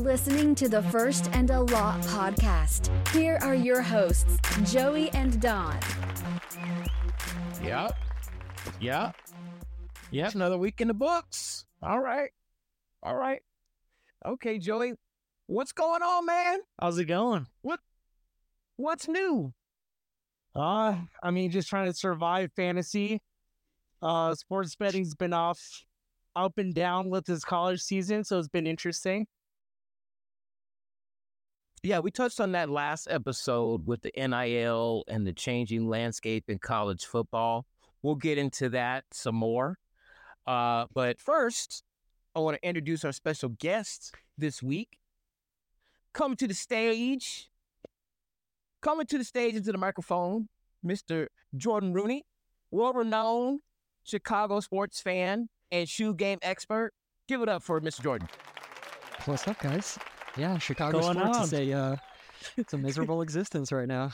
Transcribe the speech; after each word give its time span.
listening 0.00 0.54
to 0.54 0.66
the 0.66 0.82
First 0.84 1.28
and 1.32 1.50
a 1.50 1.60
Lot 1.60 2.00
podcast. 2.02 2.90
Here 3.08 3.38
are 3.42 3.54
your 3.54 3.82
hosts, 3.82 4.38
Joey 4.72 5.10
and 5.10 5.38
Don. 5.42 5.78
Yep. 7.62 7.98
Yep. 8.80 9.16
Yep. 10.10 10.34
Another 10.34 10.56
week 10.56 10.80
in 10.80 10.88
the 10.88 10.94
books. 10.94 11.66
All 11.82 12.00
right. 12.00 12.30
All 13.02 13.14
right. 13.14 13.42
Okay, 14.24 14.58
Joey. 14.58 14.94
What's 15.46 15.72
going 15.72 16.02
on, 16.02 16.24
man? 16.24 16.60
How's 16.80 16.98
it 16.98 17.04
going? 17.04 17.46
What 17.60 17.80
what's 18.76 19.06
new? 19.06 19.52
Uh, 20.56 20.96
I 21.22 21.30
mean, 21.30 21.50
just 21.50 21.68
trying 21.68 21.86
to 21.86 21.94
survive 21.94 22.52
fantasy. 22.56 23.20
Uh, 24.00 24.34
sports 24.34 24.74
betting's 24.76 25.14
been 25.14 25.34
off, 25.34 25.84
up 26.34 26.56
and 26.56 26.74
down 26.74 27.10
with 27.10 27.26
this 27.26 27.44
college 27.44 27.82
season, 27.82 28.24
so 28.24 28.38
it's 28.38 28.48
been 28.48 28.66
interesting. 28.66 29.26
Yeah, 31.82 32.00
we 32.00 32.10
touched 32.10 32.40
on 32.40 32.52
that 32.52 32.68
last 32.68 33.08
episode 33.10 33.86
with 33.86 34.02
the 34.02 34.12
NIL 34.14 35.02
and 35.08 35.26
the 35.26 35.32
changing 35.32 35.88
landscape 35.88 36.44
in 36.48 36.58
college 36.58 37.06
football. 37.06 37.64
We'll 38.02 38.16
get 38.16 38.36
into 38.36 38.68
that 38.70 39.04
some 39.12 39.34
more. 39.34 39.78
Uh, 40.46 40.86
but 40.92 41.18
first, 41.18 41.82
I 42.36 42.40
want 42.40 42.58
to 42.60 42.68
introduce 42.68 43.02
our 43.02 43.12
special 43.12 43.48
guest 43.48 44.14
this 44.36 44.62
week. 44.62 44.98
Coming 46.12 46.36
to 46.36 46.46
the 46.46 46.54
stage, 46.54 47.48
coming 48.82 49.06
to 49.06 49.16
the 49.16 49.24
stage 49.24 49.54
into 49.54 49.72
the 49.72 49.78
microphone, 49.78 50.48
Mr. 50.84 51.28
Jordan 51.56 51.94
Rooney, 51.94 52.24
world 52.70 52.96
renowned 52.96 53.60
Chicago 54.04 54.60
sports 54.60 55.00
fan 55.00 55.48
and 55.72 55.88
shoe 55.88 56.12
game 56.12 56.40
expert. 56.42 56.92
Give 57.26 57.40
it 57.40 57.48
up 57.48 57.62
for 57.62 57.80
Mr. 57.80 58.02
Jordan. 58.02 58.28
What's 59.24 59.48
up, 59.48 59.58
guys? 59.60 59.98
Yeah, 60.36 60.58
Chicago 60.58 61.00
Going 61.00 61.18
sports 61.18 61.38
on? 61.38 61.44
is 61.44 61.52
a 61.52 61.72
uh, 61.72 61.96
it's 62.56 62.72
a 62.72 62.78
miserable 62.78 63.22
existence 63.22 63.72
right 63.72 63.88
now. 63.88 64.12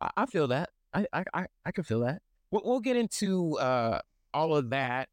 I, 0.00 0.10
I 0.16 0.26
feel 0.26 0.48
that. 0.48 0.70
I, 0.92 1.06
I, 1.12 1.24
I, 1.34 1.46
I 1.64 1.72
can 1.72 1.84
feel 1.84 2.00
that. 2.00 2.22
We'll, 2.50 2.62
we'll 2.64 2.80
get 2.80 2.96
into 2.96 3.58
uh, 3.58 4.00
all 4.32 4.56
of 4.56 4.70
that. 4.70 5.08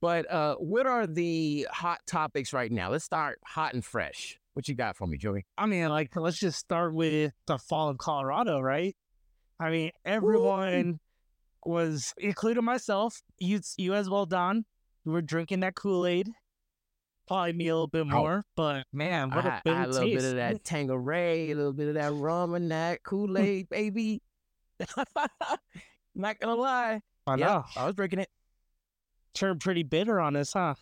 But 0.00 0.30
uh, 0.30 0.56
what 0.56 0.86
are 0.86 1.06
the 1.06 1.66
hot 1.70 2.00
topics 2.06 2.52
right 2.52 2.70
now? 2.70 2.90
Let's 2.90 3.04
start 3.04 3.38
hot 3.44 3.74
and 3.74 3.84
fresh. 3.84 4.38
What 4.54 4.68
you 4.68 4.74
got 4.74 4.96
for 4.96 5.06
me, 5.06 5.16
Joey? 5.18 5.46
I 5.58 5.66
mean, 5.66 5.88
like, 5.88 6.14
let's 6.16 6.38
just 6.38 6.58
start 6.58 6.94
with 6.94 7.32
the 7.46 7.58
fall 7.58 7.88
of 7.88 7.98
Colorado, 7.98 8.60
right? 8.60 8.96
I 9.58 9.70
mean, 9.70 9.90
everyone 10.04 11.00
was, 11.64 12.14
including 12.18 12.64
myself, 12.64 13.22
you, 13.38 13.60
you 13.76 13.94
as 13.94 14.08
well, 14.08 14.26
Don. 14.26 14.64
We 15.04 15.12
were 15.12 15.22
drinking 15.22 15.60
that 15.60 15.74
Kool 15.74 16.06
Aid. 16.06 16.30
Probably 17.26 17.52
me 17.54 17.68
a 17.68 17.74
little 17.74 17.88
bit 17.88 18.02
Oh. 18.02 18.04
more, 18.18 18.44
but 18.54 18.86
man, 18.92 19.30
what 19.30 19.44
I, 19.44 19.60
a 19.66 19.70
I 19.70 19.84
a 19.84 19.86
little 19.88 20.02
taste. 20.02 20.16
bit 20.22 20.24
of 20.30 20.36
that 20.36 20.62
Tanqueray, 20.64 21.50
a 21.50 21.54
little 21.54 21.72
bit 21.72 21.88
of 21.88 21.94
that 21.94 22.12
rum 22.12 22.54
and 22.54 22.70
that 22.70 23.02
Kool 23.02 23.36
Aid, 23.36 23.68
baby. 23.68 24.22
Not 26.14 26.38
gonna 26.38 26.54
lie. 26.54 27.00
I 27.26 27.36
know. 27.36 27.64
I 27.76 27.86
was 27.86 27.94
drinking 27.94 28.20
it. 28.20 28.28
Turned 29.34 29.60
pretty 29.60 29.82
bitter 29.82 30.20
on 30.20 30.36
us, 30.36 30.52
huh? 30.52 30.74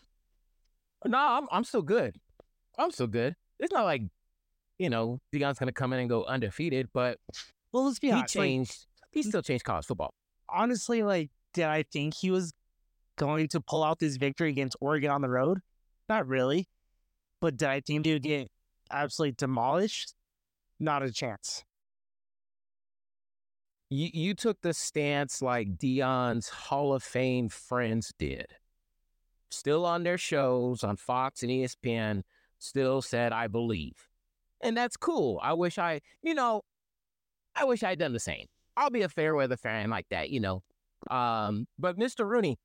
No, 1.07 1.19
I'm 1.19 1.47
I'm 1.51 1.65
still 1.65 1.83
good. 1.83 2.17
I'm 2.79 2.91
still 2.91 3.07
good. 3.07 3.35
It's 3.59 3.73
not 3.73 3.85
like, 3.85 4.03
you 4.79 4.91
know, 4.91 5.21
Deion's 5.35 5.59
gonna 5.59 5.73
come 5.73 5.93
in 5.93 6.01
and 6.01 6.09
go 6.09 6.25
undefeated, 6.25 6.89
but 6.93 7.19
Well, 7.73 7.87
let's 7.87 7.99
be 7.99 8.09
he 8.09 8.13
honest. 8.13 8.37
like, 8.37 8.45
changed. 8.45 8.87
he 9.13 9.23
still 9.23 9.43
changed 9.43 9.65
college 9.65 9.87
football. 9.87 10.13
honestly, 10.49 11.03
like, 11.03 11.31
did 11.53 11.65
I 11.67 11.85
think 11.85 12.15
he 12.15 12.31
was 12.31 12.53
going 13.17 13.49
to 13.49 13.61
pull 13.61 13.83
out 13.85 13.99
this 13.99 14.17
victory 14.17 14.51
against 14.51 14.77
Oregon 14.81 15.11
on 15.11 15.21
the 15.23 15.29
road? 15.29 15.61
Not 16.09 16.27
really. 16.27 16.69
But 17.41 17.57
did 17.57 17.69
I 17.69 17.83
he 17.87 17.99
would 17.99 18.23
get 18.23 18.49
absolutely 18.91 19.35
demolished? 19.37 20.15
Not 20.81 21.03
a 21.03 21.13
chance. 21.13 21.65
You 23.91 24.11
you 24.13 24.35
took 24.35 24.61
the 24.63 24.75
stance 24.75 25.43
like 25.43 25.77
Deion's 25.77 26.49
Hall 26.49 26.95
of 26.95 27.03
Fame 27.03 27.49
friends 27.49 28.13
did. 28.19 28.47
Still 29.51 29.87
on 29.87 30.03
their 30.03 30.19
shows 30.19 30.83
on 30.83 30.97
Fox 30.97 31.43
and 31.43 31.51
ESPN, 31.51 32.23
still 32.59 33.03
said 33.03 33.33
I 33.33 33.47
believe. 33.47 34.09
And 34.63 34.77
that's 34.77 34.97
cool. 34.97 35.39
I 35.43 35.53
wish 35.53 35.79
I, 35.79 36.01
you 36.23 36.35
know, 36.35 36.63
I 37.55 37.65
wish 37.65 37.83
I'd 37.83 37.99
done 37.99 38.15
the 38.15 38.21
same. 38.21 38.47
I'll 38.77 38.91
be 38.91 39.03
a 39.03 39.09
fair 39.09 39.35
weather 39.35 39.57
fan 39.57 39.91
like 39.91 40.09
that, 40.09 40.31
you 40.31 40.41
know. 40.41 40.63
Um, 41.11 41.67
but 41.79 41.99
Mr. 41.99 42.27
Rooney, 42.27 42.59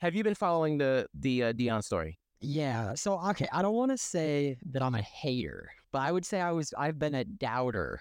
have 0.00 0.14
you 0.14 0.22
been 0.22 0.34
following 0.34 0.78
the 0.78 1.06
the 1.14 1.44
uh, 1.44 1.52
Deion 1.54 1.82
story? 1.82 2.18
Yeah. 2.40 2.94
So 2.94 3.18
okay, 3.30 3.48
I 3.52 3.62
don't 3.62 3.74
want 3.74 3.90
to 3.90 3.98
say 3.98 4.56
that 4.70 4.82
I'm 4.82 4.94
a 4.94 5.02
hater, 5.02 5.70
but 5.92 6.00
I 6.00 6.12
would 6.12 6.24
say 6.24 6.40
I 6.40 6.52
was 6.52 6.72
I've 6.78 6.98
been 6.98 7.14
a 7.14 7.24
doubter 7.24 8.00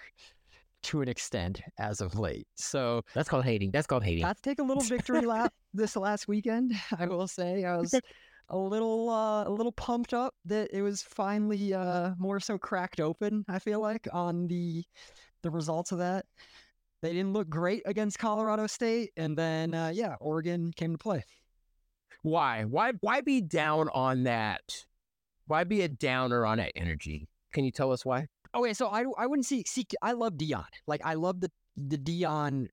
to 0.84 1.02
an 1.02 1.10
extent 1.10 1.62
as 1.80 2.02
of 2.02 2.18
late. 2.18 2.48
So 2.56 3.04
That's 3.14 3.28
called 3.28 3.46
hating. 3.46 3.72
That's 3.72 3.88
called 3.88 4.04
hating. 4.04 4.24
to 4.24 4.42
take 4.42 4.60
a 4.60 4.64
little 4.64 4.84
victory 4.84 5.26
lap 5.26 5.54
this 5.74 5.96
last 5.96 6.28
weekend. 6.28 6.74
I 7.00 7.08
will 7.08 7.28
say 7.28 7.66
I 7.66 7.78
was 7.78 7.94
a 8.50 8.58
little 8.58 9.10
uh, 9.10 9.46
a 9.46 9.50
little 9.50 9.72
pumped 9.72 10.14
up 10.14 10.36
that 10.46 10.70
it 10.72 10.82
was 10.82 11.02
finally 11.02 11.74
uh, 11.74 12.12
more 12.18 12.40
so 12.40 12.58
cracked 12.58 13.00
open. 13.00 13.44
I 13.50 13.60
feel 13.60 13.82
like 13.82 14.08
on 14.14 14.48
the 14.48 14.84
the 15.42 15.50
results 15.50 15.92
of 15.92 16.00
that. 16.00 16.26
They 17.04 17.14
didn't 17.14 17.34
look 17.34 17.48
great 17.48 17.84
against 17.86 18.18
Colorado 18.18 18.66
State, 18.66 19.12
and 19.18 19.38
then 19.38 19.74
uh, 19.74 19.92
yeah, 19.94 20.16
Oregon 20.20 20.74
came 20.76 20.94
to 20.94 20.98
play. 20.98 21.24
Why? 22.22 22.64
Why? 22.64 22.94
Why 23.02 23.22
be 23.22 23.42
down 23.42 23.90
on 23.90 24.24
that? 24.24 24.86
Why 25.48 25.64
be 25.64 25.82
a 25.82 25.88
downer 25.88 26.46
on 26.46 26.58
that 26.58 26.74
energy? 26.76 27.30
Can 27.54 27.64
you 27.64 27.72
tell 27.72 27.92
us 27.92 28.06
why? 28.06 28.28
Okay, 28.56 28.74
so 28.74 28.88
I 28.88 29.06
I 29.18 29.28
wouldn't 29.28 29.46
see 29.46 29.64
see 29.68 29.86
I 30.02 30.14
love 30.14 30.34
Deion. 30.34 30.66
Like 30.88 31.02
I 31.04 31.14
love 31.14 31.40
the 31.40 31.52
the 31.76 31.98
Deion 31.98 32.68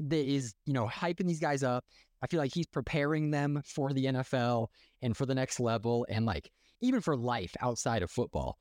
that 0.00 0.26
is 0.26 0.54
you 0.64 0.72
know 0.72 0.86
hyping 0.86 1.26
these 1.26 1.40
guys 1.40 1.62
up. 1.62 1.84
I 2.22 2.26
feel 2.26 2.40
like 2.40 2.54
he's 2.54 2.66
preparing 2.66 3.30
them 3.30 3.62
for 3.64 3.92
the 3.92 4.06
NFL 4.06 4.68
and 5.02 5.16
for 5.16 5.26
the 5.26 5.34
next 5.34 5.60
level 5.60 6.06
and 6.08 6.24
like 6.24 6.50
even 6.80 7.00
for 7.00 7.16
life 7.16 7.54
outside 7.60 8.02
of 8.02 8.10
football. 8.10 8.58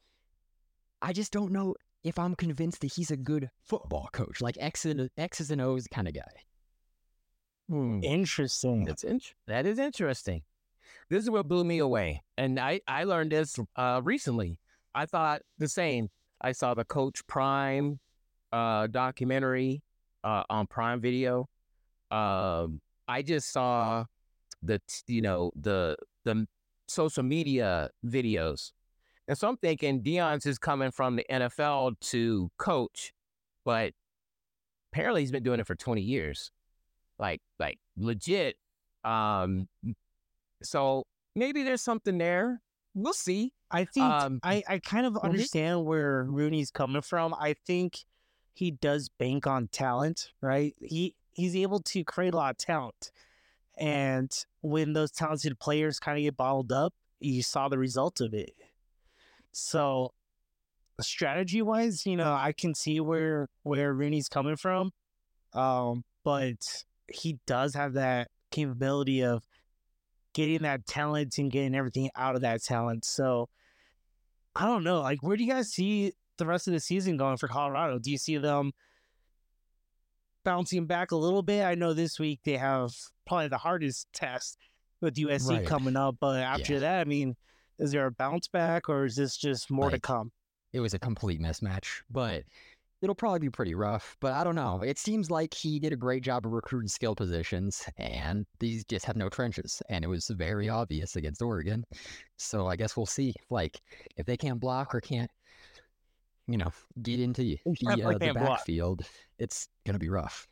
I 1.01 1.13
just 1.13 1.31
don't 1.31 1.51
know 1.51 1.75
if 2.03 2.19
I'm 2.19 2.35
convinced 2.35 2.81
that 2.81 2.93
he's 2.93 3.11
a 3.11 3.17
good 3.17 3.49
football 3.63 4.09
coach, 4.11 4.41
like 4.41 4.57
X 4.59 4.85
X's 5.17 5.51
and 5.51 5.61
O's 5.61 5.87
kind 5.87 6.07
of 6.07 6.13
guy. 6.13 6.21
Hmm. 7.69 7.99
Interesting. 8.03 8.85
That's 8.85 9.03
int- 9.03 9.33
that 9.47 9.65
is 9.65 9.79
interesting. 9.79 10.43
This 11.09 11.23
is 11.23 11.29
what 11.29 11.47
blew 11.47 11.63
me 11.63 11.79
away, 11.79 12.23
and 12.37 12.59
I 12.59 12.81
I 12.87 13.03
learned 13.03 13.31
this 13.31 13.57
uh, 13.75 14.01
recently. 14.03 14.59
I 14.93 15.05
thought 15.05 15.41
the 15.57 15.67
same. 15.67 16.09
I 16.41 16.51
saw 16.51 16.73
the 16.73 16.85
Coach 16.85 17.25
Prime 17.27 17.99
uh, 18.51 18.87
documentary 18.87 19.83
uh, 20.23 20.43
on 20.49 20.67
Prime 20.67 21.01
Video. 21.01 21.47
Um, 22.11 22.81
I 23.07 23.21
just 23.21 23.51
saw 23.51 24.05
the 24.61 24.79
you 25.07 25.21
know 25.21 25.51
the 25.55 25.97
the 26.23 26.47
social 26.87 27.23
media 27.23 27.89
videos, 28.05 28.71
and 29.27 29.37
so 29.37 29.47
I'm 29.47 29.57
thinking 29.57 30.01
Deion's 30.01 30.45
is 30.45 30.57
coming 30.57 30.91
from 30.91 31.15
the 31.15 31.25
NFL 31.29 31.99
to 32.11 32.51
coach, 32.57 33.13
but 33.63 33.93
apparently 34.91 35.21
he's 35.21 35.31
been 35.31 35.43
doing 35.43 35.59
it 35.59 35.67
for 35.67 35.75
20 35.75 36.01
years, 36.01 36.51
like 37.19 37.41
like 37.59 37.79
legit. 37.97 38.57
Um, 39.03 39.67
so 40.63 41.03
maybe 41.35 41.63
there's 41.63 41.81
something 41.81 42.17
there. 42.17 42.61
We'll 42.93 43.13
see. 43.13 43.53
I 43.71 43.85
think 43.85 44.05
Um, 44.05 44.39
I, 44.41 44.63
I 44.67 44.79
kind 44.79 45.05
of 45.05 45.13
mhm. 45.13 45.23
understand 45.23 45.85
where 45.85 46.23
Rooney's 46.23 46.71
coming 46.71 47.01
from. 47.01 47.33
I 47.33 47.55
think 47.65 47.99
he 48.53 48.71
does 48.71 49.09
bank 49.09 49.45
on 49.47 49.67
talent, 49.67 50.31
right? 50.41 50.75
He 50.81 51.15
he's 51.33 51.55
able 51.55 51.81
to 51.81 52.03
create 52.03 52.33
a 52.33 52.37
lot 52.37 52.51
of 52.51 52.57
talent. 52.57 53.11
And 53.77 54.31
when 54.61 54.93
those 54.93 55.11
talented 55.11 55.59
players 55.59 55.99
kind 55.99 56.17
of 56.17 56.23
get 56.23 56.37
bottled 56.37 56.71
up, 56.71 56.93
you 57.19 57.43
saw 57.43 57.67
the 57.67 57.77
result 57.77 58.21
of 58.21 58.33
it. 58.33 58.53
So 59.51 60.13
strategy 61.01 61.61
wise, 61.61 62.05
you 62.05 62.15
know, 62.15 62.33
I 62.33 62.53
can 62.53 62.73
see 62.73 63.01
where 63.01 63.49
where 63.63 63.93
Rooney's 63.93 64.29
coming 64.29 64.55
from. 64.55 64.91
Um, 65.53 66.05
but 66.23 66.85
he 67.11 67.39
does 67.45 67.73
have 67.75 67.93
that 67.93 68.29
capability 68.51 69.23
of 69.23 69.43
getting 70.33 70.63
that 70.63 70.85
talent 70.85 71.37
and 71.37 71.51
getting 71.51 71.75
everything 71.75 72.09
out 72.15 72.35
of 72.35 72.41
that 72.41 72.63
talent. 72.63 73.05
So 73.05 73.49
I 74.55 74.65
don't 74.65 74.83
know. 74.83 75.01
Like, 75.01 75.21
where 75.21 75.37
do 75.37 75.43
you 75.43 75.51
guys 75.51 75.71
see 75.71 76.13
the 76.37 76.45
rest 76.45 76.67
of 76.67 76.73
the 76.73 76.79
season 76.79 77.17
going 77.17 77.37
for 77.37 77.47
Colorado? 77.47 77.99
Do 77.99 78.11
you 78.11 78.17
see 78.17 78.37
them 78.37 78.71
bouncing 80.43 80.85
back 80.85 81.11
a 81.11 81.15
little 81.15 81.41
bit? 81.43 81.63
I 81.63 81.75
know 81.75 81.93
this 81.93 82.19
week 82.19 82.41
they 82.43 82.57
have 82.57 82.91
probably 83.25 83.47
the 83.47 83.57
hardest 83.57 84.07
test 84.13 84.57
with 85.01 85.15
USC 85.15 85.49
Right. 85.57 85.65
coming 85.65 85.95
up, 85.95 86.17
but 86.19 86.39
after 86.39 86.73
Yeah. 86.73 86.79
that, 86.79 86.99
I 87.01 87.03
mean, 87.05 87.35
is 87.79 87.91
there 87.91 88.05
a 88.05 88.11
bounce 88.11 88.47
back 88.47 88.87
or 88.89 89.05
is 89.05 89.15
this 89.15 89.37
just 89.37 89.69
more 89.69 89.89
to 89.89 89.99
come? 89.99 90.31
It 90.73 90.79
was 90.79 90.93
a 90.93 90.99
complete 90.99 91.39
mismatch, 91.41 92.01
but 92.09 92.43
it'll 93.05 93.15
probably 93.15 93.39
be 93.39 93.49
pretty 93.49 93.75
rough. 93.75 94.17
But 94.19 94.33
I 94.33 94.43
don't 94.43 94.55
know. 94.55 94.81
It 94.81 94.97
seems 94.97 95.29
like 95.29 95.53
he 95.53 95.79
did 95.79 95.93
a 95.93 95.95
great 95.95 96.23
job 96.23 96.45
of 96.45 96.51
recruiting 96.51 96.89
skill 96.89 97.15
positions, 97.15 97.87
and 97.97 98.45
these 98.59 98.83
just 98.83 99.05
have 99.05 99.15
no 99.15 99.29
trenches, 99.29 99.81
and 99.89 100.03
it 100.03 100.07
was 100.07 100.27
very 100.27 100.67
obvious 100.67 101.15
against 101.15 101.41
Oregon. 101.41 101.85
So 102.37 102.67
I 102.67 102.75
guess 102.75 102.97
we'll 102.97 103.05
see. 103.05 103.33
Like 103.49 103.79
if 104.17 104.25
they 104.25 104.35
can't 104.35 104.59
block 104.59 104.93
or 104.93 105.01
can't, 105.01 105.29
you 106.47 106.57
know, 106.57 106.71
get 107.01 107.19
into 107.19 107.41
the, 107.41 107.59
uh, 107.65 107.71
the 108.11 108.19
can't 108.19 108.37
block. 108.37 108.57
backfield, 108.57 109.03
it's 109.37 109.69
gonna 109.85 109.99
be 109.99 110.09
rough. 110.09 110.47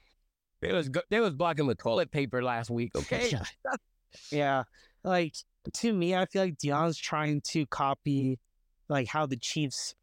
They 0.62 0.72
was 0.72 0.90
they 1.10 1.20
was 1.20 1.34
blocking 1.34 1.66
with 1.66 1.80
toilet 1.80 2.12
paper 2.12 2.42
last 2.44 2.70
week. 2.70 2.96
Okay, 2.96 3.30
Yeah. 3.32 3.44
Yeah. 4.32 4.64
Like 5.04 5.34
to 5.74 5.92
me, 5.92 6.16
I 6.16 6.28
feel 6.28 6.44
like 6.44 6.58
Deion's 6.58 6.98
trying 6.98 7.42
to 7.48 7.66
copy 7.66 8.40
like 8.90 9.08
how 9.08 9.26
the 9.26 9.38
Chiefs 9.38 9.96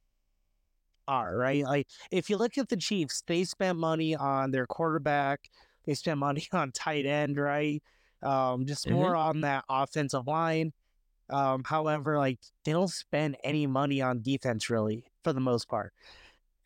are, 1.10 1.36
right? 1.36 1.64
Like 1.64 1.88
if 2.10 2.30
you 2.30 2.36
look 2.36 2.58
at 2.58 2.68
the 2.68 2.76
Chiefs, 2.76 3.22
they 3.26 3.44
spent 3.44 3.78
money 3.78 4.16
on 4.16 4.52
their 4.52 4.66
quarterback, 4.66 5.50
they 5.84 5.94
spent 5.94 6.18
money 6.18 6.46
on 6.52 6.72
tight 6.72 7.06
end, 7.06 7.38
right? 7.38 7.82
Um, 8.22 8.66
just 8.66 8.86
Mhm. 8.86 8.92
more 8.92 9.16
on 9.16 9.42
that 9.42 9.64
offensive 9.68 10.26
line. 10.26 10.72
Um, 11.30 11.64
however, 11.64 12.18
like 12.18 12.40
they 12.64 12.72
don't 12.72 12.88
spend 12.90 13.36
any 13.44 13.66
money 13.66 14.02
on 14.02 14.22
defense 14.22 14.70
really 14.70 15.04
for 15.24 15.32
the 15.32 15.40
most 15.40 15.68
part. 15.68 15.92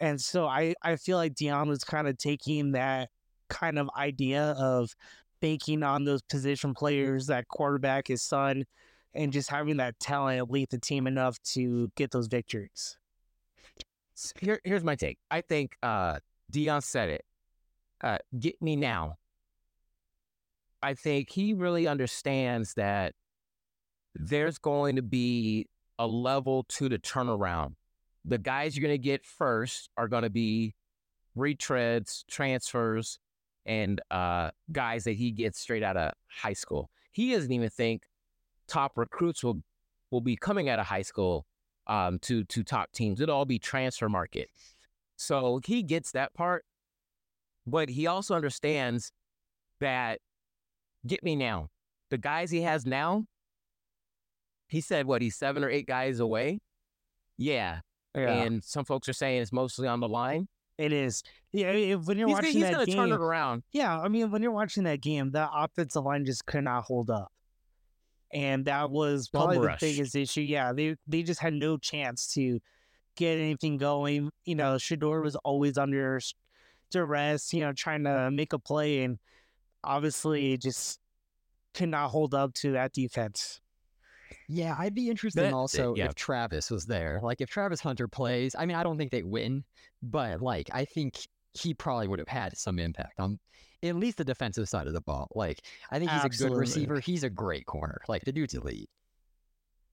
And 0.00 0.20
so 0.20 0.47
I, 0.47 0.75
I 0.82 0.97
feel 0.97 1.17
like 1.19 1.35
Deion 1.35 1.69
was 1.69 1.85
kind 1.85 2.08
of 2.08 2.19
taking 2.19 2.73
that 2.73 3.11
kind 3.49 3.79
of 3.79 3.88
idea 3.97 4.55
of 4.58 4.94
banking 5.40 5.82
on 5.82 6.05
those 6.05 6.23
position 6.23 6.75
players, 6.75 7.26
that 7.29 7.49
quarterback, 7.49 8.08
his 8.08 8.23
son, 8.23 8.64
and 9.14 9.32
just 9.32 9.50
having 9.50 9.76
that 9.79 9.99
talent 10.00 10.50
lead 10.50 10.70
the 10.70 10.79
team 10.79 11.06
enough 11.06 11.40
to 11.43 11.90
get 11.97 12.11
those 12.11 12.26
victories. 12.26 12.99
Here, 14.40 14.61
here's 14.64 14.84
my 14.84 14.94
take. 14.94 15.19
I 15.31 15.40
think 15.40 15.76
uh, 15.82 16.19
Deion 16.52 16.82
said 16.82 17.08
it. 17.08 17.25
Uh, 18.02 18.19
get 18.38 18.61
me 18.61 18.76
now. 18.76 19.16
I 20.82 20.94
think 20.94 21.31
he 21.31 21.55
really 21.55 21.87
understands 21.87 22.75
that 22.75 23.14
there's 24.14 24.58
going 24.58 24.96
to 24.96 25.02
be 25.02 25.66
a 25.99 26.06
level 26.06 26.64
to 26.69 26.88
the 26.88 26.99
turnaround. 26.99 27.75
The 28.25 28.38
guys 28.38 28.76
you're 28.76 28.87
going 28.87 29.00
to 29.00 29.02
get 29.02 29.25
first 29.25 29.88
are 29.96 30.08
going 30.08 30.22
to 30.22 30.31
be 30.31 30.75
retreads, 31.37 32.25
transfers, 32.28 33.19
and 33.66 34.00
uh, 34.11 34.50
guys 34.70 35.05
that 35.05 35.12
he 35.12 35.31
gets 35.31 35.58
straight 35.58 35.82
out 35.82 35.96
of 35.96 36.12
high 36.28 36.52
school. 36.52 36.90
He 37.12 37.32
doesn't 37.32 37.50
even 37.52 37.70
think 37.70 38.02
top 38.66 38.96
recruits 38.96 39.43
will 39.43 39.62
will 40.11 40.20
be 40.20 40.37
coming 40.37 40.69
out 40.69 40.78
of 40.78 40.87
high 40.87 41.02
school 41.02 41.46
um, 41.87 42.19
to 42.21 42.45
to 42.45 42.63
top 42.63 42.93
teams. 42.93 43.21
It'll 43.21 43.37
all 43.37 43.45
be 43.45 43.59
transfer 43.59 44.09
market. 44.09 44.51
So 45.17 45.61
he 45.65 45.83
gets 45.83 46.13
that 46.13 46.35
part, 46.35 46.65
but 47.67 47.89
he 47.89 48.07
also 48.07 48.35
understands 48.35 49.13
that 49.81 50.21
get 51.07 51.23
me 51.23 51.37
now. 51.37 51.69
The 52.11 52.19
guys 52.19 52.51
he 52.51 52.63
has 52.63 52.85
now, 52.87 53.25
he 54.69 54.81
said 54.81 55.07
what 55.07 55.23
he's 55.23 55.37
seven 55.37 55.63
or 55.65 55.71
eight 55.71 55.87
guys 55.87 56.21
away. 56.21 56.59
Yeah, 57.39 57.81
and 58.15 58.63
some 58.63 58.85
folks 58.85 59.09
are 59.09 59.13
saying 59.13 59.43
it's 59.43 59.53
mostly 59.53 59.89
on 59.89 60.01
the 60.01 60.09
line. 60.09 60.47
it 60.79 60.93
is. 60.93 61.23
Yeah, 61.53 61.95
when 61.95 62.19
you're 62.19 62.29
He's, 62.29 62.35
watching 62.35 62.53
he's 62.53 62.63
that 62.63 62.73
gonna 62.73 62.87
game, 62.87 62.97
turn 62.97 63.13
it 63.13 63.21
around. 63.21 63.63
yeah, 63.73 64.01
I 64.01 64.09
mean, 64.09 64.31
when 64.31 64.43
you're 64.43 64.51
watching 64.53 64.85
that 64.85 65.01
game, 65.01 65.31
that 65.33 65.51
offensive 65.55 66.05
line 66.05 66.25
just 66.25 66.47
could 66.47 66.65
not 66.65 66.85
hold 66.85 67.11
up, 67.11 67.31
and 68.35 68.65
that 68.67 68.91
was 68.91 69.29
Bum 69.29 69.43
probably 69.43 69.59
the 69.59 69.67
rush. 69.69 69.81
biggest 69.81 70.15
issue. 70.17 70.43
Yeah, 70.43 70.73
they 70.73 70.97
they 71.07 71.23
just 71.23 71.41
had 71.41 71.55
no 71.55 71.79
chance 71.79 72.27
to 72.35 72.61
get 73.17 73.39
anything 73.39 73.77
going. 73.79 74.31
You 74.45 74.57
know, 74.57 74.75
Shedeur 74.75 75.23
was 75.23 75.37
always 75.37 75.79
under 75.79 76.17
s- 76.17 76.35
duress. 76.91 77.53
You 77.55 77.61
know, 77.61 77.73
trying 77.73 78.05
to 78.05 78.31
make 78.31 78.53
a 78.53 78.59
play, 78.59 79.05
and 79.05 79.19
obviously 79.83 80.53
it 80.53 80.61
just 80.63 80.99
could 81.75 81.89
not 81.89 82.09
hold 82.11 82.35
up 82.35 82.53
to 82.55 82.73
that 82.73 82.93
defense. 82.93 83.61
Yeah, 84.49 84.75
I'd 84.79 84.95
be 84.95 85.09
interested 85.09 85.43
That- 85.45 85.53
also 85.53 85.95
yeah. 85.95 86.07
if 86.07 86.15
Travis 86.15 86.71
was 86.71 86.87
there. 86.87 87.21
Like 87.23 87.41
if 87.41 87.49
Travis 87.49 87.81
Hunter 87.81 88.09
plays, 88.09 88.55
I 88.59 88.67
mean, 88.67 88.77
I 88.77 88.83
don't 88.83 88.99
think 88.99 89.11
they 89.11 89.23
win, 89.23 89.65
but 90.03 90.41
like 90.43 90.69
I 90.73 90.85
think 90.85 91.19
he 91.53 91.73
probably 91.73 92.09
would 92.09 92.19
have 92.19 92.29
had 92.29 92.57
some 92.57 92.79
impact 92.79 93.21
on 93.21 93.39
at 93.85 93.97
least 93.97 94.17
the 94.17 94.25
defensive 94.25 94.69
side 94.69 94.87
of 94.87 94.93
the 94.93 95.01
ball. 95.01 95.29
Like 95.35 95.63
I 95.91 95.99
think 95.99 96.11
he's 96.11 96.25
a 96.25 96.29
good 96.29 96.57
receiver. 96.57 97.01
He's 97.01 97.25
a 97.25 97.31
great 97.31 97.67
corner. 97.67 98.01
Like 98.09 98.25
the 98.25 98.33
dude's 98.33 98.55
elite. 98.55 98.91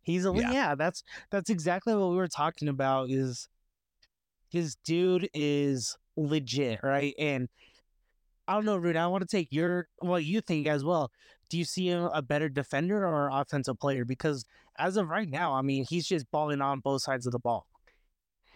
He's 0.03 0.25
a 0.25 0.33
Yeah. 0.33 0.51
yeah. 0.51 0.75
That's 0.75 1.03
that's 1.29 1.49
exactly 1.49 1.93
what 1.95 2.09
we 2.09 2.15
were 2.15 2.27
talking 2.27 2.67
about. 2.67 3.09
Is 3.09 3.47
his 4.49 4.75
dude 4.83 5.29
is 5.33 5.97
legit, 6.15 6.79
right? 6.83 7.13
And 7.19 7.49
I 8.47 8.55
don't 8.55 8.65
know, 8.65 8.77
Rudy. 8.77 8.97
I 8.97 9.07
want 9.07 9.21
to 9.21 9.27
take 9.27 9.51
your 9.51 9.87
what 9.99 10.25
you 10.25 10.41
think 10.41 10.67
as 10.67 10.83
well. 10.83 11.11
Do 11.49 11.57
you 11.57 11.65
see 11.65 11.87
him 11.87 12.09
a 12.13 12.21
better 12.21 12.49
defender 12.49 13.05
or 13.05 13.29
offensive 13.31 13.79
player? 13.79 14.05
Because 14.05 14.45
as 14.77 14.97
of 14.97 15.09
right 15.09 15.29
now, 15.29 15.53
I 15.53 15.61
mean, 15.61 15.85
he's 15.87 16.07
just 16.07 16.29
balling 16.31 16.61
on 16.61 16.79
both 16.79 17.01
sides 17.01 17.25
of 17.25 17.33
the 17.33 17.39
ball. 17.39 17.67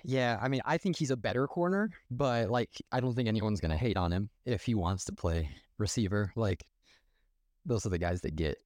Yeah, 0.07 0.39
I 0.41 0.47
mean, 0.47 0.61
I 0.65 0.77
think 0.77 0.97
he's 0.97 1.11
a 1.11 1.17
better 1.17 1.47
corner, 1.47 1.89
but 2.11 2.49
like 2.49 2.69
I 2.91 2.99
don't 2.99 3.13
think 3.15 3.27
anyone's 3.27 3.59
gonna 3.59 3.77
hate 3.77 3.97
on 3.97 4.11
him 4.11 4.29
if 4.45 4.63
he 4.63 4.75
wants 4.75 5.05
to 5.05 5.13
play 5.13 5.49
receiver. 5.77 6.31
Like 6.35 6.65
those 7.65 7.85
are 7.85 7.89
the 7.89 7.97
guys 7.97 8.21
that 8.21 8.35
get 8.35 8.57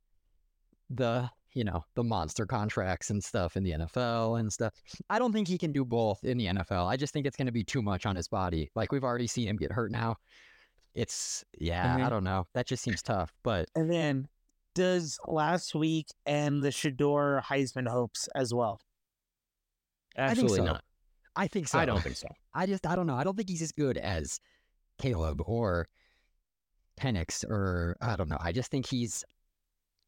the 0.90 1.30
you 1.54 1.64
know 1.64 1.84
the 1.96 2.04
monster 2.04 2.46
contracts 2.46 3.10
and 3.10 3.24
stuff 3.24 3.56
in 3.58 3.64
the 3.64 3.72
NFL 3.72 4.40
and 4.40 4.52
stuff. 4.52 4.74
I 5.10 5.18
don't 5.20 5.32
think 5.34 5.48
he 5.48 5.58
can 5.58 5.72
do 5.72 5.84
both 5.86 6.24
in 6.24 6.38
the 6.38 6.46
NFL. 6.48 6.88
I 6.88 6.98
just 6.98 7.14
think 7.14 7.26
it's 7.26 7.38
gonna 7.38 7.52
be 7.52 7.64
too 7.64 7.82
much 7.82 8.06
on 8.06 8.16
his 8.16 8.28
body. 8.28 8.70
Like 8.76 8.92
we've 8.92 9.04
already 9.04 9.28
seen 9.28 9.48
him 9.48 9.56
get 9.58 9.72
hurt 9.72 9.92
now. 9.92 10.18
It's 10.94 11.44
yeah, 11.58 11.96
I 11.96 12.00
Mhm. 12.02 12.10
don't 12.10 12.24
know. 12.24 12.48
That 12.54 12.68
just 12.68 12.84
seems 12.84 13.02
tough. 13.02 13.34
But 13.44 13.70
And 13.76 13.90
then 13.92 14.28
does 14.76 15.18
last 15.28 15.74
week 15.76 16.08
and 16.26 16.62
the 16.62 16.70
Shedeur 16.70 17.42
Heisman 17.44 17.88
hopes 17.88 18.28
as 18.36 18.54
well? 18.54 18.80
I 20.18 20.28
think 20.30 20.32
Absolutely 20.50 20.58
so. 20.58 20.64
not. 20.66 20.84
I 21.40 21.48
think 21.48 21.70
so. 21.70 21.80
I 21.80 21.86
don't 21.86 22.02
think 22.02 22.18
so. 22.18 22.28
I 22.54 22.66
just 22.66 22.86
I 22.86 22.98
don't 22.98 23.08
know. 23.08 23.16
I 23.16 23.24
don't 23.24 23.38
think 23.38 23.48
he's 23.48 23.62
as 23.62 23.72
good 23.72 23.98
as 23.98 24.42
Caleb 24.98 25.42
or 25.46 25.88
Penix 27.00 27.46
or 27.46 27.96
I 28.02 28.18
don't 28.18 28.28
know. 28.28 28.38
I 28.42 28.52
just 28.52 28.70
think 28.70 28.86
he's 28.86 29.24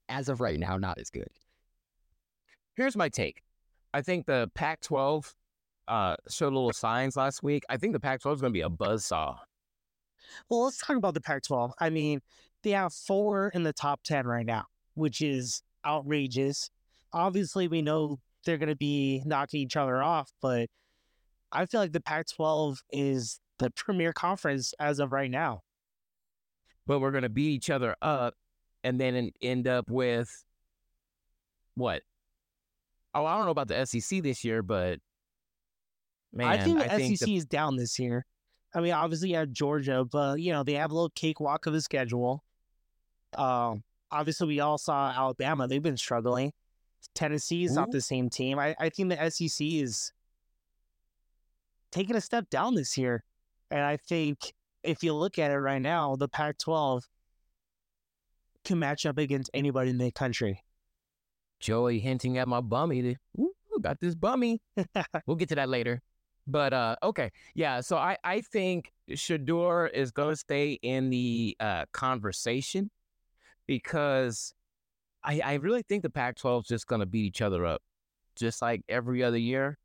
as 0.10 0.28
of 0.28 0.42
right 0.42 0.60
now 0.60 0.76
not 0.76 0.98
as 0.98 1.10
good. 1.10 1.30
Here's 2.76 2.98
my 2.98 3.08
take. 3.08 3.44
I 3.94 4.02
think 4.02 4.26
the 4.26 4.52
Pac-12 4.56 5.34
uh, 5.88 6.18
showed 6.30 6.52
little 6.52 6.74
signs 6.74 7.16
last 7.16 7.42
week. 7.44 7.64
I 7.70 7.78
think 7.78 7.94
the 7.94 8.00
Pac-12 8.02 8.36
is 8.36 8.42
going 8.42 8.52
to 8.52 8.58
be 8.58 8.62
a 8.62 8.70
buzzsaw. 8.70 9.38
Well, 10.50 10.66
let's 10.66 10.80
talk 10.80 10.98
about 10.98 11.14
the 11.14 11.22
Pac 11.22 11.44
12. 11.44 11.72
I 11.80 11.90
mean, 11.90 12.20
they 12.64 12.72
have 12.72 12.94
four 12.94 13.50
in 13.54 13.64
the 13.64 13.74
top 13.74 14.02
10 14.04 14.28
right 14.28 14.46
now, 14.46 14.66
which 14.96 15.22
is 15.22 15.64
outrageous. 15.86 16.70
Obviously, 17.14 17.70
we 17.70 17.82
know 17.82 18.20
they're 18.46 18.58
going 18.58 18.70
to 18.70 18.76
be 18.76 19.22
knocking 19.26 19.62
each 19.62 19.78
other 19.78 20.02
off, 20.02 20.32
but 20.42 20.70
I 21.52 21.66
feel 21.66 21.82
like 21.82 21.92
the 21.92 22.02
Pac 22.02 22.28
12 22.30 22.82
is 22.92 23.40
the 23.60 23.70
premier 23.72 24.14
conference 24.14 24.74
as 24.80 25.00
of 25.00 25.12
right 25.12 25.30
now. 25.30 25.62
but 26.88 27.00
we're 27.00 27.12
going 27.12 27.24
to 27.24 27.30
beat 27.30 27.50
each 27.52 27.70
other 27.70 27.96
up 28.02 28.36
and 28.84 29.00
then 29.00 29.32
end 29.42 29.68
up 29.68 29.90
with 29.90 30.44
what? 31.76 32.02
Oh, 33.14 33.26
I 33.26 33.36
don't 33.38 33.46
know 33.46 33.52
about 33.52 33.68
the 33.68 33.86
SEC 33.86 34.24
this 34.24 34.44
year, 34.44 34.64
but 34.64 35.00
man, 36.34 36.48
I 36.48 36.58
think 36.58 36.80
the 36.80 36.90
think 36.90 37.18
SEC 37.18 37.26
the- 37.28 37.36
is 37.36 37.46
down 37.46 37.76
this 37.76 38.00
year. 38.00 38.26
I 38.74 38.80
mean, 38.80 38.94
obviously, 38.94 39.32
you 39.32 39.36
have 39.36 39.52
Georgia, 39.52 40.06
but, 40.10 40.40
you 40.40 40.54
know, 40.54 40.64
they 40.64 40.74
have 40.74 40.92
a 40.92 40.94
little 40.94 41.10
cakewalk 41.14 41.66
of 41.66 41.74
a 41.74 41.82
schedule. 41.82 42.42
Um, 43.38 43.84
obviously, 44.10 44.48
we 44.48 44.60
all 44.62 44.78
saw 44.78 45.12
Alabama. 45.12 45.68
They've 45.68 45.84
been 45.84 45.98
struggling. 45.98 46.54
Tennessee 47.14 47.66
is 47.66 47.76
not 47.76 47.92
the 47.92 48.00
same 48.00 48.30
team. 48.30 48.60
I, 48.60 48.76
I 48.80 48.90
think 48.90 49.10
the 49.10 49.30
SEC 49.30 49.68
is 49.68 50.14
taking 51.92 52.16
a 52.16 52.22
step 52.22 52.50
down 52.50 52.76
this 52.76 52.98
year. 52.98 53.24
And 53.70 53.82
I 53.82 53.98
think 53.98 54.54
if 54.84 55.04
you 55.04 55.14
look 55.14 55.40
at 55.40 55.52
it 55.52 55.58
right 55.58 55.82
now, 55.82 56.16
the 56.16 56.28
Pac 56.28 56.58
12 56.58 57.04
can 58.66 58.80
match 58.80 59.06
up 59.06 59.18
against 59.18 59.50
anybody 59.54 59.90
in 59.90 59.98
the 59.98 60.12
country. 60.12 60.64
Joey 61.60 62.00
hinting 62.00 62.38
at 62.38 62.48
my 62.48 62.62
bummy. 62.62 63.18
Ooh, 63.40 63.54
got 63.82 64.00
this 64.00 64.16
bummy. 64.16 64.62
we'll 65.26 65.38
get 65.38 65.50
to 65.50 65.56
that 65.56 65.70
later. 65.70 66.02
But 66.48 66.74
uh, 66.74 66.96
okay, 67.04 67.32
yeah. 67.54 67.82
So 67.82 67.98
I 67.98 68.18
I 68.24 68.42
think 68.42 68.92
Shedeur 69.12 69.92
is 69.92 70.12
going 70.12 70.32
to 70.32 70.36
stay 70.36 70.80
in 70.82 71.10
the 71.10 71.56
uh, 71.60 71.86
conversation 71.94 72.90
because 73.68 74.54
I 75.24 75.42
I 75.44 75.54
really 75.56 75.84
think 75.84 76.02
the 76.02 76.10
Pac-12 76.10 76.62
is 76.62 76.68
just 76.68 76.88
going 76.88 77.02
to 77.02 77.06
beat 77.06 77.26
each 77.26 77.42
other 77.42 77.66
up, 77.66 77.82
just 78.36 78.62
like 78.62 78.82
every 78.90 79.24
other 79.24 79.38
year. 79.38 79.78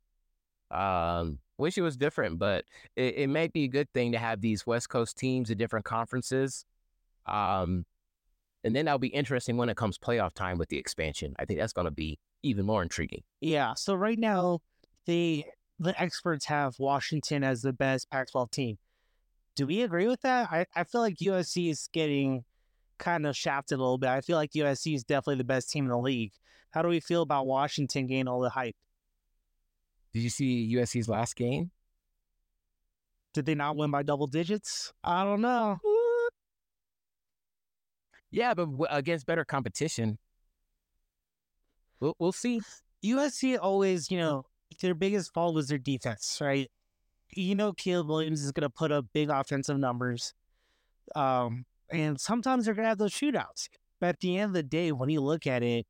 Um, 0.71 1.39
wish 1.57 1.77
it 1.77 1.81
was 1.81 1.97
different, 1.97 2.39
but 2.39 2.65
it, 2.95 3.15
it 3.17 3.29
might 3.29 3.53
be 3.53 3.63
a 3.63 3.67
good 3.67 3.91
thing 3.93 4.11
to 4.11 4.17
have 4.17 4.41
these 4.41 4.65
West 4.65 4.89
Coast 4.89 5.17
teams 5.17 5.49
in 5.49 5.57
different 5.57 5.85
conferences. 5.85 6.65
Um, 7.25 7.85
and 8.63 8.75
then 8.75 8.85
that'll 8.85 8.99
be 8.99 9.07
interesting 9.07 9.57
when 9.57 9.69
it 9.69 9.77
comes 9.77 9.97
playoff 9.97 10.33
time 10.33 10.57
with 10.57 10.69
the 10.69 10.77
expansion. 10.77 11.35
I 11.39 11.45
think 11.45 11.59
that's 11.59 11.73
going 11.73 11.85
to 11.85 11.91
be 11.91 12.19
even 12.43 12.65
more 12.65 12.81
intriguing. 12.81 13.23
Yeah. 13.41 13.73
So 13.75 13.95
right 13.95 14.19
now, 14.19 14.59
they 15.05 15.45
the 15.79 15.99
experts 16.01 16.45
have 16.45 16.75
Washington 16.79 17.43
as 17.43 17.61
the 17.61 17.73
best 17.73 18.09
Pac-12 18.09 18.51
team. 18.51 18.77
Do 19.55 19.67
we 19.67 19.81
agree 19.81 20.07
with 20.07 20.21
that? 20.21 20.49
I, 20.51 20.65
I 20.75 20.83
feel 20.83 21.01
like 21.01 21.17
USC 21.17 21.69
is 21.69 21.87
getting 21.93 22.43
kind 22.97 23.27
of 23.27 23.35
shafted 23.35 23.77
a 23.77 23.81
little 23.81 23.97
bit. 23.97 24.09
I 24.09 24.21
feel 24.21 24.37
like 24.37 24.51
USC 24.51 24.95
is 24.95 25.03
definitely 25.03 25.35
the 25.35 25.43
best 25.43 25.69
team 25.69 25.85
in 25.85 25.91
the 25.91 25.97
league. 25.97 26.31
How 26.71 26.81
do 26.81 26.89
we 26.89 26.99
feel 26.99 27.21
about 27.21 27.47
Washington 27.47 28.07
getting 28.07 28.27
all 28.27 28.39
the 28.39 28.49
hype? 28.49 28.75
Did 30.13 30.23
you 30.23 30.29
see 30.29 30.73
USC's 30.75 31.09
last 31.09 31.35
game? 31.35 31.71
Did 33.33 33.45
they 33.45 33.55
not 33.55 33.75
win 33.75 33.91
by 33.91 34.03
double 34.03 34.27
digits? 34.27 34.93
I 35.03 35.23
don't 35.23 35.41
know. 35.41 35.77
Yeah, 38.31 38.53
but 38.53 38.69
against 38.89 39.25
better 39.25 39.45
competition. 39.45 40.17
We'll, 41.99 42.15
we'll 42.19 42.31
see. 42.31 42.61
USC 43.03 43.57
always, 43.61 44.11
you 44.11 44.17
know, 44.17 44.45
their 44.81 44.95
biggest 44.95 45.33
fault 45.33 45.55
was 45.55 45.67
their 45.67 45.77
defense, 45.77 46.39
right? 46.41 46.69
You 47.31 47.55
know, 47.55 47.73
Caleb 47.73 48.09
Williams 48.09 48.43
is 48.43 48.51
going 48.51 48.63
to 48.63 48.69
put 48.69 48.91
up 48.91 49.05
big 49.13 49.29
offensive 49.29 49.77
numbers. 49.77 50.33
Um, 51.15 51.65
and 51.89 52.19
sometimes 52.19 52.65
they're 52.65 52.73
going 52.73 52.85
to 52.85 52.89
have 52.89 52.97
those 52.97 53.13
shootouts. 53.13 53.69
But 53.99 54.09
at 54.09 54.19
the 54.19 54.37
end 54.37 54.49
of 54.49 54.53
the 54.53 54.63
day, 54.63 54.91
when 54.91 55.09
you 55.09 55.21
look 55.21 55.47
at 55.47 55.63
it, 55.63 55.85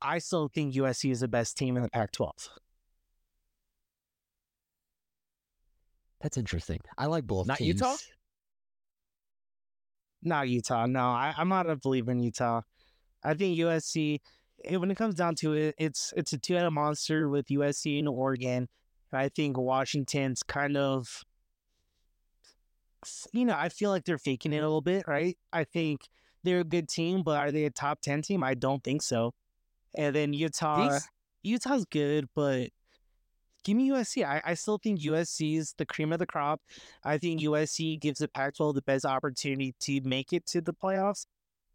I 0.00 0.18
still 0.18 0.48
think 0.48 0.74
USC 0.74 1.10
is 1.10 1.20
the 1.20 1.28
best 1.28 1.56
team 1.56 1.76
in 1.76 1.82
the 1.82 1.90
Pac 1.90 2.12
12. 2.12 2.32
That's 6.20 6.36
interesting. 6.36 6.80
I 6.96 7.06
like 7.06 7.26
both. 7.26 7.46
Teams. 7.46 7.48
Not 7.48 7.58
teams. 7.58 7.80
Utah? 7.80 7.96
Not 10.22 10.48
Utah. 10.48 10.86
No, 10.86 11.00
I, 11.00 11.34
I'm 11.36 11.48
not 11.48 11.70
a 11.70 11.76
believer 11.76 12.10
in 12.10 12.20
Utah. 12.20 12.62
I 13.22 13.34
think 13.34 13.58
USC, 13.58 14.20
it, 14.64 14.78
when 14.78 14.90
it 14.90 14.96
comes 14.96 15.14
down 15.14 15.34
to 15.36 15.52
it, 15.54 15.74
it's 15.78 16.12
it's 16.16 16.32
a 16.32 16.38
two 16.38 16.54
headed 16.54 16.72
monster 16.72 17.28
with 17.28 17.46
USC 17.46 17.98
and 17.98 18.08
Oregon. 18.08 18.68
I 19.12 19.28
think 19.28 19.56
Washington's 19.56 20.42
kind 20.42 20.76
of, 20.76 21.24
you 23.32 23.44
know, 23.44 23.56
I 23.56 23.68
feel 23.70 23.90
like 23.90 24.04
they're 24.04 24.18
faking 24.18 24.52
it 24.52 24.58
a 24.58 24.62
little 24.62 24.82
bit, 24.82 25.04
right? 25.08 25.38
I 25.52 25.64
think 25.64 26.02
they're 26.42 26.60
a 26.60 26.64
good 26.64 26.88
team, 26.88 27.22
but 27.22 27.38
are 27.38 27.50
they 27.50 27.64
a 27.64 27.70
top 27.70 28.00
10 28.02 28.22
team? 28.22 28.44
I 28.44 28.54
don't 28.54 28.84
think 28.84 29.02
so. 29.02 29.32
And 29.96 30.14
then 30.14 30.32
Utah, 30.34 30.90
These- 30.90 31.08
Utah's 31.42 31.86
good, 31.86 32.28
but 32.34 32.68
give 33.64 33.76
me 33.76 33.90
USC. 33.90 34.24
I, 34.24 34.40
I 34.44 34.54
still 34.54 34.78
think 34.78 35.00
USC 35.00 35.58
is 35.58 35.74
the 35.76 35.86
cream 35.86 36.12
of 36.12 36.18
the 36.18 36.26
crop. 36.26 36.60
I 37.04 37.18
think 37.18 37.40
USC 37.40 38.00
gives 38.00 38.20
the 38.20 38.28
Pac 38.28 38.56
12 38.56 38.74
the 38.74 38.82
best 38.82 39.04
opportunity 39.04 39.74
to 39.80 40.00
make 40.02 40.32
it 40.32 40.46
to 40.46 40.60
the 40.60 40.72
playoffs. 40.72 41.26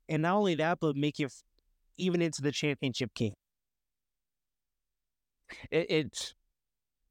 And 0.09 0.21
not 0.21 0.35
only 0.35 0.55
that, 0.55 0.79
but 0.79 0.95
make 0.95 1.19
it 1.19 1.31
even 1.97 2.21
into 2.21 2.41
the 2.41 2.51
championship 2.51 3.13
game. 3.13 3.33
It, 5.71 5.85
it's 5.89 6.33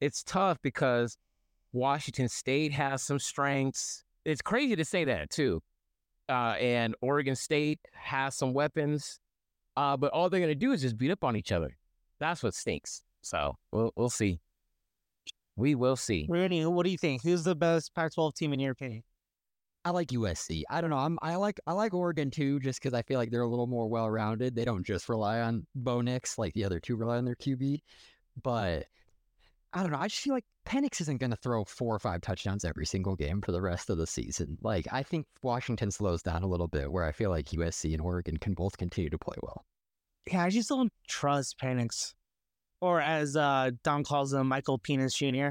it's 0.01 0.23
tough 0.25 0.59
because 0.63 1.17
Washington 1.73 2.29
State 2.29 2.73
has 2.73 3.03
some 3.03 3.19
strengths. 3.19 4.05
It's 4.25 4.43
crazy 4.43 4.77
to 4.77 4.85
say 4.85 5.05
that 5.05 5.31
too. 5.31 5.63
Uh, 6.29 6.55
and 6.59 6.95
Oregon 7.01 7.37
State 7.37 7.81
has 7.93 8.37
some 8.37 8.53
weapons, 8.53 9.21
uh, 9.77 9.97
but 9.97 10.13
all 10.13 10.29
they're 10.29 10.41
gonna 10.41 10.55
do 10.55 10.73
is 10.73 10.83
just 10.83 10.99
beat 10.99 11.11
up 11.11 11.25
on 11.25 11.37
each 11.37 11.53
other. 11.53 11.77
That's 12.19 12.43
what 12.43 12.55
stinks. 12.55 13.03
So 13.23 13.57
we'll 13.71 13.93
we'll 13.97 14.11
see. 14.11 14.41
We 15.57 15.75
will 15.75 15.97
see. 15.97 16.27
Randy, 16.29 16.65
what 16.65 16.85
do 16.85 16.91
you 16.91 16.99
think? 16.99 17.23
Who's 17.23 17.45
the 17.45 17.55
best 17.55 17.95
Pac 17.95 18.15
12 18.15 18.35
team 18.35 18.53
in 18.53 18.61
your 18.61 18.73
opinion? 18.73 19.03
I 19.85 19.91
like 19.91 20.09
USC. 20.09 20.63
I 20.71 20.81
don't 20.81 20.91
know. 20.91 20.99
I'm 20.99 21.19
I 21.23 21.35
like 21.37 21.59
I 21.67 21.73
like 21.73 21.93
Oregon 21.93 22.31
too, 22.31 22.61
just 22.61 22.81
because 22.81 22.95
I 22.95 23.03
feel 23.03 23.19
like 23.19 23.31
they're 23.31 23.43
a 23.43 23.49
little 23.49 23.67
more 23.67 23.89
well 23.89 24.09
rounded. 24.09 24.55
They 24.55 24.65
don't 24.65 24.87
just 24.87 25.09
rely 25.09 25.41
on 25.41 25.67
Bo 25.75 26.01
Nix 26.01 26.39
like 26.39 26.55
the 26.55 26.65
other 26.65 26.79
two 26.79 26.95
rely 26.97 27.17
on 27.17 27.25
their 27.25 27.35
QB. 27.35 27.81
But 28.43 28.87
I 29.73 29.83
don't 29.83 29.91
know. 29.91 29.99
I 29.99 30.07
just 30.07 30.23
feel 30.23 30.35
like 30.35 30.45
Penix 30.67 31.01
isn't 31.01 31.19
going 31.19 31.31
to 31.31 31.37
throw 31.37 31.65
four 31.65 31.95
or 31.95 31.99
five 31.99 32.21
touchdowns 32.21 32.65
every 32.65 32.87
single 32.87 33.17
game 33.17 33.41
for 33.41 33.53
the 33.53 33.61
rest 33.61 33.91
of 33.91 33.99
the 33.99 34.07
season. 34.07 34.57
Like 34.63 34.87
I 34.93 35.03
think 35.03 35.27
Washington 35.43 35.91
slows 35.91 36.23
down 36.23 36.45
a 36.45 36.49
little 36.49 36.69
bit, 36.69 36.93
where 36.93 37.05
I 37.05 37.11
feel 37.11 37.31
like 37.31 37.47
USC 37.47 37.93
and 37.93 38.01
Oregon 38.01 38.37
can 38.37 38.55
both 38.55 38.77
continue 38.77 39.11
to 39.11 39.19
play 39.19 39.37
well. 39.43 39.65
Yeah, 40.31 40.45
I 40.45 40.51
just 40.51 40.69
don't 40.69 40.93
trust 41.09 41.59
Penix. 41.59 42.15
Or 42.83 43.01
as 43.01 43.37
uh, 43.37 43.71
Don 43.85 44.03
calls 44.03 44.35
him, 44.35 44.49
Michael 44.49 44.77
Penis 44.77 45.15
Jr. 45.15 45.51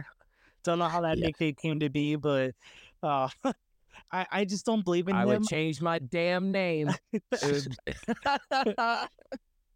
Don't 0.66 0.80
know 0.80 0.90
how 0.90 1.00
that 1.02 1.18
Yeah. 1.18 1.28
nickname 1.28 1.56
came 1.56 1.80
to 1.80 1.90
be, 1.90 2.18
but 2.18 2.54
uh, 3.02 3.30
I, 4.12 4.28
I 4.30 4.46
just 4.46 4.66
don't 4.66 4.84
believe 4.84 5.08
in 5.08 5.16
I 5.16 5.24
him. 5.24 5.28
would 5.28 5.44
change 5.48 5.82
my 5.82 6.00
damn 6.00 6.52
name. 6.52 6.90
uh, 7.42 9.08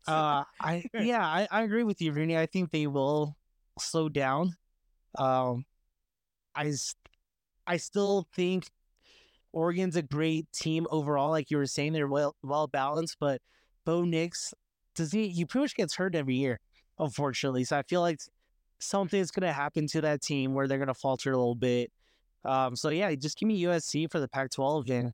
I 0.07 0.85
yeah, 0.99 1.25
I, 1.25 1.47
I 1.49 1.63
agree 1.63 1.83
with 1.83 2.01
you, 2.01 2.11
Rooney. 2.11 2.37
I 2.37 2.45
think 2.45 2.71
they 2.71 2.87
will 2.87 3.37
slow 3.79 4.09
down. 4.09 4.55
Um, 5.17 5.65
I 6.55 6.73
I 7.65 7.77
still 7.77 8.27
think 8.35 8.69
Oregon's 9.53 9.95
a 9.95 10.01
great 10.01 10.51
team 10.51 10.87
overall. 10.91 11.29
Like 11.29 11.49
you 11.49 11.57
were 11.57 11.65
saying, 11.65 11.93
they're 11.93 12.07
well 12.07 12.35
well 12.43 12.67
balanced, 12.67 13.15
but 13.19 13.41
Bo 13.85 14.03
Nix 14.03 14.53
does 14.93 15.13
he 15.13 15.29
he 15.29 15.45
pretty 15.45 15.63
much 15.63 15.75
gets 15.75 15.95
hurt 15.95 16.15
every 16.15 16.35
year, 16.35 16.59
unfortunately. 16.99 17.63
So 17.63 17.77
I 17.77 17.83
feel 17.83 18.01
like 18.01 18.19
something's 18.79 19.31
gonna 19.31 19.53
happen 19.53 19.87
to 19.87 20.01
that 20.01 20.21
team 20.21 20.53
where 20.53 20.67
they're 20.67 20.79
gonna 20.79 20.93
falter 20.93 21.31
a 21.31 21.37
little 21.37 21.55
bit. 21.55 21.91
Um, 22.43 22.75
so 22.75 22.89
yeah, 22.89 23.13
just 23.15 23.37
give 23.37 23.47
me 23.47 23.63
USC 23.63 24.09
for 24.11 24.19
the 24.19 24.27
Pac-12, 24.27 24.89
and 24.89 25.13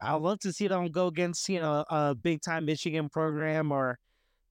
I'd 0.00 0.20
love 0.20 0.40
to 0.40 0.52
see 0.52 0.68
them 0.68 0.90
go 0.90 1.06
against 1.06 1.48
you 1.48 1.60
know 1.60 1.84
a 1.88 2.14
big 2.14 2.42
time 2.42 2.66
Michigan 2.66 3.08
program 3.08 3.72
or 3.72 3.98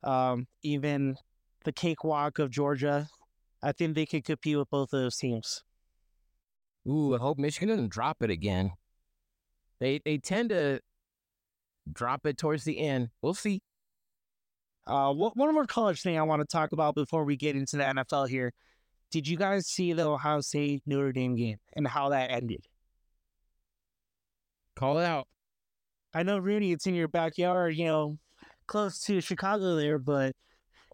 um, 0.04 0.48
even 0.64 1.16
the 1.64 1.72
cakewalk 1.72 2.40
of 2.40 2.50
Georgia. 2.50 3.08
I 3.64 3.72
think 3.72 3.96
they 3.96 4.06
could 4.06 4.26
compete 4.26 4.58
with 4.58 4.70
both 4.70 4.94
of 4.94 5.02
those 5.02 5.18
teams. 5.18 5.64
Ooh, 6.88 7.14
I 7.14 7.20
hope 7.20 7.38
Michigan 7.38 7.70
doesn't 7.70 7.92
drop 7.92 8.24
it 8.24 8.32
again. 8.32 8.72
They 9.80 10.02
they 10.04 10.18
tend 10.18 10.50
to 10.50 10.80
drop 11.92 12.26
it 12.26 12.38
towards 12.38 12.64
the 12.64 12.80
end. 12.80 13.10
We'll 13.22 13.34
see. 13.34 13.62
Uh, 14.92 15.14
one 15.14 15.32
one 15.36 15.54
more 15.54 15.66
college 15.66 16.02
thing 16.02 16.18
I 16.18 16.24
want 16.24 16.42
to 16.42 16.46
talk 16.48 16.74
about 16.74 16.96
before 16.96 17.24
we 17.24 17.38
get 17.38 17.56
into 17.56 17.78
the 17.78 17.84
NFL 17.84 18.28
here. 18.28 18.52
Did 19.10 19.28
you 19.28 19.38
guys 19.38 19.68
see 19.68 19.94
the 19.94 20.06
Ohio 20.08 20.42
State 20.42 20.84
Notre 20.86 21.12
Dame 21.12 21.36
game 21.36 21.58
and 21.74 21.88
how 21.88 22.10
that 22.10 22.30
ended? 22.32 22.66
Call 24.76 25.00
it 25.00 25.06
out. 25.06 25.28
I 26.14 26.24
know, 26.24 26.38
Rudy, 26.38 26.72
it's 26.72 26.88
in 26.88 26.96
your 26.96 27.08
backyard, 27.08 27.76
you 27.76 27.86
know, 27.86 28.18
close 28.68 29.00
to 29.06 29.22
Chicago 29.22 29.76
there, 29.76 29.98
but 29.98 30.36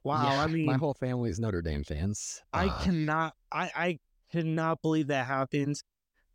wow, 0.04 0.32
Yeah, 0.32 0.42
I 0.42 0.48
mean, 0.54 0.66
my 0.66 0.78
whole 0.78 0.94
family 0.94 1.30
is 1.30 1.40
Notre 1.40 1.62
Dame 1.62 1.84
fans. 1.84 2.42
I 2.54 2.68
Uh, 2.68 2.80
cannot, 2.82 3.34
I, 3.52 3.72
I 3.76 4.00
cannot 4.32 4.82
believe 4.82 5.08
that 5.08 5.26
happened. 5.26 5.82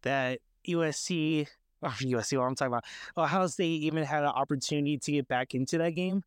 That 0.03 0.41
USC, 0.67 1.47
or 1.81 1.89
USC, 1.91 2.37
what 2.39 2.45
I'm 2.45 2.55
talking 2.57 2.73
about, 2.73 2.85
Ohio 3.17 3.47
State 3.47 3.83
even 3.83 4.03
had 4.03 4.25
an 4.25 4.31
opportunity 4.31 4.99
to 4.99 5.13
get 5.13 5.29
back 5.29 5.55
into 5.55 5.79
that 5.79 5.91
game. 5.91 6.25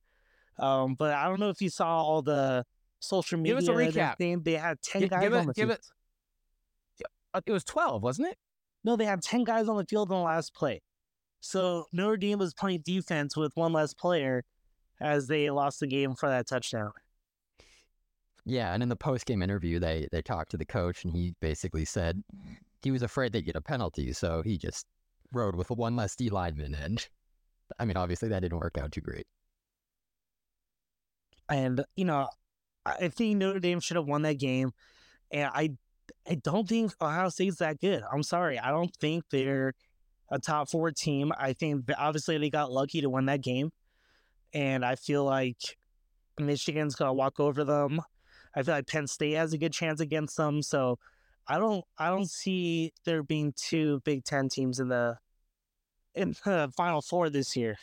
Um, 0.58 0.96
but 0.96 1.14
I 1.14 1.28
don't 1.28 1.40
know 1.40 1.50
if 1.50 1.62
you 1.62 1.70
saw 1.70 2.02
all 2.02 2.22
the 2.22 2.66
social 3.00 3.38
media. 3.38 3.56
Give 3.60 3.64
us 3.64 3.68
a 3.70 3.72
recap. 3.74 4.14
everything. 4.14 4.42
They 4.44 4.54
had 4.54 4.82
ten 4.82 5.02
Gi- 5.04 5.08
guys 5.10 5.22
give 5.22 5.34
on 5.34 5.40
it- 5.42 5.46
the 5.48 5.54
give 5.54 5.70
field. 5.70 5.80
it- 7.00 7.06
Uh, 7.34 7.42
It 7.46 7.52
was 7.52 7.64
twelve, 7.66 8.02
wasn't 8.02 8.30
it? 8.30 8.38
No, 8.84 8.96
they 8.96 9.06
had 9.06 9.22
ten 9.22 9.44
guys 9.44 9.68
on 9.68 9.76
the 9.78 9.86
field 9.86 10.12
on 10.12 10.20
the 10.20 10.24
last 10.24 10.54
play. 10.54 10.82
So 11.42 11.86
Notre 11.92 12.18
Dame 12.18 12.40
was 12.40 12.54
playing 12.54 12.82
defense 12.86 13.36
with 13.36 13.52
one 13.56 13.74
less 13.74 13.94
player 13.94 14.44
as 15.02 15.28
they 15.28 15.50
lost 15.50 15.80
the 15.82 15.88
game 15.88 16.16
for 16.16 16.30
that 16.30 16.48
touchdown. 16.48 16.92
Yeah, 18.46 18.74
and 18.74 18.82
in 18.84 18.90
the 18.90 18.96
post 18.96 19.26
game 19.26 19.42
interview, 19.42 19.80
they 19.80 20.08
they 20.12 20.22
talked 20.22 20.52
to 20.52 20.58
the 20.58 20.66
coach, 20.66 21.04
and 21.04 21.14
he 21.14 21.36
basically 21.42 21.84
said 21.84 22.24
he 22.84 22.92
was 22.92 23.02
afraid 23.02 23.34
they'd 23.34 23.42
get 23.46 23.56
a 23.56 23.62
penalty, 23.62 24.14
so 24.14 24.42
he 24.44 24.58
just 24.58 24.86
rode 25.34 25.56
with 25.56 25.70
one 25.72 25.96
less 25.96 26.16
D 26.16 26.30
lineman. 26.30 26.74
And 26.76 27.06
I 27.80 27.86
mean, 27.86 27.98
obviously, 27.98 28.30
that 28.30 28.42
didn't 28.42 28.60
work 28.60 28.78
out 28.78 28.92
too 28.92 29.02
great. 29.02 29.26
And 31.50 31.84
you 31.96 32.06
know, 32.06 32.30
I 32.86 33.10
think 33.10 33.38
Notre 33.38 33.60
Dame 33.60 33.80
should 33.80 33.98
have 33.98 34.08
won 34.08 34.22
that 34.24 34.40
game. 34.40 34.72
And 35.32 35.50
I, 35.54 35.72
I 36.30 36.36
don't 36.36 36.68
think 36.68 36.94
Ohio 37.02 37.30
State's 37.30 37.58
that 37.58 37.80
good. 37.80 38.04
I'm 38.12 38.24
sorry, 38.24 38.60
I 38.60 38.70
don't 38.72 38.96
think 38.96 39.24
they're 39.32 39.74
a 40.30 40.40
top 40.40 40.70
four 40.70 40.92
team. 40.92 41.32
I 41.38 41.54
think 41.54 41.86
obviously 41.98 42.38
they 42.38 42.50
got 42.50 42.72
lucky 42.72 43.02
to 43.02 43.10
win 43.10 43.26
that 43.26 43.42
game, 43.42 43.72
and 44.54 44.86
I 44.86 44.96
feel 44.96 45.24
like 45.24 45.78
Michigan's 46.40 46.96
gonna 46.96 47.14
walk 47.14 47.40
over 47.40 47.64
them. 47.64 48.02
I 48.56 48.64
feel 48.64 48.76
like 48.76 48.88
Penn 48.88 49.08
State 49.08 49.34
has 49.34 49.54
a 49.54 49.58
good 49.58 49.74
chance 49.74 50.00
against 50.00 50.38
them. 50.38 50.62
So 50.62 50.98
I 51.48 51.60
don't, 51.60 51.84
I 51.98 52.10
don't 52.10 52.30
see 52.30 52.94
there 53.04 53.22
being 53.22 53.54
two 53.56 54.02
Big 54.06 54.24
Ten 54.24 54.50
teams 54.50 54.80
in 54.80 54.88
the 54.88 55.18
in 56.14 56.36
the 56.46 56.72
Final 56.76 57.02
Four 57.02 57.30
this 57.30 57.56
year. 57.56 57.78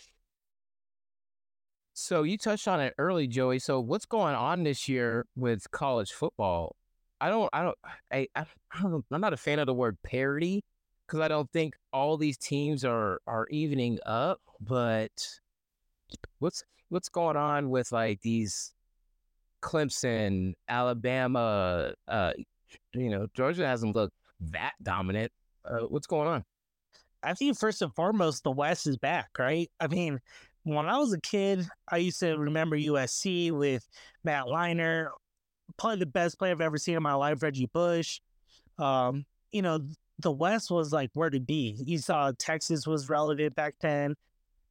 So 1.94 2.22
you 2.22 2.38
touched 2.38 2.68
on 2.68 2.80
it 2.80 2.94
early, 2.98 3.26
Joey. 3.26 3.58
So 3.58 3.80
what's 3.80 4.06
going 4.06 4.34
on 4.34 4.62
this 4.62 4.88
year 4.88 5.26
with 5.36 5.70
college 5.70 6.12
football? 6.12 6.76
I 7.20 7.28
don't, 7.28 7.50
I 7.52 7.62
don't, 7.62 7.78
I, 8.10 8.28
I, 8.34 8.46
don't, 8.82 9.04
I'm 9.10 9.20
not 9.20 9.32
a 9.32 9.36
fan 9.36 9.58
of 9.58 9.66
the 9.66 9.74
word 9.74 9.98
parity 10.02 10.64
because 11.06 11.20
I 11.20 11.28
don't 11.28 11.50
think 11.52 11.74
all 11.92 12.16
these 12.16 12.38
teams 12.38 12.84
are 12.84 13.20
are 13.26 13.46
evening 13.50 13.98
up. 14.06 14.40
But 14.60 15.28
what's 16.38 16.64
what's 16.88 17.08
going 17.08 17.36
on 17.36 17.70
with 17.70 17.92
like 17.92 18.20
these 18.22 18.72
Clemson, 19.62 20.54
Alabama, 20.68 21.94
uh, 22.08 22.32
You 22.94 23.10
know, 23.10 23.26
Georgia 23.34 23.66
hasn't 23.66 23.94
looked 23.94 24.14
that 24.40 24.72
dominant. 24.82 25.32
Uh, 25.64 25.86
what's 25.88 26.06
going 26.06 26.28
on? 26.28 26.44
I 27.22 27.34
think 27.34 27.56
first 27.56 27.82
and 27.82 27.94
foremost, 27.94 28.42
the 28.42 28.50
West 28.50 28.86
is 28.86 28.96
back, 28.96 29.30
right? 29.38 29.70
I 29.78 29.86
mean, 29.86 30.20
when 30.64 30.86
I 30.86 30.98
was 30.98 31.12
a 31.12 31.20
kid, 31.20 31.66
I 31.90 31.98
used 31.98 32.20
to 32.20 32.36
remember 32.36 32.76
USC 32.76 33.50
with 33.50 33.86
Matt 34.24 34.44
Leinart, 34.44 35.08
probably 35.76 35.98
the 35.98 36.06
best 36.06 36.38
player 36.38 36.52
I've 36.52 36.60
ever 36.60 36.78
seen 36.78 36.96
in 36.96 37.02
my 37.02 37.14
life, 37.14 37.42
Reggie 37.42 37.66
Bush. 37.66 38.20
Um, 38.78 39.24
you 39.50 39.62
know, 39.62 39.80
the 40.18 40.30
West 40.30 40.70
was 40.70 40.92
like 40.92 41.10
where 41.14 41.30
to 41.30 41.40
be. 41.40 41.76
You 41.84 41.98
saw 41.98 42.32
Texas 42.38 42.86
was 42.86 43.08
relevant 43.08 43.54
back 43.54 43.74
then. 43.80 44.14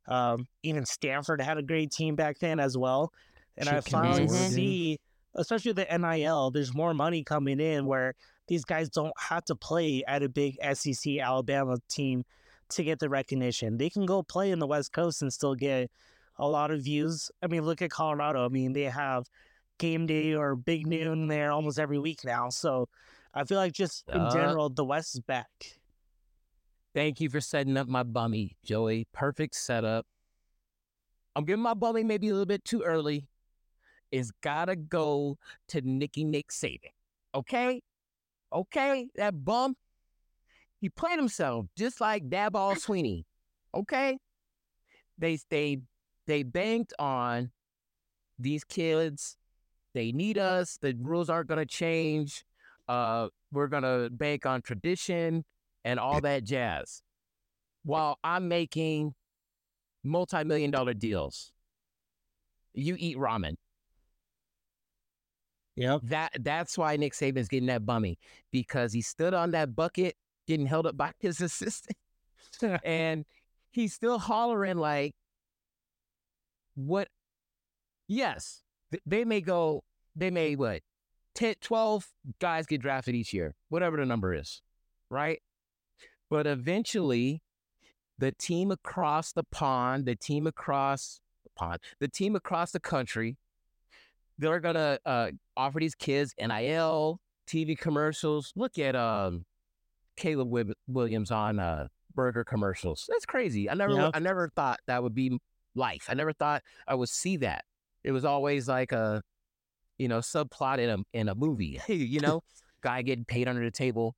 Um, 0.08 0.48
even 0.64 0.86
Stanford 0.86 1.42
had 1.42 1.58
a 1.58 1.64
great 1.64 1.92
team 1.92 2.16
back 2.16 2.40
then 2.40 2.60
as 2.60 2.78
well. 2.78 3.12
And 3.58 3.68
Chip 3.68 3.78
I 3.78 3.82
finally 3.82 4.28
see, 4.28 5.00
especially 5.36 5.74
the 5.74 5.86
NIL, 5.86 6.52
there's 6.52 6.74
more 6.74 6.94
money 6.94 7.24
coming 7.24 7.60
in 7.60 7.86
where 7.86 8.16
these 8.48 8.66
guys 8.66 8.90
don't 8.90 9.14
have 9.20 9.46
to 9.46 9.56
play 9.56 10.04
at 10.08 10.24
a 10.24 10.30
big 10.30 10.58
SEC 10.74 11.18
Alabama 11.18 11.78
team 11.90 12.24
to 12.72 12.84
get 12.84 13.00
the 13.00 13.10
recognition. 13.10 13.78
They 13.78 13.90
can 13.90 14.06
go 14.06 14.24
play 14.24 14.52
in 14.52 14.60
the 14.60 14.68
West 14.68 14.92
Coast 14.94 15.22
and 15.22 15.32
still 15.32 15.56
get 15.56 15.90
a 16.38 16.48
lot 16.48 16.72
of 16.72 16.84
views. 16.84 17.30
I 17.42 17.48
mean, 17.48 17.64
look 17.66 17.82
at 17.82 17.92
Colorado. 17.92 18.46
I 18.46 18.50
mean, 18.50 18.74
they 18.74 18.84
have 18.84 19.26
game 19.78 20.06
day 20.06 20.34
or 20.34 20.56
big 20.56 20.88
noon 20.88 21.28
there 21.28 21.52
almost 21.52 21.80
every 21.80 22.00
week 22.00 22.24
now. 22.24 22.50
So 22.50 22.88
I 23.34 23.44
feel 23.46 23.58
like 23.58 23.74
just 23.74 24.08
in 24.10 24.22
Uh, 24.22 24.32
general, 24.34 24.70
the 24.70 24.86
West 24.86 25.16
is 25.16 25.22
back. 25.22 25.80
Thank 26.94 27.22
you 27.22 27.30
for 27.30 27.40
setting 27.40 27.78
up 27.78 27.88
my 27.88 28.04
bummy, 28.04 28.58
Joey. 28.64 29.08
Perfect 29.14 29.56
setup. 29.56 30.06
I'm 31.36 31.46
giving 31.46 31.64
my 31.64 31.74
bummy 31.74 32.04
maybe 32.04 32.28
a 32.28 32.32
little 32.32 32.46
bit 32.46 32.66
too 32.66 32.82
early. 32.84 33.28
It's 34.12 34.32
gotta 34.42 34.76
go 34.76 35.38
to 35.70 35.82
Nicky 35.82 36.26
Nick 36.26 36.50
Saban. 36.50 36.92
Okay? 37.34 37.82
Okay? 38.52 39.08
That 39.16 39.46
bum, 39.46 39.78
he 40.82 40.90
played 40.90 41.18
himself 41.18 41.68
just 41.78 42.02
like 42.02 42.28
Dabo 42.28 42.74
Swinney. 42.74 43.24
Okay? 43.74 44.18
They 45.18 45.38
they 45.50 45.78
they 46.26 46.44
banked 46.44 46.94
on 46.98 47.52
these 48.40 48.64
kids. 48.64 49.38
They 49.94 50.12
need 50.12 50.38
us. 50.38 50.78
The 50.82 50.98
rules 51.00 51.30
aren't 51.30 51.48
gonna 51.48 51.66
change. 51.68 52.44
Uh, 52.90 53.28
we're 53.52 53.68
gonna 53.68 54.10
bank 54.10 54.46
on 54.48 54.64
tradition 54.64 55.46
and 55.86 56.00
all 56.00 56.20
that 56.22 56.44
jazz 56.44 57.04
while 57.84 58.18
I'm 58.24 58.48
making 58.48 59.14
multi 60.04 60.44
million 60.44 60.72
dollar 60.72 60.96
deals. 60.96 61.52
You 62.74 62.96
eat 62.98 63.18
ramen. 63.18 63.56
Yep. 65.76 66.02
That 66.06 66.32
that's 66.40 66.78
why 66.78 66.98
Nick 66.98 67.14
Saban's 67.14 67.48
getting 67.48 67.68
that 67.68 67.86
bummy 67.86 68.18
because 68.52 68.92
he 68.94 69.02
stood 69.02 69.34
on 69.34 69.52
that 69.52 69.76
bucket 69.76 70.16
getting 70.48 70.66
held 70.66 70.86
up 70.88 70.98
by 70.98 71.12
his 71.20 71.42
assistant. 71.42 71.98
And 72.84 73.26
he's 73.72 73.94
still 73.94 74.20
hollering 74.20 74.78
like 74.78 75.16
what? 76.76 77.08
Yes 78.08 78.62
they 79.06 79.24
may 79.26 79.42
go 79.42 79.84
they 80.16 80.30
may 80.30 80.56
what 80.56 80.82
10 81.36 81.56
12 81.62 82.08
guys 82.40 82.66
get 82.66 82.82
drafted 82.82 83.16
each 83.16 83.34
year 83.34 83.56
whatever 83.70 83.98
the 83.98 84.06
number 84.06 84.34
is 84.34 84.62
right? 85.10 85.42
But 86.30 86.48
eventually 86.48 87.42
the 88.18 88.32
team 88.32 88.72
across 88.72 89.32
the 89.34 89.44
pond 89.44 90.06
the 90.06 90.16
team 90.16 90.48
across 90.48 91.20
the 91.44 91.50
pond 91.56 91.80
the 92.00 92.08
team 92.08 92.36
across 92.36 92.72
the 92.72 92.80
country 92.80 93.38
they're 94.38 94.60
gonna 94.60 94.98
uh, 95.06 95.32
offer 95.56 95.80
these 95.80 95.96
kids 95.96 96.34
nil 96.40 97.20
tv 97.48 97.78
commercials. 97.78 98.54
Look 98.56 98.78
at 98.78 98.96
um 98.96 99.46
caleb 100.18 100.52
williams 100.88 101.32
on 101.32 101.60
uh 101.60 101.88
burger 102.14 102.44
commercials. 102.44 103.06
That's 103.10 103.26
crazy. 103.26 103.70
I 103.70 103.74
never 103.74 103.94
Yep. 103.94 104.12
i 104.14 104.20
never 104.20 104.50
thought 104.56 104.80
that 104.88 105.02
would 105.02 105.16
be 105.16 105.40
life. 105.76 106.08
I 106.10 106.14
never 106.14 106.34
thought 106.34 106.62
i 106.88 106.94
would 106.96 107.10
see 107.10 107.38
that. 107.38 107.64
It 108.04 108.12
was 108.12 108.26
always 108.26 108.68
like 108.68 108.92
a 108.92 109.22
you 109.98 110.08
know 110.08 110.20
subplot 110.20 110.80
in 110.80 110.90
a 110.90 110.98
in 111.14 111.30
a 111.30 111.36
movie 111.36 111.80
you 111.88 112.20
know? 112.20 112.44
Guy 112.82 113.02
getting 113.04 113.26
paid 113.26 113.48
under 113.48 113.64
the 113.64 113.72
table. 113.72 114.16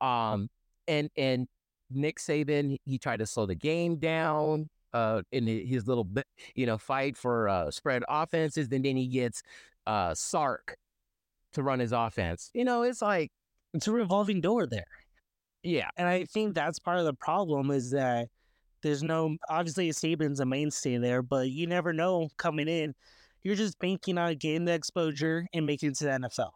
Um 0.00 0.48
and 0.88 1.08
and 1.16 1.46
nick 1.90 2.18
saban 2.18 2.76
he 2.84 2.98
tried 2.98 3.18
to 3.18 3.26
slow 3.26 3.46
the 3.46 3.54
game 3.54 3.96
down 3.96 4.68
uh 4.92 5.22
in 5.30 5.46
his 5.46 5.86
little 5.86 6.08
you 6.54 6.66
know 6.66 6.76
fight 6.78 7.16
for 7.16 7.48
uh 7.48 7.70
spread 7.70 8.02
offenses 8.08 8.68
and 8.72 8.84
then 8.84 8.96
he 8.96 9.06
gets 9.06 9.42
uh 9.86 10.12
sark 10.14 10.76
to 11.52 11.62
run 11.62 11.78
his 11.78 11.92
offense. 11.92 12.50
You 12.54 12.64
know 12.64 12.82
it's 12.82 13.00
like 13.02 13.30
It's 13.74 13.86
a 13.88 13.92
revolving 13.92 14.40
door 14.40 14.66
there. 14.66 14.84
Yeah 15.62 15.88
And 15.96 16.08
I 16.08 16.24
think 16.24 16.54
that's 16.54 16.78
part 16.78 16.98
of 16.98 17.04
the 17.04 17.14
problem 17.14 17.70
is 17.70 17.90
that 17.90 18.28
there's 18.82 19.02
no 19.02 19.36
obviously 19.48 19.88
Saban's 19.90 20.40
a 20.40 20.44
mainstay 20.44 20.98
there, 20.98 21.22
but 21.22 21.48
you 21.48 21.66
never 21.66 21.92
know 21.92 22.28
coming 22.36 22.68
in. 22.68 22.94
You're 23.42 23.54
just 23.54 23.78
banking 23.78 24.18
on 24.18 24.34
getting 24.36 24.64
the 24.64 24.72
exposure 24.72 25.46
and 25.52 25.66
making 25.66 25.90
it 25.90 25.98
to 25.98 26.04
the 26.04 26.10
NFL. 26.10 26.50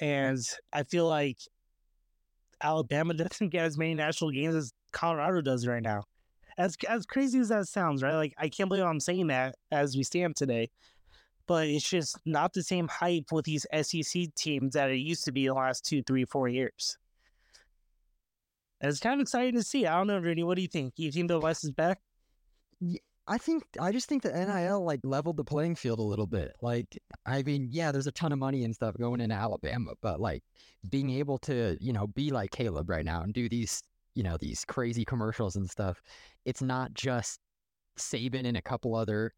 Mm. 0.00 0.06
And 0.06 0.38
I 0.72 0.82
feel 0.84 1.06
like 1.06 1.38
Alabama 2.60 3.14
doesn't 3.14 3.50
get 3.50 3.64
as 3.64 3.76
many 3.76 3.94
national 3.94 4.30
games 4.30 4.54
as 4.54 4.72
Colorado 4.92 5.40
does 5.40 5.66
right 5.66 5.82
now. 5.82 6.04
As 6.58 6.76
as 6.88 7.06
crazy 7.06 7.38
as 7.38 7.48
that 7.48 7.66
sounds, 7.66 8.02
right? 8.02 8.14
Like 8.14 8.34
I 8.38 8.48
can't 8.48 8.68
believe 8.68 8.84
I'm 8.84 9.00
saying 9.00 9.28
that 9.28 9.56
as 9.70 9.96
we 9.96 10.02
stand 10.02 10.36
today. 10.36 10.70
But 11.48 11.66
it's 11.66 11.88
just 11.88 12.18
not 12.24 12.52
the 12.52 12.62
same 12.62 12.86
hype 12.86 13.32
with 13.32 13.44
these 13.44 13.66
SEC 13.82 14.32
teams 14.36 14.74
that 14.74 14.90
it 14.90 14.98
used 14.98 15.24
to 15.24 15.32
be 15.32 15.48
the 15.48 15.54
last 15.54 15.84
two, 15.84 16.02
three, 16.02 16.24
four 16.24 16.46
years. 16.46 16.98
And 18.82 18.90
it's 18.90 19.00
kind 19.00 19.14
of 19.14 19.20
exciting 19.20 19.54
to 19.54 19.62
see. 19.62 19.86
I 19.86 19.96
don't 19.96 20.08
know, 20.08 20.18
Rudy. 20.18 20.42
What 20.42 20.56
do 20.56 20.62
you 20.62 20.68
think? 20.68 20.94
You 20.96 21.10
think 21.12 21.28
the 21.28 21.38
West 21.38 21.64
is 21.64 21.70
back? 21.70 22.00
I 23.28 23.38
think 23.38 23.62
I 23.80 23.92
just 23.92 24.08
think 24.08 24.24
the 24.24 24.30
mm-hmm. 24.30 24.52
NIL 24.52 24.84
like 24.84 25.00
leveled 25.04 25.36
the 25.36 25.44
playing 25.44 25.76
field 25.76 26.00
a 26.00 26.02
little 26.02 26.26
bit. 26.26 26.56
Like, 26.60 26.98
I 27.24 27.44
mean, 27.44 27.68
yeah, 27.70 27.92
there's 27.92 28.08
a 28.08 28.12
ton 28.12 28.32
of 28.32 28.40
money 28.40 28.64
and 28.64 28.74
stuff 28.74 28.96
going 28.98 29.20
into 29.20 29.36
Alabama, 29.36 29.92
but 30.02 30.20
like 30.20 30.42
being 30.90 31.10
able 31.10 31.38
to, 31.38 31.78
you 31.80 31.92
know, 31.92 32.08
be 32.08 32.30
like 32.30 32.50
Caleb 32.50 32.90
right 32.90 33.04
now 33.04 33.22
and 33.22 33.32
do 33.32 33.48
these, 33.48 33.84
you 34.14 34.24
know, 34.24 34.36
these 34.36 34.64
crazy 34.64 35.04
commercials 35.04 35.54
and 35.54 35.70
stuff. 35.70 36.02
It's 36.44 36.62
not 36.62 36.92
just 36.94 37.38
Saban 37.96 38.46
and 38.46 38.56
a 38.56 38.62
couple 38.62 38.96
other 38.96 39.32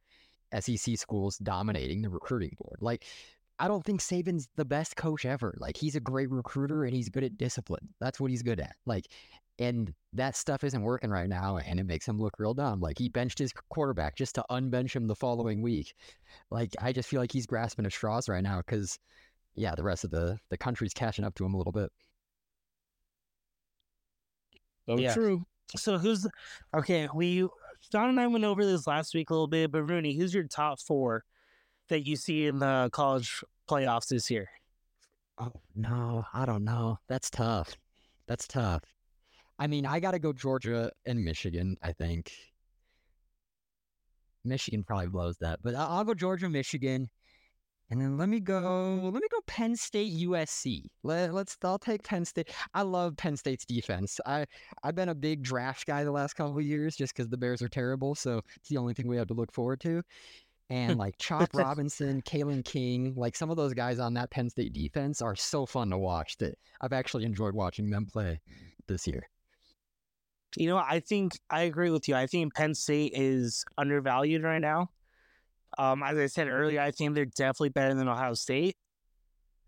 SEC 0.59 0.97
schools 0.97 1.37
dominating 1.37 2.01
the 2.01 2.09
recruiting 2.09 2.57
board. 2.59 2.79
Like, 2.81 3.05
I 3.65 3.69
don't 3.69 3.83
think 3.83 4.03
Saban's 4.03 4.47
the 4.57 4.65
best 4.67 4.95
coach 4.95 5.25
ever. 5.25 5.55
Like, 5.59 5.79
he's 5.79 5.97
a 5.97 6.01
great 6.01 6.31
recruiter 6.31 6.85
and 6.85 6.95
he's 6.95 7.09
good 7.09 7.25
at 7.25 7.39
discipline. 7.39 7.89
That's 7.99 8.21
what 8.21 8.31
he's 8.31 8.43
good 8.43 8.61
at. 8.61 8.77
Like, 8.85 9.07
and 9.59 9.95
that 10.13 10.37
stuff 10.37 10.65
isn't 10.65 10.83
working 10.83 11.09
right 11.09 11.31
now, 11.31 11.57
and 11.57 11.81
it 11.81 11.85
makes 11.85 12.07
him 12.07 12.19
look 12.21 12.35
real 12.39 12.53
dumb. 12.53 12.81
Like 12.81 12.99
he 12.99 13.09
benched 13.09 13.39
his 13.39 13.55
quarterback 13.71 14.17
just 14.17 14.35
to 14.35 14.45
unbench 14.51 14.95
him 14.95 15.07
the 15.07 15.15
following 15.15 15.63
week. 15.63 15.95
Like 16.51 16.75
I 16.79 16.93
just 16.93 17.09
feel 17.09 17.21
like 17.21 17.33
he's 17.33 17.47
grasping 17.47 17.87
at 17.87 17.93
straws 17.93 18.29
right 18.29 18.43
now 18.43 18.59
because, 18.59 18.99
yeah, 19.55 19.75
the 19.75 19.83
rest 19.83 20.05
of 20.05 20.11
the 20.11 20.39
the 20.51 20.59
country's 20.59 20.93
catching 20.93 21.25
up 21.25 21.35
to 21.37 21.45
him 21.47 21.55
a 21.55 21.57
little 21.57 21.73
bit. 21.73 21.91
so 24.87 24.99
Yeah. 24.99 25.15
true 25.15 25.47
So 25.77 25.97
who's 25.97 26.27
okay? 26.75 27.09
We 27.15 27.49
John 27.91 28.11
and 28.11 28.21
I 28.21 28.27
went 28.27 28.45
over 28.45 28.67
this 28.67 28.87
last 28.87 29.15
week 29.15 29.31
a 29.31 29.35
little 29.35 29.47
bit, 29.47 29.71
but 29.71 29.85
Rooney, 29.85 30.17
who's 30.17 30.35
your 30.35 30.45
top 30.45 30.81
four 30.81 31.25
that 31.89 32.07
you 32.07 32.17
see 32.17 32.47
in 32.47 32.59
the 32.59 32.91
college 32.93 33.43
playoffs 33.69 34.09
this 34.09 34.31
year? 34.31 34.49
Oh 35.39 35.53
no, 35.75 36.25
I 36.33 36.47
don't 36.47 36.65
know. 36.65 36.99
That's 37.09 37.31
tough. 37.31 37.77
That's 38.27 38.47
tough. 38.47 38.83
I 39.59 39.67
mean, 39.67 39.87
I 39.87 40.01
got 40.01 40.13
to 40.13 40.19
go 40.19 40.33
Georgia 40.33 40.91
and 41.07 41.25
Michigan. 41.25 41.77
I 41.83 41.93
think 41.93 42.33
Michigan 44.45 44.85
probably 44.85 45.09
blows 45.09 45.37
that, 45.39 45.61
but 45.63 45.75
I'll 45.75 46.05
go 46.05 46.15
Georgia, 46.15 46.49
Michigan, 46.49 47.09
and 47.91 48.01
then 48.01 48.17
let 48.17 48.29
me 48.29 48.41
go. 48.41 48.99
Let 49.03 49.15
me 49.15 49.29
go 49.31 49.41
Penn 49.47 49.77
State, 49.77 50.13
USC. 50.27 50.87
Let, 51.03 51.35
let's. 51.35 51.57
I'll 51.63 51.79
take 51.79 52.03
Penn 52.03 52.25
State. 52.25 52.51
I 52.73 52.83
love 52.83 53.17
Penn 53.17 53.37
State's 53.37 53.65
defense. 53.65 54.21
I 54.25 54.47
I've 54.83 54.95
been 54.95 55.11
a 55.11 55.15
big 55.15 55.43
draft 55.43 55.87
guy 55.87 56.03
the 56.03 56.11
last 56.11 56.35
couple 56.35 56.61
years 56.61 56.97
just 56.97 57.15
because 57.15 57.29
the 57.29 57.37
Bears 57.37 57.61
are 57.63 57.69
terrible. 57.69 58.15
So 58.15 58.41
it's 58.57 58.69
the 58.69 58.79
only 58.79 58.95
thing 58.95 59.07
we 59.07 59.17
have 59.17 59.29
to 59.29 59.35
look 59.35 59.53
forward 59.53 59.81
to. 59.83 60.03
And 60.71 60.99
like 60.99 61.19
Chop 61.19 61.51
Robinson, 61.55 62.23
Kalen 62.23 62.65
King, 62.65 63.15
like 63.17 63.37
some 63.37 63.51
of 63.51 63.57
those 63.57 63.75
guys 63.75 63.99
on 63.99 64.15
that 64.15 64.31
Penn 64.31 64.49
State 64.49 64.73
defense 64.73 65.21
are 65.21 65.37
so 65.37 65.67
fun 65.67 65.91
to 65.91 65.99
watch 65.99 66.39
that 66.39 66.59
I've 66.81 66.93
actually 66.93 67.25
enjoyed 67.25 67.55
watching 67.55 67.91
them 67.91 68.07
play 68.07 68.41
this 68.87 69.07
year. 69.07 69.29
You 70.57 70.69
know, 70.69 70.79
I 70.79 71.01
think 71.01 71.39
I 71.51 71.63
agree 71.63 71.91
with 71.91 72.09
you. 72.09 72.15
I 72.15 72.27
think 72.27 72.55
Penn 72.55 72.75
State 72.75 73.13
is 73.15 73.65
undervalued 73.77 74.43
right 74.43 74.61
now. 74.61 74.89
Um, 75.77 76.03
as 76.03 76.17
I 76.17 76.27
said 76.27 76.49
earlier, 76.49 76.81
I 76.81 76.93
think 76.93 77.15
they're 77.15 77.25
definitely 77.25 77.71
better 77.71 77.95
than 77.95 78.09
Ohio 78.09 78.35
State. 78.35 78.77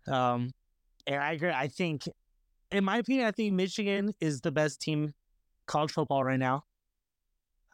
Um, 0.07 0.51
and 1.05 1.21
I 1.21 1.33
agree. 1.33 1.51
I 1.51 1.67
think, 1.67 2.03
in 2.71 2.85
my 2.85 2.97
opinion, 2.97 3.27
I 3.27 3.31
think 3.31 3.53
Michigan 3.53 4.13
is 4.19 4.41
the 4.41 4.51
best 4.51 4.81
team 4.81 5.13
college 5.65 5.91
football 5.91 6.23
right 6.23 6.39
now. 6.39 6.63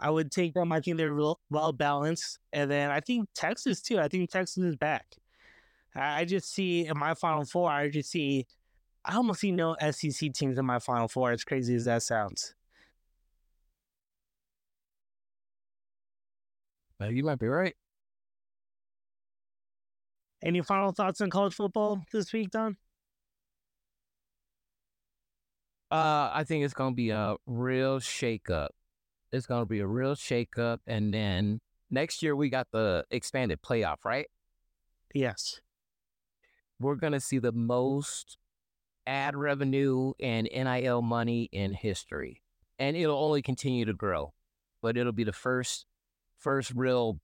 I 0.04 0.10
would 0.10 0.32
take 0.32 0.54
them. 0.54 0.74
I 0.74 0.82
think 0.82 0.98
they're 0.98 1.14
real, 1.14 1.40
well 1.50 1.72
balanced, 1.72 2.38
and 2.52 2.70
then 2.70 2.92
I 2.92 3.00
think 3.00 3.30
Texas 3.34 3.82
too. 3.82 4.00
I 4.00 4.10
think 4.10 4.30
Texas 4.30 4.62
is 4.62 4.76
back. 4.76 5.06
I 5.96 6.26
just 6.26 6.54
see 6.54 6.86
in 6.86 6.98
my 6.98 7.14
Final 7.14 7.46
Four. 7.46 7.72
I 7.72 7.90
just 7.90 8.12
see 8.12 8.46
I 9.06 9.16
almost 9.16 9.40
see 9.40 9.52
no 9.54 9.78
SEC 9.92 10.34
teams 10.34 10.58
in 10.58 10.66
my 10.66 10.80
Final 10.80 11.08
Four. 11.08 11.32
As 11.32 11.46
crazy 11.46 11.74
as 11.76 11.86
that 11.86 12.04
sounds. 12.04 12.54
You 17.00 17.24
might 17.24 17.40
be 17.40 17.48
right. 17.48 17.76
Any 20.42 20.62
final 20.62 20.92
thoughts 20.92 21.22
on 21.22 21.30
college 21.30 21.54
football 21.54 22.02
this 22.12 22.32
week, 22.34 22.52
Don? 22.52 22.76
Uh, 25.90 26.32
I 26.34 26.44
think 26.46 26.66
it's 26.66 26.74
gonna 26.74 26.94
be 26.94 27.12
a 27.12 27.36
real 27.46 28.00
shakeup. 28.00 28.70
It's 29.34 29.48
gonna 29.48 29.66
be 29.66 29.80
a 29.80 29.88
real 29.88 30.14
shakeup, 30.14 30.78
and 30.86 31.12
then 31.12 31.60
next 31.90 32.22
year 32.22 32.36
we 32.36 32.50
got 32.50 32.68
the 32.72 33.04
expanded 33.10 33.64
playoff, 33.64 34.06
right? 34.06 34.28
Yes. 35.14 35.60
We're 36.80 36.96
gonna 36.96 37.20
see 37.20 37.40
the 37.40 37.52
most 37.52 38.38
ad 39.08 39.36
revenue 39.36 40.14
and 40.20 40.48
NIL 40.54 41.02
money 41.02 41.50
in 41.52 41.74
history, 41.74 42.44
and 42.78 42.96
it'll 42.96 43.18
only 43.18 43.42
continue 43.42 43.86
to 43.86 43.94
grow. 43.94 44.34
But 44.84 44.98
it'll 44.98 45.12
be 45.14 45.24
the 45.24 45.34
first, 45.34 45.88
first 46.38 46.72
real 46.76 47.20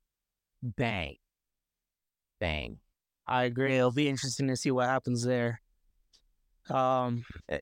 bang, 0.64 1.18
bang. 2.40 2.80
I 3.28 3.44
agree. 3.44 3.76
It'll 3.78 3.92
be 3.92 4.10
interesting 4.10 4.48
to 4.48 4.56
see 4.56 4.72
what 4.72 4.88
happens 4.88 5.24
there. 5.24 5.62
Um, 6.72 7.24
Eh. 7.48 7.60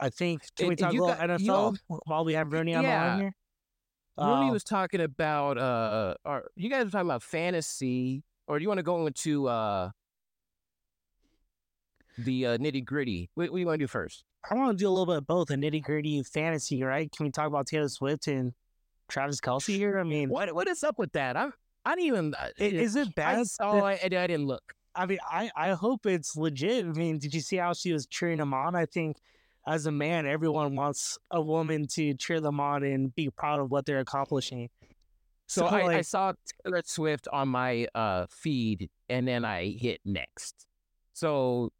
I 0.00 0.08
think 0.08 0.42
can 0.56 0.68
we 0.68 0.76
talk 0.76 0.94
about 0.94 1.18
got- 1.18 1.30
NFL 1.40 1.76
you 1.90 2.00
while 2.06 2.24
we 2.24 2.32
have 2.32 2.50
Rooney 2.52 2.74
on 2.74 2.82
the 2.84 2.88
line 2.90 3.20
here? 3.20 3.34
Rooney 4.18 4.50
Uh, 4.50 4.52
was 4.52 4.64
talking 4.64 5.00
about 5.00 5.56
uh, 5.58 6.14
or 6.24 6.50
you 6.54 6.68
guys 6.68 6.84
were 6.84 6.90
talking 6.90 7.08
about 7.08 7.22
fantasy, 7.22 8.22
or 8.46 8.58
do 8.58 8.62
you 8.62 8.68
want 8.68 8.78
to 8.78 8.82
go 8.84 9.06
into 9.06 9.48
uh 9.48 9.90
the 12.18 12.46
uh, 12.46 12.58
nitty 12.58 12.84
gritty? 12.84 13.30
What, 13.34 13.50
what 13.50 13.56
do 13.56 13.60
you 13.60 13.66
want 13.66 13.78
to 13.78 13.84
do 13.84 13.88
first? 13.88 14.24
I 14.50 14.54
want 14.54 14.76
to 14.76 14.82
do 14.82 14.88
a 14.88 14.90
little 14.90 15.06
bit 15.06 15.16
of 15.18 15.26
both, 15.26 15.50
a 15.50 15.54
nitty 15.54 15.82
gritty 15.82 16.22
fantasy, 16.24 16.82
right? 16.82 17.10
Can 17.10 17.24
we 17.24 17.30
talk 17.30 17.46
about 17.46 17.66
Taylor 17.68 17.88
Swift 17.88 18.26
and 18.26 18.52
Travis 19.08 19.40
Kelce 19.40 19.74
here? 19.76 19.98
I 19.98 20.02
mean, 20.02 20.28
What 20.28 20.54
what 20.54 20.68
is 20.68 20.82
up 20.84 20.98
with 20.98 21.12
that? 21.12 21.36
I'm 21.36 21.52
I 21.84 21.94
didn't 21.94 22.06
even. 22.06 22.34
uh, 22.34 22.48
i- 22.60 22.62
is 22.64 22.96
it 22.96 23.08
I 23.08 23.12
bad? 23.16 23.46
saw 23.46 23.74
that- 23.74 23.84
I, 23.84 23.92
I 24.04 24.08
didn't 24.26 24.46
look. 24.46 24.74
I 24.94 25.06
mean, 25.06 25.18
I, 25.26 25.50
I 25.56 25.70
hope 25.70 26.04
it's 26.04 26.36
legit. 26.36 26.84
I 26.84 26.88
mean, 26.90 27.18
did 27.18 27.32
you 27.32 27.40
see 27.40 27.56
how 27.56 27.72
she 27.72 27.94
was 27.94 28.06
cheering 28.06 28.38
him 28.38 28.52
on? 28.52 28.74
I 28.74 28.84
think 28.84 29.16
as 29.66 29.86
a 29.86 29.92
man, 29.92 30.26
everyone 30.26 30.74
wants 30.74 31.18
a 31.30 31.40
woman 31.40 31.86
to 31.88 32.14
cheer 32.14 32.40
them 32.40 32.60
on 32.60 32.82
and 32.82 33.14
be 33.14 33.30
proud 33.30 33.60
of 33.60 33.70
what 33.70 33.86
they're 33.86 34.00
accomplishing. 34.00 34.68
So, 35.46 35.66
I, 35.66 35.80
I 35.80 35.86
like, 35.86 36.04
saw 36.04 36.32
Taylor 36.64 36.82
Swift 36.84 37.28
on 37.32 37.48
my 37.48 37.86
uh 37.94 38.26
feed, 38.30 38.88
and 39.08 39.28
then 39.28 39.44
I 39.44 39.76
hit 39.78 40.00
next. 40.04 40.66
So, 41.12 41.70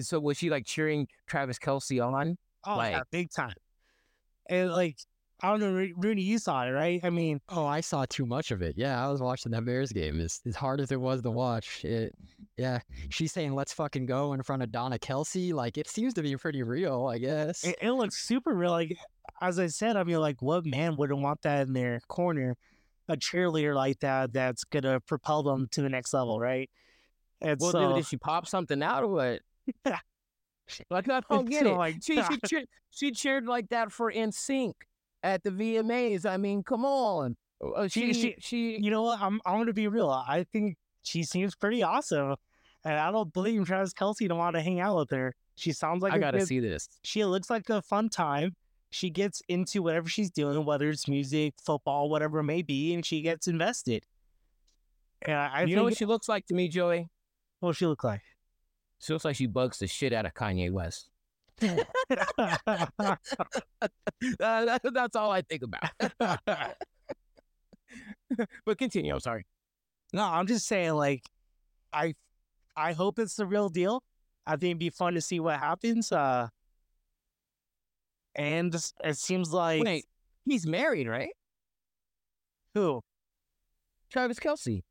so 0.00 0.18
was 0.18 0.36
she 0.36 0.50
like 0.50 0.66
cheering 0.66 1.06
Travis 1.26 1.58
Kelce 1.58 2.04
on? 2.04 2.36
oh, 2.66 2.74
yeah, 2.74 2.98
like- 2.98 3.10
big 3.10 3.30
time. 3.30 3.54
And 4.48 4.70
like, 4.70 4.98
I 5.42 5.50
don't 5.50 5.60
know, 5.60 5.72
Ro- 5.72 5.92
Rooney, 5.96 6.22
you 6.22 6.38
saw 6.38 6.64
it, 6.66 6.70
right? 6.70 6.98
I 7.04 7.10
mean, 7.10 7.40
Oh, 7.50 7.66
I 7.66 7.82
saw 7.82 8.06
too 8.08 8.24
much 8.24 8.50
of 8.52 8.62
it. 8.62 8.74
Yeah, 8.78 9.04
I 9.06 9.10
was 9.10 9.20
watching 9.20 9.52
that 9.52 9.64
Bears 9.66 9.92
game. 9.92 10.18
As, 10.18 10.40
as 10.46 10.56
hard 10.56 10.80
as 10.80 10.90
it 10.90 10.98
was 11.00 11.20
to 11.22 11.30
watch, 11.30 11.84
it, 11.84 12.14
yeah, 12.56 12.80
she's 13.10 13.32
saying 13.32 13.54
"Let's 13.54 13.72
fucking 13.74 14.06
go" 14.06 14.32
in 14.32 14.42
front 14.42 14.62
of 14.62 14.72
Donna 14.72 14.98
Kelce. 14.98 15.52
Like 15.52 15.76
it 15.76 15.88
seems 15.88 16.14
to 16.14 16.22
be 16.22 16.36
pretty 16.36 16.62
real, 16.62 17.06
I 17.06 17.18
guess. 17.18 17.64
it, 17.64 17.76
it 17.82 17.90
looks 17.92 18.16
super 18.16 18.54
real. 18.54 18.70
Like, 18.70 18.96
as 19.42 19.58
I 19.58 19.66
said, 19.66 19.96
I 19.96 20.04
mean, 20.04 20.20
like, 20.20 20.40
what 20.40 20.64
man 20.64 20.96
wouldn't 20.96 21.20
want 21.20 21.42
that 21.42 21.66
in 21.66 21.74
their 21.74 22.00
corner? 22.08 22.56
A 23.08 23.16
cheerleader 23.16 23.74
like 23.74 24.00
that 24.00 24.32
that's 24.32 24.64
gonna 24.64 25.00
propel 25.00 25.42
them 25.42 25.68
to 25.72 25.82
the 25.82 25.88
next 25.90 26.14
level, 26.14 26.40
right? 26.40 26.70
And 27.42 27.60
Well, 27.60 27.70
so, 27.72 27.88
did, 27.90 27.96
did 27.96 28.06
she 28.06 28.16
pop 28.16 28.48
something 28.48 28.82
out 28.82 29.04
or 29.04 29.08
what? 29.08 29.40
like 30.90 31.08
I 31.08 31.20
don't 31.30 31.48
get 31.48 31.62
So, 31.64 31.74
it. 31.74 31.76
like, 31.76 31.96
she 32.02 32.22
she 32.22 32.38
cheered, 32.46 32.66
she 32.90 33.10
cheered 33.12 33.46
like 33.46 33.68
that 33.68 33.92
for 33.92 34.10
NSYNC 34.10 34.72
at 35.26 35.42
the 35.42 35.50
VMAs. 35.50 36.24
I 36.24 36.36
mean, 36.36 36.62
come 36.62 36.84
on. 36.84 37.36
Uh, 37.62 37.88
She- 37.88 38.12
she 38.12 38.20
she- 38.20 38.34
she, 38.40 38.78
you 38.78 38.90
know 38.90 39.02
what? 39.02 39.20
I'm 39.20 39.40
I'm 39.46 39.58
gonna 39.58 39.72
be 39.72 39.88
real. 39.88 40.10
I 40.10 40.44
think 40.52 40.76
she 41.02 41.22
seems 41.22 41.54
pretty 41.54 41.82
awesome, 41.82 42.36
and 42.84 42.94
I 42.98 43.10
don't 43.10 43.32
blame 43.32 43.64
Travis 43.64 43.92
Kelce 43.94 44.28
to 44.28 44.34
want 44.34 44.54
to 44.56 44.62
hang 44.62 44.80
out 44.80 44.96
with 44.96 45.10
her. 45.10 45.34
She 45.56 45.72
sounds 45.72 46.02
like 46.02 46.12
I 46.12 46.18
gotta 46.18 46.44
see 46.44 46.60
this. 46.60 46.88
She 47.02 47.24
looks 47.24 47.48
like 47.48 47.68
a 47.70 47.80
fun 47.82 48.08
time. 48.10 48.56
She 48.90 49.10
gets 49.10 49.42
into 49.48 49.82
whatever 49.82 50.08
she's 50.08 50.30
doing, 50.30 50.64
whether 50.64 50.88
it's 50.90 51.08
music, 51.08 51.54
football, 51.62 52.08
whatever 52.10 52.38
it 52.40 52.44
may 52.44 52.62
be, 52.62 52.94
and 52.94 53.04
she 53.04 53.20
gets 53.22 53.48
invested. 53.48 54.04
And 55.22 55.34
I 55.36 55.60
you 55.62 55.66
think, 55.68 55.76
know 55.76 55.84
what 55.84 55.96
she 55.96 56.04
looks 56.04 56.28
like 56.28 56.46
to 56.46 56.54
me, 56.54 56.68
Joey? 56.68 57.08
what 57.60 57.70
does 57.70 57.78
she 57.78 57.86
look 57.86 58.04
like? 58.04 58.20
She 59.00 59.12
looks 59.12 59.24
like 59.24 59.36
she 59.36 59.46
bugs 59.46 59.78
the 59.78 59.86
shit 59.86 60.12
out 60.12 60.26
of 60.26 60.34
Kanye 60.34 60.70
West. 60.70 61.08
Uh, 61.62 61.76
that- 64.38 64.80
that's 64.92 65.16
all 65.16 65.30
I 65.30 65.42
think 65.42 65.62
about. 65.62 65.90
but 68.64 68.78
continue. 68.78 69.12
I'm 69.14 69.20
sorry. 69.20 69.46
no, 70.12 70.22
I'm 70.24 70.46
just 70.46 70.66
saying, 70.66 70.94
like, 70.94 71.22
I, 71.92 72.14
I 72.76 72.92
hope 72.92 73.18
it's 73.18 73.36
the 73.36 73.46
real 73.46 73.68
deal. 73.68 74.02
I 74.46 74.52
think 74.52 74.64
it'd 74.70 74.78
be 74.78 74.90
fun 74.90 75.14
to 75.14 75.20
see 75.20 75.40
what 75.40 75.58
happens. 75.58 76.12
Uh, 76.12 76.48
and 78.34 78.74
it 79.02 79.16
seems 79.16 79.52
like 79.52 79.82
Wait, 79.82 80.04
he's 80.44 80.66
married, 80.66 81.08
right? 81.08 81.30
who? 82.74 83.00
Travis 84.10 84.38
Kelce. 84.38 84.82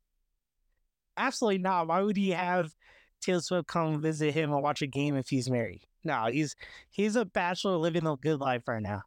Absolutely 1.16 1.58
not. 1.58 1.86
Why 1.86 2.02
would 2.02 2.16
he 2.16 2.30
have 2.30 2.74
Taylor 3.22 3.40
Swift 3.40 3.68
come 3.68 4.00
visit 4.02 4.34
him 4.34 4.52
and 4.52 4.62
watch 4.62 4.82
a 4.82 4.86
game 4.86 5.16
if 5.16 5.28
he's 5.28 5.48
married? 5.48 5.82
No, 6.06 6.26
he's 6.30 6.54
he's 6.88 7.16
a 7.16 7.24
bachelor 7.24 7.76
living 7.76 8.06
a 8.06 8.16
good 8.16 8.38
life 8.38 8.62
right 8.68 8.80
now. 8.80 9.02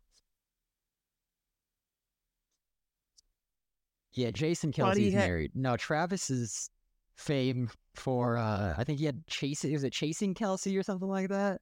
Yeah, 4.14 4.32
Jason 4.32 4.74
Kelce's 4.74 5.14
ha- 5.14 5.20
married. 5.22 5.52
No, 5.56 5.78
Travis 5.78 6.30
is 6.30 6.70
fame 7.16 7.70
for 7.96 8.38
uh 8.38 8.74
I 8.78 8.84
think 8.84 9.00
he 9.00 9.06
had 9.06 9.26
chasing 9.28 9.72
was 9.72 9.84
it 9.86 9.94
chasing 9.94 10.34
Kelce 10.34 10.78
or 10.78 10.84
something 10.84 11.08
like 11.08 11.30
that? 11.30 11.62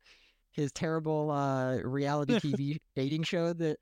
His 0.52 0.71
terrible 0.71 1.30
uh 1.30 1.78
reality 1.84 2.34
TV 2.39 2.78
dating 2.95 3.23
show 3.23 3.54
that 3.54 3.78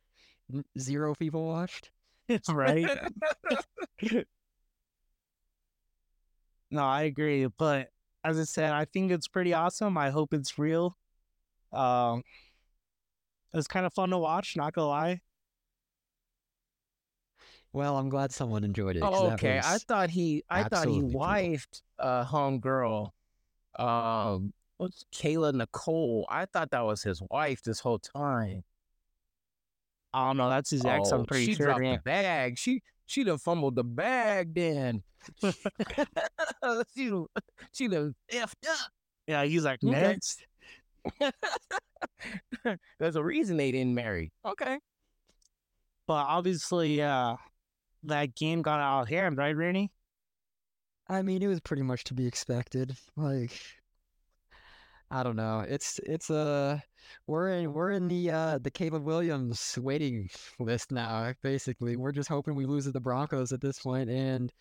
zero 0.78 1.16
people 1.16 1.46
watched. 1.46 1.90
It's 2.28 2.50
right? 2.54 2.90
no, 6.70 6.84
I 6.84 7.04
agree. 7.04 7.48
But 7.58 7.92
as 8.26 8.38
I 8.38 8.44
said, 8.44 8.74
I 8.74 8.84
think 8.84 9.14
it's 9.14 9.30
pretty 9.30 9.54
awesome. 9.54 9.98
I 9.98 10.10
hope 10.10 10.34
it's 10.34 10.60
real. 10.60 10.98
Um, 11.74 12.24
it 13.54 13.58
was 13.58 13.68
kind 13.68 13.86
of 13.86 13.94
fun 13.94 14.10
to 14.10 14.18
watch. 14.18 14.56
Not 14.56 14.74
gonna 14.74 14.88
lie. 14.88 15.22
Well, 17.74 17.98
I'm 17.98 18.10
glad 18.10 18.32
someone 18.32 18.64
enjoyed 18.64 18.96
it. 18.96 19.02
'cause 19.02 19.14
Oh, 19.14 19.32
okay. 19.32 19.60
I 19.64 19.78
thought 19.80 20.10
he 20.10 20.44
I 20.50 20.64
thought 20.64 20.88
he 20.88 21.00
absolutely 21.00 21.12
brutal. 21.12 21.20
wifed 21.20 21.82
uh 22.00 22.26
homegirl. 22.26 23.12
Um 23.78 24.54
what's 24.78 25.04
Kayla 25.14 25.54
Nicole. 25.54 26.26
I 26.30 26.46
thought 26.46 26.72
that 26.72 26.86
was 26.86 27.04
his 27.04 27.22
wife 27.30 27.62
this 27.64 27.80
whole 27.82 28.00
time. 28.00 28.64
I 30.14 30.28
don't 30.28 30.38
know. 30.38 30.50
That's 30.50 30.70
his 30.70 30.86
ex. 30.86 31.10
Oh, 31.12 31.20
I'm 31.20 31.26
pretty 31.26 31.46
she 31.48 31.56
sure. 31.56 31.66
dropped 31.68 31.82
man. 31.82 31.96
the 31.98 32.02
bag. 32.04 32.58
She 32.58 32.82
she 33.06 33.24
done 33.26 33.38
fumbled 33.38 33.76
the 33.76 33.84
bag 33.84 34.54
then. 34.54 35.04
she 36.96 37.12
she 37.74 37.88
done 37.90 38.16
effed 38.32 38.54
up. 38.70 38.92
Yeah, 39.28 39.44
he's 39.44 39.66
like 39.66 39.84
next. 39.84 40.46
There's 43.00 43.16
a 43.16 43.24
reason 43.24 43.58
they 43.58 43.72
didn't 43.72 43.96
marry. 43.96 44.32
Okay. 44.46 44.80
But 46.08 46.26
obviously, 46.28 47.02
uh, 47.02 47.36
that 48.04 48.36
game 48.36 48.62
got 48.62 48.80
out 48.80 49.04
of 49.04 49.10
hand, 49.10 49.38
right, 49.38 49.56
Rooney? 49.56 49.92
I 51.08 51.22
mean, 51.22 51.42
it 51.42 51.48
was 51.48 51.60
pretty 51.60 51.84
much 51.84 52.04
to 52.06 52.14
be 52.14 52.26
expected. 52.28 52.96
Like, 53.16 53.60
I 55.12 55.24
don't 55.24 55.36
know. 55.36 55.60
It's 55.68 56.00
it's 56.04 56.32
uh 56.32 56.80
we're 57.28 57.50
in 57.50 57.74
we're 57.74 57.92
in 57.92 58.08
the 58.08 58.32
uh 58.32 58.58
the 58.60 58.72
Caleb 58.72 59.04
Williams 59.04 59.78
waiting 59.80 60.30
list 60.60 60.92
now. 60.92 61.34
Basically, 61.44 61.96
we're 61.96 62.12
just 62.12 62.30
hoping 62.30 62.56
we 62.56 62.66
lose 62.66 62.86
to 62.86 62.92
the 62.92 63.00
Broncos 63.00 63.52
at 63.52 63.62
this 63.62 63.80
point 63.80 64.10
and 64.10 64.52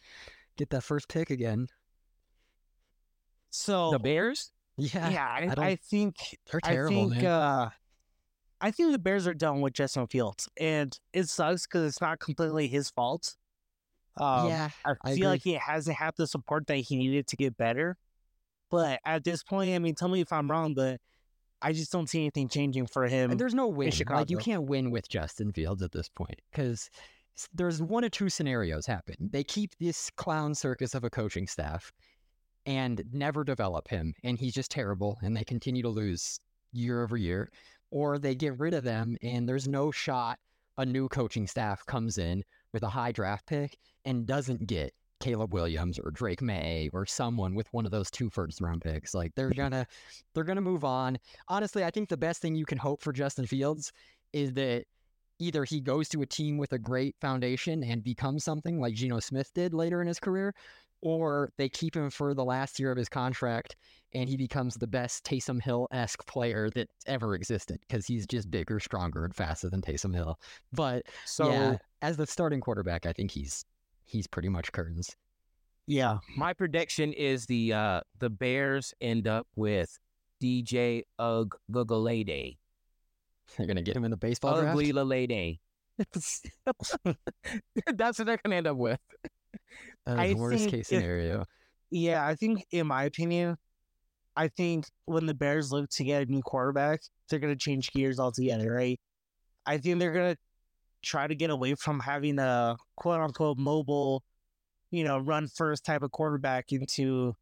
get 0.56 0.70
that 0.70 0.82
first 0.82 1.08
pick 1.08 1.30
again. 1.30 1.66
So 3.50 3.92
The 3.92 3.98
Bears? 3.98 4.50
Yeah, 4.76 5.08
yeah, 5.10 5.26
I, 5.26 5.54
I 5.56 5.66
I, 5.66 5.76
think 5.76 6.16
they're 6.50 6.60
terrible, 6.60 7.12
I 7.12 7.14
think 7.14 7.24
uh 7.24 7.68
I 8.60 8.70
think 8.70 8.92
the 8.92 8.98
Bears 8.98 9.26
are 9.26 9.34
done 9.34 9.60
with 9.60 9.74
Justin 9.74 10.06
Fields, 10.06 10.48
and 10.58 10.98
it 11.12 11.28
sucks 11.28 11.66
because 11.66 11.86
it's 11.86 12.00
not 12.00 12.18
completely 12.18 12.66
his 12.66 12.88
fault. 12.88 13.36
Um, 14.18 14.48
yeah, 14.48 14.70
I 14.84 14.94
I 15.02 15.08
feel 15.08 15.14
agree. 15.14 15.26
like 15.26 15.42
he 15.42 15.52
hasn't 15.54 15.96
had 15.96 16.14
the 16.16 16.26
support 16.26 16.66
that 16.68 16.76
he 16.76 16.96
needed 16.96 17.26
to 17.28 17.36
get 17.36 17.56
better. 17.56 17.98
But 18.70 19.00
at 19.04 19.22
this 19.22 19.42
point, 19.42 19.70
I 19.74 19.78
mean, 19.78 19.94
tell 19.94 20.08
me 20.08 20.20
if 20.20 20.32
I'm 20.32 20.50
wrong, 20.50 20.74
but 20.74 21.00
I 21.60 21.72
just 21.72 21.92
don't 21.92 22.08
see 22.08 22.20
anything 22.20 22.48
changing 22.48 22.86
for 22.86 23.06
him. 23.06 23.30
and 23.30 23.38
there's 23.38 23.54
no 23.54 23.68
win. 23.68 23.92
Like 24.08 24.30
you 24.30 24.38
can't 24.38 24.64
win 24.64 24.90
with 24.90 25.08
Justin 25.08 25.52
Fields 25.52 25.82
at 25.82 25.92
this 25.92 26.08
point 26.08 26.40
because 26.50 26.88
there's 27.52 27.82
one 27.82 28.04
or 28.04 28.08
two 28.08 28.28
scenarios 28.28 28.86
happen. 28.86 29.16
They 29.20 29.44
keep 29.44 29.76
this 29.78 30.10
clown 30.10 30.54
circus 30.54 30.94
of 30.94 31.04
a 31.04 31.10
coaching 31.10 31.46
staff 31.46 31.92
and 32.66 33.02
never 33.12 33.44
develop 33.44 33.88
him, 33.88 34.14
and 34.22 34.38
he's 34.38 34.54
just 34.54 34.70
terrible, 34.70 35.18
and 35.22 35.36
they 35.36 35.44
continue 35.44 35.82
to 35.82 35.88
lose 35.88 36.40
year 36.72 37.02
over 37.02 37.16
year, 37.16 37.50
or 37.90 38.18
they 38.18 38.34
get 38.34 38.58
rid 38.58 38.74
of 38.74 38.82
them 38.84 39.16
and 39.22 39.48
there's 39.48 39.68
no 39.68 39.90
shot 39.90 40.38
a 40.78 40.84
new 40.84 41.08
coaching 41.08 41.46
staff 41.46 41.86
comes 41.86 42.18
in 42.18 42.42
with 42.72 42.82
a 42.82 42.88
high 42.88 43.12
draft 43.12 43.46
pick 43.46 43.78
and 44.04 44.26
doesn't 44.26 44.66
get 44.66 44.92
Caleb 45.20 45.54
Williams 45.54 45.98
or 45.98 46.10
Drake 46.10 46.42
Maye 46.42 46.90
or 46.92 47.06
someone 47.06 47.54
with 47.54 47.72
one 47.72 47.84
of 47.84 47.92
those 47.92 48.10
two 48.10 48.28
first 48.28 48.60
round 48.60 48.82
picks. 48.82 49.14
Like 49.14 49.32
they're 49.36 49.50
gonna 49.50 49.86
they're 50.34 50.44
gonna 50.44 50.60
move 50.60 50.84
on. 50.84 51.16
Honestly, 51.48 51.84
I 51.84 51.90
think 51.90 52.08
the 52.08 52.16
best 52.16 52.42
thing 52.42 52.56
you 52.56 52.66
can 52.66 52.78
hope 52.78 53.00
for 53.00 53.12
Justin 53.12 53.46
Fields 53.46 53.92
is 54.32 54.52
that 54.54 54.84
either 55.38 55.64
he 55.64 55.80
goes 55.80 56.08
to 56.10 56.22
a 56.22 56.26
team 56.26 56.58
with 56.58 56.72
a 56.72 56.78
great 56.78 57.16
foundation 57.20 57.82
and 57.82 58.02
becomes 58.02 58.44
something 58.44 58.80
like 58.80 58.94
Geno 58.94 59.20
Smith 59.20 59.50
did 59.54 59.74
later 59.74 60.00
in 60.00 60.08
his 60.08 60.20
career, 60.20 60.54
or 61.02 61.50
they 61.58 61.68
keep 61.68 61.96
him 61.96 62.10
for 62.10 62.34
the 62.34 62.44
last 62.44 62.78
year 62.78 62.90
of 62.90 62.98
his 62.98 63.08
contract 63.08 63.76
and 64.14 64.28
he 64.28 64.36
becomes 64.36 64.76
the 64.76 64.86
best 64.86 65.24
Taysom 65.24 65.60
Hill 65.60 65.88
esque 65.90 66.24
player 66.26 66.70
that 66.70 66.88
ever 67.06 67.34
existed 67.34 67.78
because 67.80 68.06
he's 68.06 68.26
just 68.26 68.50
bigger, 68.50 68.78
stronger, 68.78 69.24
and 69.24 69.34
faster 69.34 69.68
than 69.68 69.82
Taysom 69.82 70.14
Hill. 70.14 70.38
But 70.72 71.02
So 71.26 71.50
yeah, 71.50 71.76
as 72.00 72.16
the 72.16 72.26
starting 72.26 72.60
quarterback, 72.60 73.06
I 73.06 73.12
think 73.12 73.32
he's 73.32 73.64
he's 74.04 74.26
pretty 74.26 74.48
much 74.48 74.72
curtains. 74.72 75.16
Yeah. 75.86 76.18
my 76.36 76.54
prediction 76.54 77.12
is 77.12 77.44
the 77.44 77.74
uh 77.74 78.00
the 78.18 78.30
Bears 78.30 78.94
end 79.00 79.26
up 79.28 79.46
with 79.56 79.98
DJ 80.42 81.02
Uiagalelei. 81.20 82.56
They're 83.56 83.66
gonna 83.66 83.82
get 83.82 83.96
him 83.96 84.04
in 84.04 84.10
the 84.10 84.16
baseball 84.16 84.60
draft. 84.60 84.70
Ugly 84.70 84.92
Lady. 84.92 85.60
That's 86.12 86.42
what 88.18 88.26
they're 88.26 88.40
gonna 88.44 88.56
end 88.56 88.66
up 88.66 88.76
with. 88.76 88.98
That 90.06 90.18
I 90.18 90.28
the 90.28 90.34
worst 90.34 90.68
case 90.68 90.92
if- 90.92 90.98
scenario. 90.98 91.44
Yeah, 91.90 92.26
I 92.26 92.34
think 92.34 92.64
in 92.70 92.86
my 92.86 93.04
opinion, 93.04 93.56
I 94.36 94.48
think 94.48 94.86
when 95.06 95.26
the 95.26 95.34
Bears 95.34 95.72
look 95.72 95.88
to 95.90 96.04
get 96.04 96.26
a 96.28 96.30
new 96.30 96.42
quarterback, 96.42 97.00
they're 97.28 97.38
gonna 97.38 97.56
change 97.56 97.90
gears 97.92 98.18
altogether, 98.18 98.72
right? 98.72 99.00
I 99.64 99.78
think 99.78 99.98
they're 99.98 100.12
gonna 100.12 100.36
try 101.02 101.26
to 101.26 101.34
get 101.34 101.50
away 101.50 101.74
from 101.74 102.00
having 102.00 102.38
a 102.38 102.76
quote 102.96 103.20
unquote 103.20 103.58
mobile, 103.58 104.22
you 104.90 105.04
know, 105.04 105.18
run 105.18 105.48
first 105.48 105.84
type 105.84 106.02
of 106.02 106.10
quarterback 106.10 106.72
into, 106.72 107.34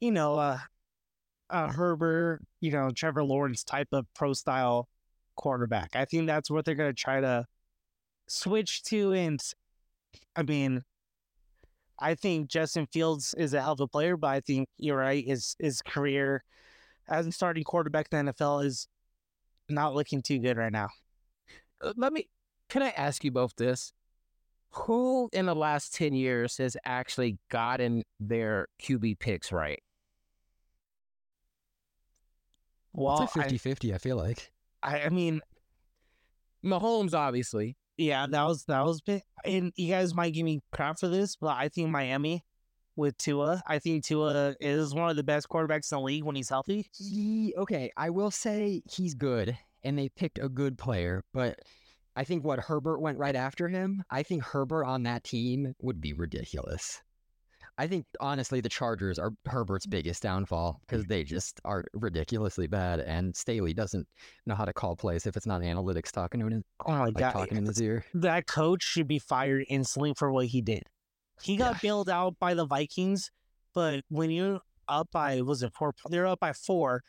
you 0.00 0.10
know, 0.10 0.36
uh, 0.38 0.58
a 1.50 1.72
Herbert, 1.72 2.40
you 2.60 2.70
know, 2.70 2.90
Trevor 2.90 3.24
Lawrence 3.24 3.64
type 3.64 3.88
of 3.92 4.06
pro 4.14 4.32
style 4.32 4.88
quarterback. 5.38 5.96
I 5.96 6.04
think 6.04 6.26
that's 6.26 6.50
what 6.50 6.66
they're 6.66 6.74
gonna 6.74 6.92
try 6.92 7.20
to 7.22 7.46
switch 8.26 8.82
to. 8.84 9.12
And 9.12 9.40
I 10.36 10.42
mean, 10.42 10.82
I 11.98 12.14
think 12.14 12.50
Justin 12.50 12.86
Fields 12.92 13.34
is 13.38 13.54
a 13.54 13.62
hell 13.62 13.72
of 13.72 13.80
a 13.80 13.88
player, 13.88 14.16
but 14.16 14.28
I 14.28 14.40
think 14.40 14.68
you're 14.76 14.98
right. 14.98 15.26
His 15.26 15.56
his 15.58 15.80
career 15.80 16.44
as 17.08 17.26
a 17.26 17.32
starting 17.32 17.64
quarterback 17.64 18.08
in 18.12 18.26
the 18.26 18.32
NFL 18.32 18.64
is 18.64 18.88
not 19.70 19.94
looking 19.94 20.20
too 20.20 20.38
good 20.38 20.58
right 20.58 20.72
now. 20.72 20.88
Uh, 21.82 21.94
Let 21.96 22.12
me 22.12 22.28
can 22.68 22.82
I 22.82 22.90
ask 22.90 23.24
you 23.24 23.30
both 23.30 23.54
this? 23.56 23.92
Who 24.72 25.30
in 25.32 25.46
the 25.46 25.54
last 25.54 25.94
10 25.94 26.12
years 26.12 26.58
has 26.58 26.76
actually 26.84 27.38
gotten 27.50 28.02
their 28.20 28.68
QB 28.82 29.18
picks 29.18 29.50
right? 29.50 29.82
Well, 32.92 33.22
it's 33.22 33.36
like 33.36 33.44
50 33.46 33.58
50, 33.58 33.94
I 33.94 33.98
feel 33.98 34.16
like. 34.16 34.50
I, 34.82 34.98
I, 34.98 35.04
I 35.04 35.08
mean, 35.08 35.40
Mahomes, 36.64 37.14
obviously. 37.14 37.76
yeah, 37.96 38.26
that 38.28 38.44
was 38.44 38.64
that 38.64 38.84
was 38.84 39.00
big. 39.00 39.22
And 39.44 39.72
you 39.76 39.88
guys 39.88 40.14
might 40.14 40.34
give 40.34 40.44
me 40.44 40.60
crap 40.72 40.98
for 40.98 41.08
this, 41.08 41.36
but 41.36 41.56
I 41.56 41.68
think 41.68 41.90
Miami 41.90 42.44
with 42.96 43.16
Tua, 43.16 43.62
I 43.66 43.78
think 43.78 44.04
Tua 44.04 44.56
is 44.60 44.92
one 44.92 45.08
of 45.08 45.16
the 45.16 45.22
best 45.22 45.48
quarterbacks 45.48 45.92
in 45.92 45.98
the 45.98 46.02
league 46.02 46.24
when 46.24 46.34
he's 46.34 46.48
healthy. 46.48 46.90
He, 46.98 47.54
okay, 47.56 47.92
I 47.96 48.10
will 48.10 48.32
say 48.32 48.82
he's 48.90 49.14
good, 49.14 49.56
and 49.84 49.96
they 49.96 50.08
picked 50.08 50.40
a 50.40 50.48
good 50.48 50.76
player, 50.78 51.22
but 51.32 51.60
I 52.16 52.24
think 52.24 52.44
what 52.44 52.58
Herbert 52.58 52.98
went 52.98 53.18
right 53.18 53.36
after 53.36 53.68
him, 53.68 54.02
I 54.10 54.24
think 54.24 54.42
Herbert 54.42 54.84
on 54.84 55.04
that 55.04 55.22
team 55.22 55.74
would 55.80 56.00
be 56.00 56.12
ridiculous. 56.12 57.00
I 57.80 57.86
think 57.86 58.06
honestly 58.18 58.60
the 58.60 58.68
Chargers 58.68 59.20
are 59.20 59.32
Herbert's 59.46 59.86
mm. 59.86 59.90
biggest 59.90 60.22
downfall 60.22 60.80
because 60.86 61.04
mm. 61.04 61.08
they 61.08 61.22
just 61.22 61.60
are 61.64 61.84
ridiculously 61.94 62.66
bad, 62.66 63.00
and 63.00 63.34
Staley 63.34 63.72
doesn't 63.72 64.06
know 64.46 64.56
how 64.56 64.64
to 64.64 64.72
call 64.72 64.96
plays 64.96 65.26
if 65.26 65.36
it's 65.36 65.46
not 65.46 65.62
analytics 65.62 66.10
talking 66.10 66.40
to 66.40 66.46
him, 66.48 66.64
Oh 66.86 66.92
my 66.92 67.04
like 67.06 67.16
god, 67.16 67.32
talking 67.32 67.56
in 67.56 67.64
his 67.66 67.80
ear. 67.80 68.04
that 68.14 68.46
coach 68.48 68.82
should 68.82 69.06
be 69.06 69.20
fired 69.20 69.64
instantly 69.68 70.12
for 70.14 70.32
what 70.32 70.46
he 70.46 70.60
did. 70.60 70.82
He 71.40 71.56
got 71.56 71.74
Yeah. 71.74 71.78
bailed 71.82 72.10
out 72.10 72.36
by 72.40 72.54
the 72.54 72.66
Vikings, 72.66 73.30
but 73.74 74.04
when 74.08 74.30
you're 74.30 74.60
up 74.88 75.08
by 75.12 75.40
was 75.42 75.62
it 75.62 75.72
four? 75.72 75.94
They're 76.10 76.26
up 76.26 76.40
by 76.40 76.52
four, 76.52 77.04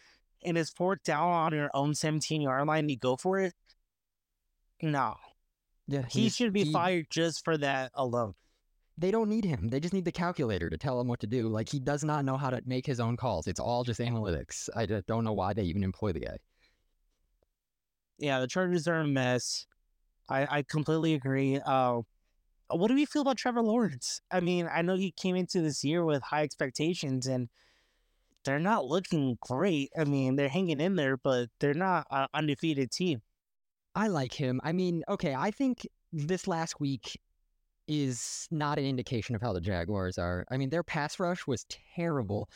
and 0.45 0.55
it's 0.55 0.69
fourth 0.69 1.01
down 1.03 1.29
on 1.29 1.53
your 1.53 1.71
own 1.73 1.95
17 1.95 2.41
yard 2.41 2.67
line. 2.67 2.79
And 2.81 2.91
you 2.91 2.97
go 2.97 3.15
for 3.15 3.39
it. 3.39 3.53
No, 4.81 5.15
Yeah, 5.87 6.05
he 6.07 6.29
should 6.29 6.53
be 6.53 6.65
he- 6.65 6.71
fired 6.71 7.07
just 7.09 7.43
for 7.43 7.57
that 7.57 7.91
alone. 7.95 8.35
They 8.99 9.11
don't 9.11 9.29
need 9.29 9.45
him. 9.45 9.69
They 9.69 9.79
just 9.79 9.93
need 9.93 10.03
the 10.03 10.11
calculator 10.11 10.69
to 10.69 10.77
tell 10.77 10.99
him 10.99 11.07
what 11.07 11.21
to 11.21 11.27
do. 11.27 11.47
Like 11.47 11.69
he 11.69 11.79
does 11.79 12.03
not 12.03 12.25
know 12.25 12.35
how 12.35 12.49
to 12.49 12.61
make 12.65 12.85
his 12.85 12.99
own 12.99 13.15
calls. 13.15 13.47
It's 13.47 13.59
all 13.59 13.85
just 13.85 14.01
analytics. 14.01 14.67
I 14.75 14.85
just 14.85 15.07
don't 15.07 15.23
know 15.23 15.31
why 15.31 15.53
they 15.53 15.63
even 15.63 15.83
employ 15.83 16.11
the 16.11 16.19
guy. 16.19 16.37
Yeah, 18.17 18.41
the 18.41 18.47
Chargers 18.47 18.89
are 18.89 18.99
a 18.99 19.07
mess. 19.07 19.65
I 20.27 20.57
I 20.57 20.63
completely 20.63 21.13
agree. 21.13 21.61
Uh, 21.65 22.01
what 22.67 22.89
do 22.89 22.93
we 22.93 23.05
feel 23.05 23.21
about 23.21 23.37
Trevor 23.37 23.61
Lawrence? 23.61 24.19
I 24.31 24.41
mean, 24.41 24.67
I 24.71 24.81
know 24.81 24.97
he 24.97 25.11
came 25.11 25.37
into 25.37 25.61
this 25.61 25.81
year 25.83 26.03
with 26.03 26.21
high 26.21 26.43
expectations, 26.43 27.25
and 27.25 27.47
they're 28.43 28.59
not 28.59 28.85
looking 28.85 29.37
great. 29.39 29.91
I 29.97 30.03
mean, 30.03 30.35
they're 30.35 30.49
hanging 30.49 30.81
in 30.81 30.97
there, 30.97 31.15
but 31.15 31.47
they're 31.59 31.73
not 31.73 32.05
an 32.11 32.27
undefeated 32.33 32.91
team. 32.91 33.21
I 33.95 34.07
like 34.07 34.33
him. 34.33 34.59
I 34.61 34.73
mean, 34.73 35.03
okay, 35.07 35.33
I 35.33 35.51
think 35.51 35.87
this 36.11 36.47
last 36.47 36.81
week 36.81 37.17
is 37.89 38.47
not 38.51 38.77
an 38.77 38.85
indication 38.85 39.35
of 39.35 39.41
how 39.41 39.51
the 39.51 39.59
Jaguars 39.59 40.19
are. 40.19 40.45
I 40.51 40.57
mean, 40.57 40.69
their 40.69 40.83
pass 40.83 41.19
rush 41.19 41.47
was 41.47 41.65
terrible. 41.95 42.47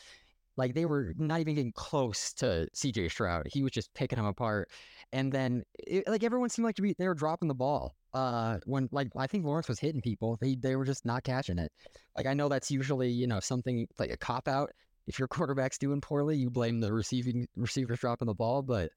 Like 0.56 0.74
they 0.74 0.86
were 0.86 1.12
not 1.18 1.40
even 1.40 1.56
getting 1.56 1.72
close 1.72 2.32
to 2.34 2.68
CJ 2.74 3.10
Stroud. 3.10 3.48
He 3.52 3.64
was 3.64 3.72
just 3.72 3.92
picking 3.94 4.16
them 4.16 4.26
apart. 4.26 4.70
And 5.12 5.32
then 5.32 5.64
it, 5.76 6.06
like 6.06 6.22
everyone 6.22 6.50
seemed 6.50 6.64
like 6.64 6.76
to 6.76 6.82
be 6.82 6.94
they 6.96 7.08
were 7.08 7.14
dropping 7.14 7.48
the 7.48 7.54
ball. 7.54 7.96
Uh 8.12 8.58
when 8.64 8.88
like 8.92 9.08
I 9.16 9.26
think 9.26 9.44
Lawrence 9.44 9.68
was 9.68 9.80
hitting 9.80 10.00
people. 10.00 10.38
They 10.40 10.54
they 10.54 10.76
were 10.76 10.84
just 10.84 11.04
not 11.04 11.24
catching 11.24 11.58
it. 11.58 11.72
Like 12.16 12.26
I 12.26 12.34
know 12.34 12.48
that's 12.48 12.70
usually, 12.70 13.10
you 13.10 13.26
know, 13.26 13.40
something 13.40 13.88
like 13.98 14.12
a 14.12 14.16
cop 14.16 14.46
out. 14.46 14.70
If 15.08 15.18
your 15.18 15.26
quarterback's 15.26 15.78
doing 15.78 16.00
poorly, 16.00 16.36
you 16.36 16.48
blame 16.48 16.78
the 16.78 16.92
receiving 16.92 17.48
receivers 17.56 17.98
dropping 17.98 18.26
the 18.26 18.34
ball, 18.34 18.62
but 18.62 18.92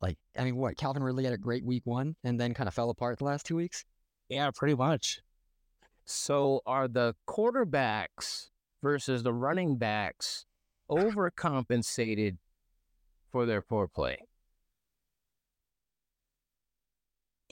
like 0.00 0.16
I 0.38 0.44
mean 0.44 0.54
what, 0.54 0.76
Calvin 0.76 1.02
Ridley 1.02 1.24
had 1.24 1.32
a 1.32 1.38
great 1.38 1.64
week 1.64 1.82
one 1.84 2.14
and 2.22 2.38
then 2.38 2.54
kind 2.54 2.68
of 2.68 2.74
fell 2.74 2.90
apart 2.90 3.18
the 3.18 3.24
last 3.24 3.44
two 3.44 3.56
weeks? 3.56 3.84
Yeah, 4.28 4.52
pretty 4.54 4.76
much. 4.76 5.20
So 6.10 6.62
are 6.64 6.88
the 6.88 7.14
quarterbacks 7.28 8.48
versus 8.82 9.22
the 9.22 9.32
running 9.34 9.76
backs 9.76 10.46
overcompensated 10.90 12.38
for 13.30 13.44
their 13.44 13.60
poor 13.60 13.86
play? 13.86 14.16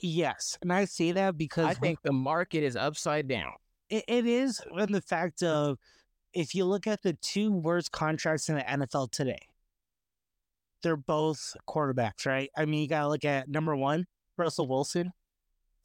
Yes, 0.01 0.57
and 0.63 0.73
I 0.73 0.85
say 0.85 1.11
that 1.11 1.37
because 1.37 1.67
I 1.67 1.75
think 1.75 1.99
the 2.01 2.11
market 2.11 2.63
is 2.63 2.75
upside 2.75 3.27
down. 3.27 3.53
it, 3.89 4.03
it 4.07 4.25
is 4.25 4.59
in 4.75 4.91
the 4.91 5.01
fact 5.01 5.43
of 5.43 5.77
if 6.33 6.55
you 6.55 6.65
look 6.65 6.87
at 6.87 7.03
the 7.03 7.13
two 7.13 7.51
worst 7.51 7.91
contracts 7.91 8.49
in 8.49 8.55
the 8.55 8.63
NFL 8.63 9.11
today, 9.11 9.41
they're 10.81 10.97
both 10.97 11.55
quarterbacks, 11.67 12.25
right? 12.25 12.49
I 12.57 12.65
mean, 12.65 12.81
you 12.81 12.87
gotta 12.87 13.07
look 13.07 13.25
at 13.25 13.49
number 13.49 13.75
one, 13.75 14.07
Russell 14.35 14.67
Wilson. 14.67 15.13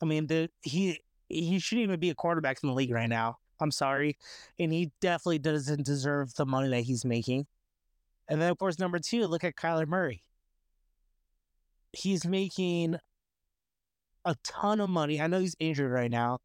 I 0.01 0.07
mean, 0.07 0.27
the 0.27 0.49
he 0.63 1.01
he 1.33 1.59
shouldn't 1.59 1.85
even 1.85 2.01
be 2.01 2.11
a 2.11 2.15
quarterback 2.15 2.59
in 2.63 2.69
the 2.69 2.75
league 2.75 2.93
right 2.93 3.09
now. 3.09 3.39
I'm 3.61 3.71
sorry, 3.71 4.19
and 4.59 4.73
he 4.73 4.91
definitely 5.01 5.39
doesn't 5.39 5.87
deserve 5.87 6.35
the 6.35 6.47
money 6.47 6.69
that 6.71 6.83
he's 6.83 7.05
making. 7.05 7.47
And 8.29 8.41
then, 8.41 8.51
of 8.51 8.59
course, 8.59 8.79
number 8.79 8.99
two, 8.99 9.27
look 9.27 9.45
at 9.45 9.57
Kyler 9.57 9.87
Murray. 9.87 10.23
He's 11.93 12.27
making 12.27 12.97
a 14.25 14.37
ton 14.43 14.81
of 14.81 14.91
money. 14.91 15.21
I 15.21 15.27
know 15.27 15.41
he's 15.41 15.57
injured 15.59 15.91
right 15.91 16.11
now. 16.11 16.39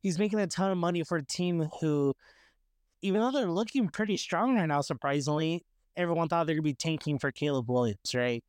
He's 0.00 0.18
making 0.18 0.40
a 0.40 0.46
ton 0.46 0.70
of 0.70 0.78
money 0.78 1.02
for 1.02 1.18
a 1.18 1.24
team 1.24 1.68
who, 1.80 2.14
even 3.02 3.20
though 3.20 3.30
they're 3.30 3.50
looking 3.50 3.88
pretty 3.88 4.16
strong 4.16 4.56
right 4.56 4.66
now, 4.66 4.80
surprisingly, 4.80 5.64
everyone 5.96 6.28
thought 6.28 6.46
they're 6.46 6.54
going 6.54 6.64
to 6.64 6.70
be 6.70 6.74
tanking 6.74 7.18
for 7.18 7.30
Caleb 7.30 7.68
Williams, 7.68 8.14
right? 8.14 8.44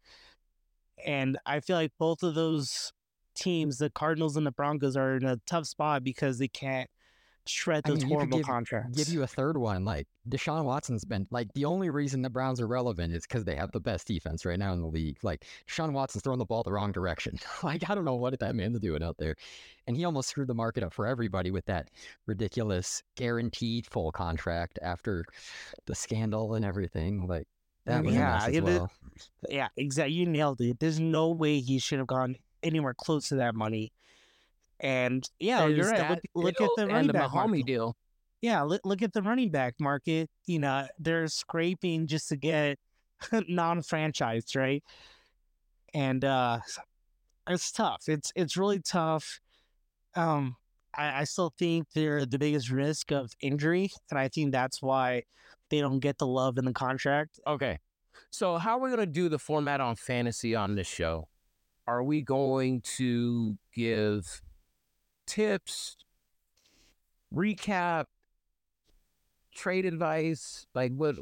And 1.05 1.37
I 1.45 1.59
feel 1.59 1.75
like 1.75 1.91
both 1.97 2.23
of 2.23 2.35
those 2.35 2.93
teams, 3.33 3.77
the 3.77 3.89
Cardinals 3.89 4.37
and 4.37 4.45
the 4.45 4.51
Broncos, 4.51 4.95
are 4.97 5.15
in 5.17 5.25
a 5.25 5.37
tough 5.45 5.65
spot 5.65 6.03
because 6.03 6.37
they 6.39 6.47
can't 6.47 6.89
shred 7.45 7.81
I 7.85 7.89
those 7.89 7.99
mean, 7.99 8.09
horrible 8.09 8.37
give- 8.39 8.47
contracts. 8.47 8.97
Give 8.97 9.09
you 9.09 9.23
a 9.23 9.27
third 9.27 9.57
one. 9.57 9.83
Like 9.85 10.07
Deshaun 10.29 10.63
Watson's 10.63 11.03
been 11.03 11.27
like 11.31 11.51
the 11.53 11.65
only 11.65 11.89
reason 11.89 12.21
the 12.21 12.29
Browns 12.29 12.61
are 12.61 12.67
relevant 12.67 13.13
is 13.13 13.23
because 13.23 13.43
they 13.43 13.55
have 13.55 13.71
the 13.71 13.79
best 13.79 14.07
defense 14.07 14.45
right 14.45 14.57
now 14.57 14.73
in 14.73 14.81
the 14.81 14.87
league. 14.87 15.17
Like 15.23 15.45
Deshaun 15.67 15.91
Watson's 15.91 16.23
throwing 16.23 16.39
the 16.39 16.45
ball 16.45 16.63
the 16.63 16.71
wrong 16.71 16.91
direction. 16.91 17.37
like 17.63 17.89
I 17.89 17.95
don't 17.95 18.05
know 18.05 18.15
what 18.15 18.37
that 18.39 18.55
man's 18.55 18.79
doing 18.79 19.03
out 19.03 19.17
there, 19.17 19.35
and 19.87 19.97
he 19.97 20.05
almost 20.05 20.29
screwed 20.29 20.47
the 20.47 20.53
market 20.53 20.83
up 20.83 20.93
for 20.93 21.05
everybody 21.05 21.51
with 21.51 21.65
that 21.65 21.89
ridiculous 22.25 23.03
guaranteed 23.15 23.87
full 23.87 24.11
contract 24.11 24.79
after 24.81 25.25
the 25.85 25.95
scandal 25.95 26.55
and 26.55 26.63
everything. 26.63 27.27
Like 27.27 27.47
That 27.85 28.05
was 28.05 28.13
Yeah, 28.13 28.59
well. 28.61 28.91
Yeah, 29.49 29.67
exactly. 29.75 30.13
You 30.13 30.25
nailed 30.25 30.61
it. 30.61 30.79
There's 30.79 30.99
no 30.99 31.29
way 31.29 31.59
he 31.59 31.79
should 31.79 31.99
have 31.99 32.07
gone 32.07 32.37
anywhere 32.63 32.93
close 32.93 33.29
to 33.29 33.35
that 33.35 33.55
money. 33.55 33.91
And 34.79 35.29
yeah, 35.39 35.63
And 35.63 35.75
you're 35.75 35.89
right. 35.89 36.09
Look, 36.09 36.55
look 36.59 36.61
at 36.61 36.69
the 36.75 36.83
and 36.83 36.91
running 36.91 37.07
the 37.07 37.13
back 37.13 37.29
Mahomey 37.29 37.47
market. 37.47 37.65
deal. 37.65 37.95
Yeah, 38.41 38.61
look, 38.63 38.81
look 38.83 39.01
at 39.01 39.13
the 39.13 39.21
running 39.21 39.51
back 39.51 39.75
market. 39.79 40.29
You 40.45 40.59
know, 40.59 40.87
they're 40.99 41.27
scraping 41.27 42.07
just 42.07 42.29
to 42.29 42.35
get 42.35 42.77
non-franchised, 43.31 44.55
right? 44.55 44.83
And 45.93 46.25
uh 46.25 46.59
it's 47.47 47.71
tough. 47.71 48.03
It's 48.07 48.31
it's 48.35 48.57
really 48.57 48.79
tough. 48.79 49.39
Um, 50.15 50.55
I, 50.95 51.21
I 51.21 51.23
still 51.23 51.53
think 51.57 51.87
they're 51.93 52.25
the 52.25 52.37
biggest 52.37 52.69
risk 52.69 53.11
of 53.11 53.31
injury, 53.41 53.91
and 54.09 54.19
I 54.19 54.27
think 54.27 54.51
that's 54.51 54.81
why 54.81 55.23
they 55.69 55.81
don't 55.81 55.99
get 55.99 56.17
the 56.17 56.27
love 56.27 56.57
in 56.57 56.65
the 56.65 56.73
contract. 56.73 57.39
Okay. 57.47 57.79
So 58.29 58.57
how 58.57 58.77
are 58.77 58.81
we 58.81 58.89
gonna 58.89 59.05
do 59.05 59.29
the 59.29 59.39
format 59.39 59.81
on 59.81 59.95
fantasy 59.95 60.55
on 60.55 60.75
this 60.75 60.87
show? 60.87 61.27
Are 61.87 62.01
we 62.03 62.21
going 62.21 62.81
to 62.97 63.57
give 63.75 64.41
tips, 65.27 65.97
recap, 67.33 68.05
trade 69.53 69.85
advice? 69.85 70.65
Like 70.73 70.93
what 70.95 71.15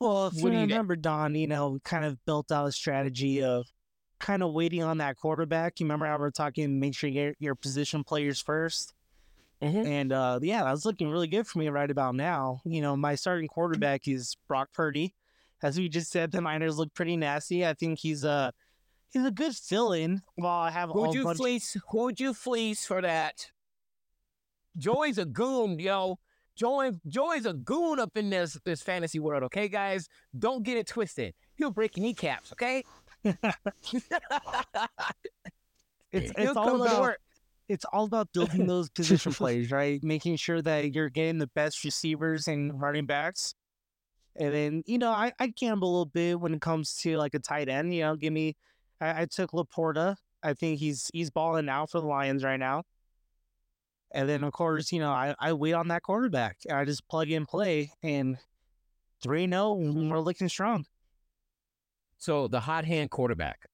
Well, 0.00 0.26
if 0.28 0.34
What 0.34 0.42
you 0.44 0.50
do 0.50 0.54
you- 0.56 0.60
remember, 0.62 0.96
Don, 0.96 1.34
you 1.34 1.46
know, 1.46 1.78
kind 1.84 2.04
of 2.04 2.22
built 2.24 2.50
out 2.52 2.66
a 2.66 2.72
strategy 2.72 3.42
of 3.42 3.66
kind 4.18 4.42
of 4.42 4.52
waiting 4.52 4.82
on 4.82 4.98
that 4.98 5.16
quarterback. 5.16 5.80
You 5.80 5.86
remember 5.86 6.06
how 6.06 6.16
we 6.18 6.24
are 6.24 6.30
talking, 6.30 6.78
make 6.78 6.94
sure 6.94 7.08
you 7.10 7.14
get 7.14 7.36
your 7.40 7.54
position 7.54 8.04
players 8.04 8.40
1st 8.40 8.94
Mhm. 9.62 9.86
And 9.86 10.12
uh, 10.12 10.40
yeah, 10.42 10.64
that's 10.64 10.84
looking 10.84 11.08
really 11.08 11.28
good 11.28 11.46
for 11.46 11.60
me 11.60 11.68
right 11.68 11.88
about 11.88 12.16
now. 12.16 12.60
You 12.64 12.80
know, 12.80 12.96
my 12.96 13.14
starting 13.14 13.46
quarterback 13.46 14.08
is 14.08 14.36
Brock 14.48 14.70
Purdy. 14.72 15.14
As 15.62 15.78
we 15.78 15.88
just 15.88 16.10
said, 16.10 16.32
the 16.32 16.40
Niners 16.40 16.78
look 16.78 16.92
pretty 16.94 17.16
nasty. 17.16 17.64
I 17.64 17.72
think 17.74 18.00
he's 18.00 18.24
a 18.24 18.52
he's 19.12 19.24
a 19.24 19.30
good 19.30 19.54
fill-in. 19.54 20.22
While 20.36 20.60
I 20.62 20.70
have 20.70 20.90
Who'd 20.90 21.14
you 21.14 21.24
bunch- 21.24 21.38
fleece? 21.38 21.76
Who'd 21.90 22.18
you 22.20 22.34
fleece 22.34 22.84
for 22.86 23.00
that? 23.02 23.50
Joey's 24.76 25.18
a 25.18 25.24
goon, 25.24 25.78
yo. 25.78 26.18
Joey, 26.54 26.90
Joey's 27.06 27.46
a 27.46 27.54
goon 27.54 27.98
up 27.98 28.16
in 28.16 28.28
this 28.30 28.58
this 28.64 28.82
fantasy 28.82 29.18
world, 29.18 29.42
okay, 29.44 29.68
guys? 29.68 30.08
Don't 30.38 30.62
get 30.62 30.76
it 30.76 30.86
twisted. 30.86 31.34
He'll 31.54 31.70
break 31.70 31.96
kneecaps, 31.96 32.52
okay? 32.52 32.84
it's 33.24 33.34
He'll 36.12 36.48
it's 36.50 36.56
all 36.56 36.82
about 36.82 37.14
it's 37.68 37.84
all 37.92 38.04
about 38.04 38.32
building 38.32 38.66
those 38.66 38.90
position 38.94 39.32
plays, 39.32 39.70
right? 39.70 40.02
Making 40.02 40.36
sure 40.36 40.60
that 40.62 40.94
you're 40.94 41.08
getting 41.08 41.38
the 41.38 41.46
best 41.48 41.84
receivers 41.84 42.48
and 42.48 42.78
running 42.80 43.06
backs. 43.06 43.54
And 44.36 44.52
then, 44.52 44.82
you 44.86 44.98
know, 44.98 45.10
I, 45.10 45.32
I 45.38 45.48
gamble 45.48 45.88
a 45.88 45.92
little 45.92 46.06
bit 46.06 46.40
when 46.40 46.54
it 46.54 46.60
comes 46.60 46.94
to 47.02 47.16
like 47.18 47.34
a 47.34 47.38
tight 47.38 47.68
end. 47.68 47.94
You 47.94 48.02
know, 48.02 48.16
give 48.16 48.32
me 48.32 48.56
I, 49.02 49.22
I 49.22 49.26
took 49.26 49.50
Laporta. 49.52 50.16
I 50.42 50.54
think 50.54 50.78
he's 50.80 51.10
he's 51.12 51.30
balling 51.30 51.68
out 51.68 51.90
for 51.90 52.00
the 52.00 52.06
Lions 52.06 52.42
right 52.44 52.58
now. 52.58 52.82
And 54.12 54.28
then 54.28 54.44
of 54.44 54.52
course, 54.52 54.92
you 54.92 55.00
know, 55.00 55.10
I, 55.10 55.34
I 55.38 55.52
wait 55.54 55.72
on 55.72 55.88
that 55.88 56.02
quarterback. 56.02 56.58
and 56.68 56.76
I 56.76 56.84
just 56.84 57.06
plug 57.08 57.30
in 57.30 57.46
play 57.46 57.92
and 58.02 58.36
3 59.22 59.48
0, 59.48 59.74
we're 59.74 60.18
looking 60.20 60.48
strong. 60.48 60.84
So 62.18 62.48
the 62.48 62.60
hot 62.60 62.84
hand 62.84 63.10
quarterback. 63.10 63.66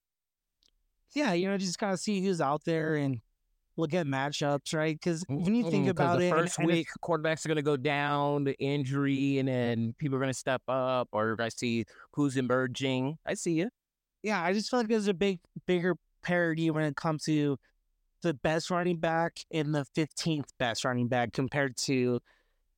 Yeah, 1.14 1.32
you 1.32 1.48
know, 1.48 1.56
just 1.58 1.78
kind 1.78 1.92
of 1.92 2.00
see 2.00 2.22
who's 2.22 2.40
out 2.40 2.64
there 2.64 2.94
and 2.94 3.20
look 3.76 3.94
at 3.94 4.06
matchups, 4.06 4.74
right? 4.74 4.94
Because 4.94 5.24
when 5.28 5.54
you 5.54 5.68
think 5.70 5.86
Mm, 5.86 5.90
about 5.90 6.18
the 6.18 6.24
it, 6.26 6.28
and- 6.30 6.38
first 6.38 6.58
and 6.58 6.66
week 6.66 6.88
quarterbacks 7.02 7.44
are 7.44 7.48
going 7.48 7.56
to 7.56 7.62
go 7.62 7.76
down, 7.76 8.44
the 8.44 8.56
injury, 8.58 9.38
and 9.38 9.48
then 9.48 9.94
people 9.98 10.16
are 10.16 10.20
going 10.20 10.30
to 10.32 10.38
step 10.38 10.62
up, 10.68 11.08
or 11.12 11.36
I 11.40 11.48
see 11.48 11.84
who's 12.12 12.36
emerging. 12.36 13.18
I 13.26 13.34
see 13.34 13.52
you. 13.52 13.70
Yeah, 14.28 14.42
I 14.42 14.52
just 14.52 14.70
feel 14.70 14.80
like 14.80 14.88
there's 14.88 15.08
a 15.08 15.14
big, 15.14 15.40
bigger 15.66 15.96
parity 16.22 16.70
when 16.70 16.84
it 16.84 16.96
comes 16.96 17.24
to 17.24 17.56
the 18.22 18.34
best 18.34 18.70
running 18.70 18.98
back 18.98 19.40
and 19.50 19.74
the 19.74 19.86
15th 19.96 20.50
best 20.58 20.84
running 20.84 21.08
back 21.08 21.32
compared 21.32 21.76
to 21.78 22.20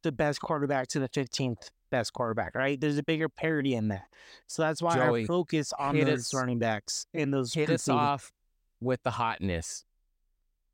the 0.04 0.12
best 0.12 0.40
quarterback 0.40 0.86
to 0.88 1.00
the 1.00 1.08
15th 1.08 1.70
best 1.90 2.12
quarterback, 2.12 2.54
right? 2.54 2.80
There's 2.80 2.98
a 2.98 3.02
bigger 3.02 3.28
parity 3.28 3.74
in 3.74 3.88
that. 3.88 4.04
So 4.46 4.62
that's 4.62 4.80
why 4.80 4.94
Joey, 4.94 5.24
I 5.24 5.26
focus 5.26 5.72
on 5.76 5.98
those 5.98 6.06
us- 6.08 6.34
running 6.34 6.60
backs 6.60 7.06
and 7.12 7.34
those. 7.34 7.52
Hit 7.52 7.68
us 7.68 7.88
off 7.88 8.32
with 8.80 9.02
the 9.02 9.10
hotness. 9.10 9.84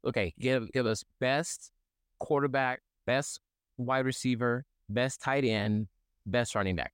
Okay, 0.04 0.34
give 0.38 0.70
give 0.72 0.84
us 0.84 1.04
best 1.20 1.72
quarterback, 2.18 2.82
best 3.06 3.40
wide 3.78 4.04
receiver, 4.04 4.66
best 4.90 5.22
tight 5.22 5.44
end, 5.44 5.88
best 6.26 6.54
running 6.54 6.76
back. 6.76 6.92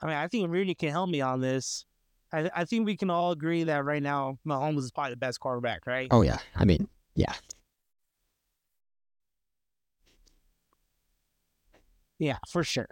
I 0.00 0.06
mean, 0.06 0.16
I 0.16 0.26
think 0.26 0.50
Rudy 0.50 0.74
can 0.74 0.90
help 0.90 1.08
me 1.08 1.20
on 1.20 1.40
this. 1.40 1.86
I, 2.34 2.50
I 2.52 2.64
think 2.64 2.84
we 2.84 2.96
can 2.96 3.10
all 3.10 3.30
agree 3.30 3.62
that 3.64 3.84
right 3.84 4.02
now 4.02 4.38
Mahomes 4.46 4.78
is 4.78 4.90
probably 4.90 5.12
the 5.12 5.18
best 5.18 5.38
quarterback, 5.38 5.86
right? 5.86 6.08
Oh 6.10 6.22
yeah, 6.22 6.38
I 6.56 6.64
mean, 6.64 6.88
yeah, 7.14 7.34
Yeah, 12.18 12.38
for 12.48 12.64
sure. 12.64 12.88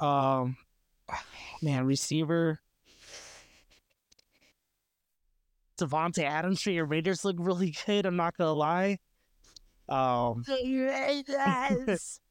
Um, 0.00 0.56
man, 1.62 1.86
receiver. 1.86 2.60
Davante 5.78 6.24
Adams 6.24 6.60
for 6.60 6.70
your 6.70 6.84
Raiders 6.84 7.24
look 7.24 7.36
really 7.38 7.74
good. 7.86 8.04
I'm 8.04 8.16
not 8.16 8.36
gonna 8.36 8.52
lie. 8.52 8.98
Um, 9.88 10.44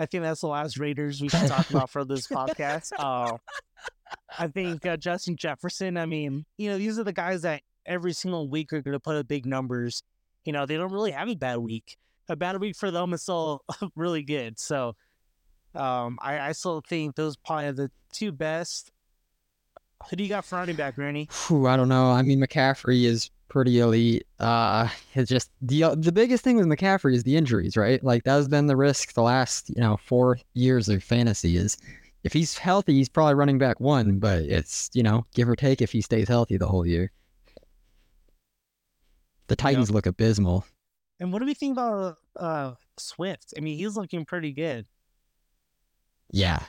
I 0.00 0.06
think 0.06 0.22
that's 0.22 0.40
the 0.40 0.46
last 0.46 0.78
Raiders 0.78 1.20
we 1.20 1.28
should 1.28 1.46
talk 1.46 1.68
about 1.68 1.90
for 1.90 2.04
this 2.04 2.26
podcast. 2.26 2.92
Uh, 2.98 3.36
I 4.38 4.48
think 4.48 4.84
uh, 4.86 4.96
Justin 4.96 5.36
Jefferson. 5.36 5.96
I 5.96 6.06
mean, 6.06 6.44
you 6.56 6.70
know, 6.70 6.78
these 6.78 6.98
are 6.98 7.04
the 7.04 7.12
guys 7.12 7.42
that 7.42 7.62
every 7.86 8.12
single 8.12 8.48
week 8.48 8.72
are 8.72 8.80
going 8.80 8.94
to 8.94 9.00
put 9.00 9.14
up 9.14 9.28
big 9.28 9.46
numbers. 9.46 10.02
You 10.44 10.52
know, 10.52 10.66
they 10.66 10.76
don't 10.76 10.92
really 10.92 11.12
have 11.12 11.28
a 11.28 11.34
bad 11.34 11.58
week. 11.58 11.96
A 12.28 12.34
bad 12.34 12.60
week 12.60 12.76
for 12.76 12.90
them 12.90 13.12
is 13.12 13.22
still 13.22 13.62
really 13.94 14.22
good. 14.22 14.58
So, 14.58 14.96
um, 15.74 16.18
I, 16.20 16.40
I 16.40 16.52
still 16.52 16.82
think 16.86 17.14
those 17.14 17.36
probably 17.36 17.66
are 17.66 17.72
the 17.72 17.90
two 18.12 18.32
best. 18.32 18.90
Who 20.08 20.16
do 20.16 20.22
you 20.22 20.28
got 20.28 20.44
for 20.44 20.56
running 20.56 20.76
back, 20.76 20.96
Randy? 20.96 21.28
Phew, 21.30 21.66
I 21.66 21.76
don't 21.76 21.88
know. 21.88 22.10
I 22.10 22.22
mean, 22.22 22.40
McCaffrey 22.40 23.04
is 23.04 23.30
pretty 23.48 23.80
elite. 23.80 24.26
Uh, 24.38 24.88
it's 25.14 25.28
just 25.28 25.50
the 25.60 25.94
the 25.94 26.12
biggest 26.12 26.42
thing 26.42 26.56
with 26.56 26.66
McCaffrey 26.66 27.14
is 27.14 27.24
the 27.24 27.36
injuries, 27.36 27.76
right? 27.76 28.02
Like 28.02 28.24
that 28.24 28.32
has 28.32 28.48
been 28.48 28.66
the 28.66 28.76
risk 28.76 29.12
the 29.12 29.22
last 29.22 29.68
you 29.68 29.80
know 29.80 29.98
four 29.98 30.38
years 30.54 30.88
of 30.88 31.04
fantasy. 31.04 31.58
Is 31.58 31.76
if 32.24 32.32
he's 32.32 32.56
healthy, 32.56 32.94
he's 32.94 33.08
probably 33.08 33.34
running 33.34 33.58
back 33.58 33.78
one, 33.78 34.18
but 34.18 34.44
it's 34.44 34.88
you 34.94 35.02
know 35.02 35.26
give 35.34 35.48
or 35.48 35.56
take 35.56 35.82
if 35.82 35.92
he 35.92 36.00
stays 36.00 36.28
healthy 36.28 36.56
the 36.56 36.68
whole 36.68 36.86
year. 36.86 37.12
The 39.48 39.56
Titans 39.56 39.90
look 39.90 40.06
abysmal. 40.06 40.64
And 41.18 41.32
what 41.32 41.40
do 41.40 41.44
we 41.44 41.54
think 41.54 41.72
about 41.72 42.16
uh, 42.36 42.74
Swift? 42.96 43.52
I 43.56 43.60
mean, 43.60 43.76
he's 43.76 43.96
looking 43.96 44.24
pretty 44.24 44.52
good. 44.52 44.86
Yeah, 46.30 46.62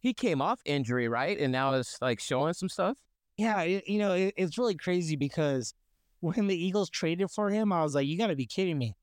He 0.00 0.14
came 0.14 0.40
off 0.40 0.60
injury, 0.64 1.08
right? 1.08 1.38
And 1.38 1.52
now 1.52 1.72
is 1.74 1.96
like 2.00 2.20
showing 2.20 2.54
some 2.54 2.68
stuff. 2.68 2.98
Yeah, 3.36 3.60
it, 3.62 3.88
you 3.88 3.98
know, 3.98 4.12
it, 4.12 4.34
it's 4.36 4.58
really 4.58 4.74
crazy 4.74 5.16
because 5.16 5.74
when 6.20 6.46
the 6.46 6.56
Eagles 6.56 6.90
traded 6.90 7.30
for 7.30 7.50
him, 7.50 7.72
I 7.72 7.82
was 7.82 7.94
like, 7.94 8.06
you 8.06 8.16
got 8.16 8.28
to 8.28 8.36
be 8.36 8.46
kidding 8.46 8.78
me. 8.78 8.96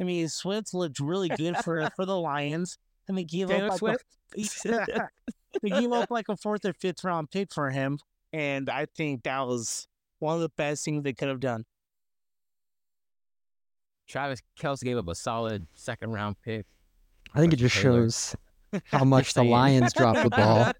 I 0.00 0.04
mean, 0.04 0.28
Swift 0.28 0.74
looked 0.74 1.00
really 1.00 1.28
good 1.28 1.56
for 1.58 1.88
for 1.96 2.06
the 2.06 2.16
Lions, 2.16 2.78
and 3.08 3.18
they 3.18 3.24
gave 3.24 3.48
Taylor 3.48 3.72
up 3.72 3.82
like 3.82 3.98
A, 4.36 4.48
they 5.62 5.70
gave 5.70 5.92
up 5.92 6.10
like 6.10 6.28
a 6.28 6.36
fourth 6.36 6.64
or 6.64 6.72
fifth 6.72 7.02
round 7.02 7.30
pick 7.30 7.52
for 7.52 7.70
him, 7.70 7.98
and 8.32 8.70
I 8.70 8.86
think 8.96 9.24
that 9.24 9.46
was 9.46 9.88
one 10.20 10.36
of 10.36 10.40
the 10.40 10.50
best 10.50 10.84
things 10.84 11.02
they 11.02 11.12
could 11.12 11.28
have 11.28 11.40
done. 11.40 11.64
Travis 14.08 14.40
Kelce 14.58 14.82
gave 14.82 14.96
up 14.96 15.08
a 15.08 15.14
solid 15.14 15.66
second 15.74 16.12
round 16.12 16.36
pick. 16.42 16.64
I 17.34 17.40
think 17.40 17.52
it 17.52 17.56
just 17.56 17.76
Taylor- 17.76 18.04
shows 18.04 18.36
how 18.84 19.04
much 19.04 19.34
the. 19.34 19.44
Lions 19.44 19.92
dropped 19.92 20.22
the 20.22 20.30
ball. 20.30 20.72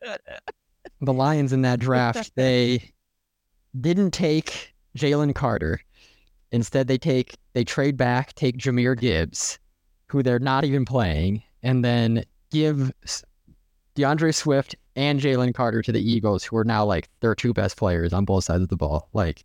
the 1.00 1.12
Lions 1.12 1.52
in 1.52 1.62
that 1.62 1.80
draft, 1.80 2.32
they 2.36 2.92
didn't 3.80 4.12
take 4.12 4.74
Jalen 4.96 5.34
Carter. 5.34 5.80
Instead, 6.52 6.88
they 6.88 6.98
take 6.98 7.36
they 7.52 7.64
trade 7.64 7.96
back, 7.96 8.34
take 8.34 8.58
Jahmyr 8.58 8.98
Gibbs, 8.98 9.58
who 10.08 10.22
they're 10.22 10.38
not 10.38 10.64
even 10.64 10.84
playing, 10.84 11.42
and 11.62 11.84
then 11.84 12.24
give 12.50 12.92
D'Andre 13.94 14.32
Swift 14.32 14.74
and 14.96 15.20
Jalen 15.20 15.54
Carter 15.54 15.82
to 15.82 15.92
the 15.92 16.00
Eagles, 16.00 16.42
who 16.42 16.56
are 16.56 16.64
now 16.64 16.84
like 16.84 17.08
their 17.20 17.34
two 17.34 17.52
best 17.52 17.76
players 17.76 18.12
on 18.12 18.24
both 18.24 18.44
sides 18.44 18.62
of 18.62 18.68
the 18.68 18.76
ball. 18.76 19.08
Like 19.12 19.44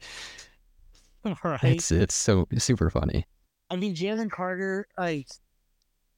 right? 1.43 1.64
it's 1.64 1.91
it's 1.91 2.16
so 2.16 2.48
super 2.58 2.89
funny. 2.89 3.26
I 3.70 3.76
mean, 3.76 3.96
Jalen 3.96 4.32
Carter, 4.32 4.88
like 4.98 5.28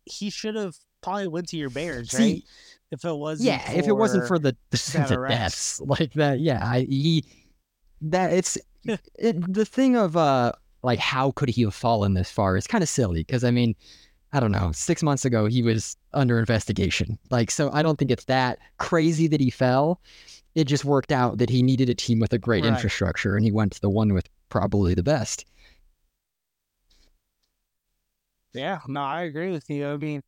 he 0.06 0.30
should 0.30 0.56
have 0.56 0.76
probably 1.08 1.28
went 1.28 1.48
to 1.50 1.58
your 1.58 1.70
Bears, 1.70 2.14
See, 2.14 2.14
right? 2.14 2.44
If 2.92 3.06
it 3.06 3.14
wasn't, 3.16 3.62
yeah, 3.62 3.72
if 3.72 3.88
it 3.88 3.94
wasn't 3.98 4.26
for 4.26 4.40
the 4.40 4.56
the, 4.72 5.06
the 5.08 5.18
deaths 5.28 5.80
like 5.82 6.14
that, 6.14 6.40
yeah, 6.40 6.66
I 6.66 6.82
he 6.82 7.26
that 8.02 8.34
it's 8.34 8.58
it, 9.20 9.54
the 9.54 9.66
thing 9.66 9.96
of 9.98 10.18
uh 10.18 10.54
like 10.84 11.00
how 11.00 11.32
could 11.32 11.50
he 11.50 11.64
have 11.64 11.76
fallen 11.76 12.14
this 12.16 12.32
far 12.32 12.58
is 12.58 12.68
kind 12.68 12.84
of 12.84 12.90
silly 12.90 13.22
because 13.22 13.44
I 13.44 13.52
mean 13.52 13.76
I 14.34 14.42
don't 14.42 14.52
know, 14.52 14.72
six 14.74 15.04
months 15.04 15.26
ago, 15.26 15.46
he 15.48 15.64
was 15.64 15.98
under 16.14 16.40
investigation. 16.40 17.20
Like, 17.32 17.52
so 17.52 17.72
I 17.74 17.84
don't 17.84 17.98
think 18.00 18.12
it's 18.12 18.26
that 18.26 18.60
crazy 18.78 19.28
that 19.28 19.42
he 19.42 19.50
fell. 19.50 20.02
It 20.56 20.66
just 20.66 20.86
worked 20.86 21.12
out 21.12 21.40
that 21.40 21.50
he 21.50 21.64
needed 21.64 21.90
a 21.90 21.96
team 21.96 22.20
with 22.20 22.34
a 22.34 22.40
great 22.40 22.64
Right. 22.64 22.66
infrastructure 22.66 23.36
and 23.38 23.46
he 23.46 23.52
went 23.52 23.74
to 23.74 23.82
the 23.82 23.90
one 23.90 24.14
with 24.14 24.30
probably 24.50 24.96
the 24.96 25.04
best. 25.04 25.46
Yeah, 28.54 28.80
no, 28.88 29.02
I 29.02 29.22
agree 29.24 29.52
with 29.52 29.70
you. 29.70 29.88
I 29.88 29.98
mean, 29.98 30.22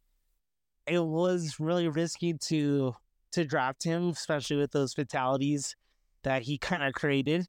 it 0.90 1.04
was 1.04 1.60
really 1.60 1.88
risky 1.88 2.34
to 2.34 2.96
to 3.32 3.46
draft 3.46 3.84
him, 3.84 4.10
especially 4.10 4.58
with 4.58 4.72
those 4.72 4.94
fatalities 4.94 5.76
that 6.24 6.44
he 6.44 6.58
kind 6.58 6.84
of 6.84 6.94
created. 6.94 7.48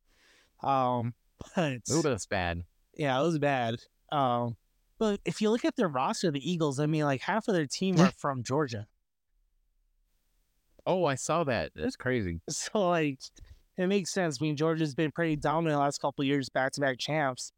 Um, 0.62 1.14
but 1.56 1.78
Ooh, 1.90 2.02
that's 2.02 2.26
bad. 2.26 2.64
yeah, 2.94 3.18
it 3.18 3.22
was 3.22 3.38
bad. 3.38 3.76
Um, 4.12 4.56
but 4.98 5.20
if 5.24 5.40
you 5.40 5.50
look 5.50 5.64
at 5.64 5.76
their 5.76 5.88
roster, 5.88 6.30
the 6.30 6.50
Eagles, 6.50 6.78
I 6.78 6.86
mean, 6.86 7.04
like 7.04 7.22
half 7.22 7.48
of 7.48 7.54
their 7.54 7.66
team 7.66 7.98
are 7.98 8.10
from 8.18 8.42
Georgia. 8.42 8.86
Oh, 10.86 11.04
I 11.04 11.14
saw 11.14 11.44
that. 11.44 11.72
That's 11.74 11.96
crazy. 11.96 12.40
So 12.50 12.88
like, 12.88 13.20
it 13.78 13.86
makes 13.86 14.12
sense. 14.12 14.38
I 14.40 14.44
mean, 14.44 14.56
Georgia's 14.56 14.94
been 14.94 15.10
pretty 15.10 15.36
dominant 15.36 15.76
the 15.76 15.80
last 15.80 16.00
couple 16.00 16.22
of 16.22 16.26
years, 16.26 16.48
back 16.50 16.72
to 16.72 16.80
back 16.80 16.98
champs, 16.98 17.52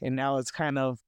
and 0.00 0.16
now 0.16 0.38
it's 0.38 0.50
kind 0.50 0.78
of 0.78 0.98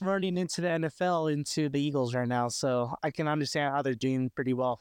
running 0.00 0.36
into 0.38 0.60
the 0.60 0.68
NFL 0.68 1.32
into 1.32 1.68
the 1.68 1.80
Eagles 1.80 2.14
right 2.14 2.28
now. 2.28 2.48
So 2.48 2.94
I 3.02 3.10
can 3.10 3.28
understand 3.28 3.74
how 3.74 3.82
they're 3.82 3.94
doing 3.94 4.30
pretty 4.34 4.52
well. 4.54 4.80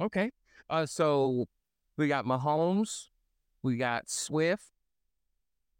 Okay. 0.00 0.30
Uh, 0.70 0.86
so 0.86 1.46
we 1.96 2.08
got 2.08 2.24
Mahomes, 2.24 3.08
we 3.62 3.76
got 3.76 4.08
Swift. 4.08 4.64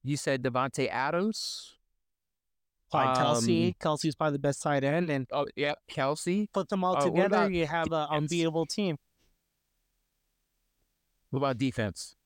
You 0.03 0.17
said 0.17 0.43
Davante 0.43 0.89
Adams. 0.89 1.75
Like 2.93 3.19
Kelce, 3.19 3.69
Um, 3.69 3.75
Kelce's 3.79 4.15
probably 4.15 4.33
the 4.37 4.39
best 4.39 4.63
tight 4.63 4.83
end, 4.83 5.11
and 5.11 5.27
Oh, 5.31 5.47
yeah, 5.55 5.75
Kelce. 5.91 6.51
put 6.51 6.71
them 6.71 6.85
all 6.85 6.97
uh, 6.97 7.01
together, 7.03 7.27
about 7.27 7.53
you 7.53 7.67
have 7.67 7.93
an 7.93 8.07
unbeatable 8.11 8.65
team. 8.65 8.97
What 11.29 11.39
about 11.39 11.59
defense? 11.59 12.17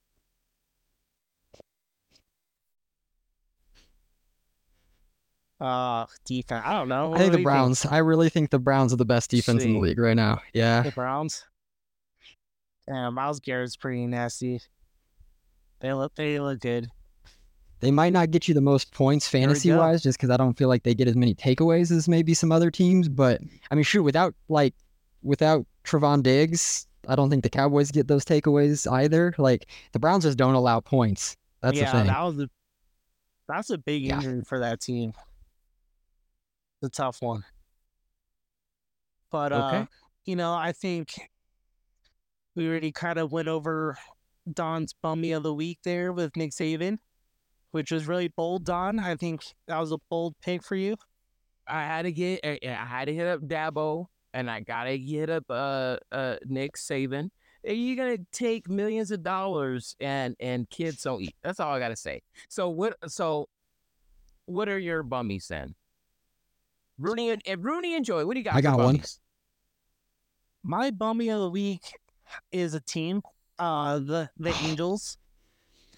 Uh, 5.62 6.06
defense. 6.24 6.64
I 6.66 6.72
don't 6.72 6.88
know. 6.88 7.14
I 7.14 7.18
think 7.18 7.32
the 7.32 7.42
Browns, 7.42 7.86
I 7.86 7.98
really 7.98 8.28
think 8.28 8.50
the 8.50 8.58
Browns 8.58 8.92
are 8.92 8.96
the 8.96 9.04
best 9.04 9.30
defense 9.30 9.62
in 9.62 9.74
the 9.74 9.78
league 9.78 9.98
right 9.98 10.16
now. 10.16 10.40
Yeah. 10.52 10.82
The 10.82 10.90
Browns. 10.90 11.44
Yeah, 12.88 13.10
Myles 13.10 13.38
Garrett's 13.38 13.76
pretty 13.76 14.06
nasty. 14.08 14.60
They 15.80 15.92
look, 15.92 16.16
they 16.16 16.40
look 16.40 16.58
good. 16.58 16.88
They 17.78 17.92
might 17.92 18.12
not 18.12 18.30
get 18.32 18.48
you 18.48 18.54
the 18.54 18.60
most 18.60 18.92
points 18.92 19.28
fantasy 19.28 19.72
wise, 19.72 20.02
just 20.02 20.18
because 20.18 20.30
I 20.30 20.36
don't 20.36 20.56
feel 20.56 20.68
like 20.68 20.82
they 20.82 20.94
get 20.94 21.08
as 21.08 21.16
many 21.16 21.34
takeaways 21.34 21.90
as 21.90 22.08
maybe 22.08 22.34
some 22.34 22.52
other 22.52 22.70
teams. 22.70 23.08
But 23.08 23.40
I 23.70 23.74
mean, 23.74 23.84
shoot, 23.84 24.02
without 24.02 24.34
like 24.48 24.74
without 25.22 25.66
Trevon 25.84 26.22
Diggs, 26.22 26.86
I 27.08 27.16
don't 27.16 27.30
think 27.30 27.42
the 27.42 27.50
Cowboys 27.50 27.90
get 27.90 28.06
those 28.06 28.24
takeaways 28.24 28.90
either. 28.90 29.34
Like 29.38 29.66
the 29.92 29.98
Browns 29.98 30.24
just 30.24 30.38
don't 30.38 30.54
allow 30.54 30.78
points. 30.78 31.36
That's 31.60 31.76
yeah, 31.76 31.90
the 31.90 31.98
thing. 31.98 32.06
that 32.06 32.22
was 32.22 32.38
a 32.40 32.50
that's 33.48 33.70
a 33.70 33.78
big 33.78 34.02
Yeah. 34.02 34.16
injury 34.16 34.42
for 34.46 34.60
that 34.60 34.80
team. 34.80 35.12
The 36.82 36.90
tough 36.90 37.22
one. 37.22 37.44
But 39.30 39.52
uh, 39.52 39.86
you 40.26 40.36
know, 40.36 40.52
I 40.52 40.72
think 40.72 41.30
we 42.56 42.68
already 42.68 42.90
kind 42.92 43.18
of 43.18 43.32
went 43.32 43.48
over 43.48 43.96
Don's 44.52 44.92
bummy 45.00 45.30
of 45.32 45.44
the 45.44 45.54
week 45.54 45.78
there 45.84 46.12
with 46.12 46.36
Nick 46.36 46.50
Saban, 46.50 46.98
which 47.70 47.92
was 47.92 48.08
really 48.08 48.28
bold, 48.28 48.64
Don. 48.64 48.98
I 48.98 49.14
think 49.14 49.42
that 49.68 49.78
was 49.78 49.92
a 49.92 49.98
bold 50.10 50.34
pick 50.42 50.64
for 50.64 50.74
you. 50.74 50.96
I 51.68 51.84
had 51.84 52.02
to 52.02 52.12
get. 52.12 52.40
I 52.44 52.58
I 52.64 52.84
had 52.84 53.04
to 53.06 53.14
hit 53.14 53.28
up 53.28 53.40
Dabo, 53.42 54.06
and 54.34 54.50
I 54.50 54.58
gotta 54.60 54.96
hit 54.96 55.30
up 55.30 55.44
uh 55.48 55.98
uh 56.10 56.36
Nick 56.44 56.74
Saban. 56.74 57.30
You're 57.62 57.96
gonna 57.96 58.24
take 58.32 58.68
millions 58.68 59.12
of 59.12 59.22
dollars, 59.22 59.94
and 60.00 60.34
and 60.40 60.68
kids 60.68 61.02
don't 61.02 61.22
eat. 61.22 61.36
That's 61.44 61.60
all 61.60 61.72
I 61.72 61.78
gotta 61.78 61.94
say. 61.94 62.22
So 62.48 62.68
what? 62.68 62.96
So 63.06 63.48
what 64.46 64.68
are 64.68 64.80
your 64.80 65.04
bummies 65.04 65.46
then? 65.48 65.76
Rooney 67.02 67.30
and, 67.30 67.42
and 67.46 67.64
Rooney 67.64 67.96
and 67.96 68.04
Joy. 68.04 68.24
What 68.24 68.34
do 68.34 68.40
you 68.40 68.44
got? 68.44 68.54
I 68.54 68.60
got 68.60 68.78
one. 68.78 69.02
My 70.62 70.90
bummy 70.90 71.28
of 71.30 71.40
the 71.40 71.50
week 71.50 71.82
is 72.52 72.74
a 72.74 72.80
team, 72.80 73.22
uh, 73.58 73.98
the 73.98 74.30
the 74.38 74.54
Angels. 74.62 75.18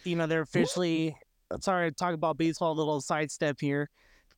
You 0.05 0.17
know, 0.17 0.27
they're 0.27 0.43
officially. 0.43 1.17
Sorry 1.61 1.91
to 1.91 1.95
talk 1.95 2.15
about 2.15 2.39
baseball. 2.39 2.73
A 2.73 2.75
little 2.75 3.01
sidestep 3.01 3.61
here, 3.61 3.91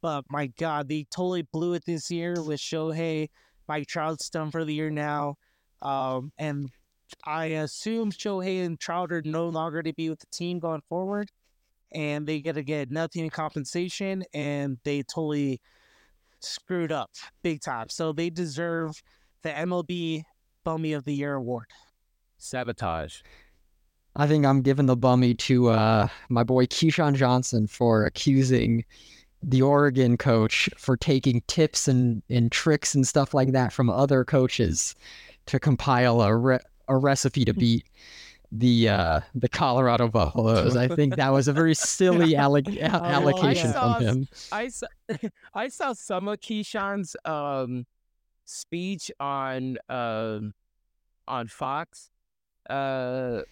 but 0.02 0.24
my 0.28 0.48
God, 0.58 0.88
they 0.88 1.06
totally 1.10 1.42
blew 1.42 1.74
it 1.74 1.84
this 1.86 2.10
year 2.10 2.34
with 2.42 2.60
Shohei. 2.60 3.28
Mike 3.68 3.86
Trout's 3.86 4.28
done 4.28 4.50
for 4.50 4.64
the 4.64 4.74
year 4.74 4.90
now, 4.90 5.36
um, 5.82 6.32
and 6.38 6.70
I 7.24 7.46
assume 7.46 8.12
Shohei 8.12 8.64
and 8.64 8.78
Trout 8.78 9.12
are 9.12 9.22
no 9.24 9.48
longer 9.48 9.82
to 9.82 9.92
be 9.92 10.10
with 10.10 10.20
the 10.20 10.26
team 10.32 10.58
going 10.58 10.82
forward, 10.88 11.30
and 11.92 12.26
they 12.26 12.40
get 12.40 12.54
to 12.54 12.62
get 12.62 12.90
nothing 12.90 13.24
in 13.24 13.30
compensation, 13.30 14.24
and 14.34 14.78
they 14.84 15.02
totally 15.02 15.60
screwed 16.46 16.92
up 16.92 17.10
big 17.42 17.60
time. 17.60 17.88
So 17.88 18.12
they 18.12 18.30
deserve 18.30 19.02
the 19.42 19.50
MLB 19.50 20.24
Bummy 20.64 20.92
of 20.92 21.04
the 21.04 21.14
Year 21.14 21.34
award. 21.34 21.66
Sabotage. 22.38 23.20
I 24.16 24.26
think 24.26 24.46
I'm 24.46 24.62
giving 24.62 24.86
the 24.86 24.96
bummy 24.96 25.34
to 25.34 25.68
uh, 25.68 26.08
my 26.30 26.42
boy 26.42 26.66
Keyshawn 26.66 27.14
Johnson 27.14 27.66
for 27.66 28.04
accusing 28.06 28.84
the 29.42 29.62
Oregon 29.62 30.16
coach 30.16 30.70
for 30.78 30.96
taking 30.96 31.42
tips 31.46 31.86
and, 31.86 32.22
and 32.30 32.50
tricks 32.50 32.94
and 32.94 33.06
stuff 33.06 33.34
like 33.34 33.52
that 33.52 33.72
from 33.72 33.90
other 33.90 34.24
coaches 34.24 34.94
to 35.46 35.60
compile 35.60 36.22
a 36.22 36.34
re- 36.34 36.58
a 36.88 36.96
recipe 36.96 37.44
to 37.44 37.52
beat 37.54 37.84
the 38.52 38.88
uh, 38.88 39.20
the 39.34 39.48
Colorado 39.48 40.08
Buffaloes. 40.08 40.76
I 40.76 40.88
think 40.88 41.16
that 41.16 41.30
was 41.32 41.48
a 41.48 41.52
very 41.52 41.74
silly 41.74 42.32
alleg- 42.34 42.76
a- 42.80 42.90
Oh, 42.96 43.04
I 43.04 43.12
allocation 43.12 43.72
saw 43.72 43.94
from 43.94 44.04
him. 44.04 44.28
I 44.52 44.68
saw 44.68 44.86
I 45.54 45.68
saw 45.68 45.92
some 45.92 46.28
of 46.28 46.40
Keyshawn's 46.40 47.16
um 47.24 47.86
speech 48.44 49.10
on 49.20 49.78
um 49.88 50.54
on 51.28 51.48
Fox. 51.48 52.10
Uh 52.68 53.42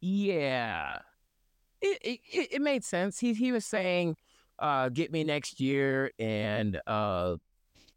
yeah. 0.00 0.98
It 1.80 1.98
it, 2.02 2.20
it 2.32 2.48
it 2.54 2.62
made 2.62 2.84
sense. 2.84 3.18
He 3.18 3.32
he 3.34 3.52
was 3.52 3.64
saying 3.66 4.16
uh 4.58 4.88
get 4.90 5.10
me 5.10 5.24
next 5.24 5.60
year 5.60 6.10
and 6.18 6.80
uh 6.86 7.36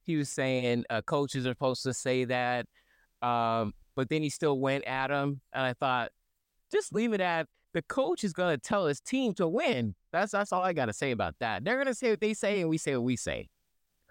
he 0.04 0.16
was 0.18 0.30
saying 0.30 0.86
uh, 0.90 1.02
coaches 1.02 1.46
are 1.46 1.52
supposed 1.52 1.84
to 1.84 1.94
say 1.94 2.26
that 2.26 2.68
um 3.22 3.74
but 3.96 4.08
then 4.10 4.22
he 4.22 4.30
still 4.30 4.60
went 4.60 4.84
at 4.86 5.10
him 5.10 5.42
and 5.52 5.64
I 5.66 5.74
thought 5.74 6.12
just 6.72 6.94
leave 6.94 7.14
it 7.14 7.22
at 7.22 7.48
the 7.74 7.82
coach 7.82 8.24
is 8.24 8.34
gonna 8.34 8.58
tell 8.58 8.86
his 8.86 9.02
team 9.02 9.34
to 9.36 9.48
win. 9.48 9.96
That's 10.12 10.32
that's 10.32 10.54
all 10.54 10.64
I 10.64 10.74
gotta 10.74 10.94
say 10.94 11.12
about 11.12 11.36
that. 11.40 11.64
They're 11.66 11.78
gonna 11.78 11.94
say 11.94 12.12
what 12.12 12.22
they 12.22 12.34
say, 12.34 12.62
and 12.62 12.70
we 12.70 12.78
say 12.78 12.96
what 12.96 13.04
we 13.04 13.16
say. 13.18 13.50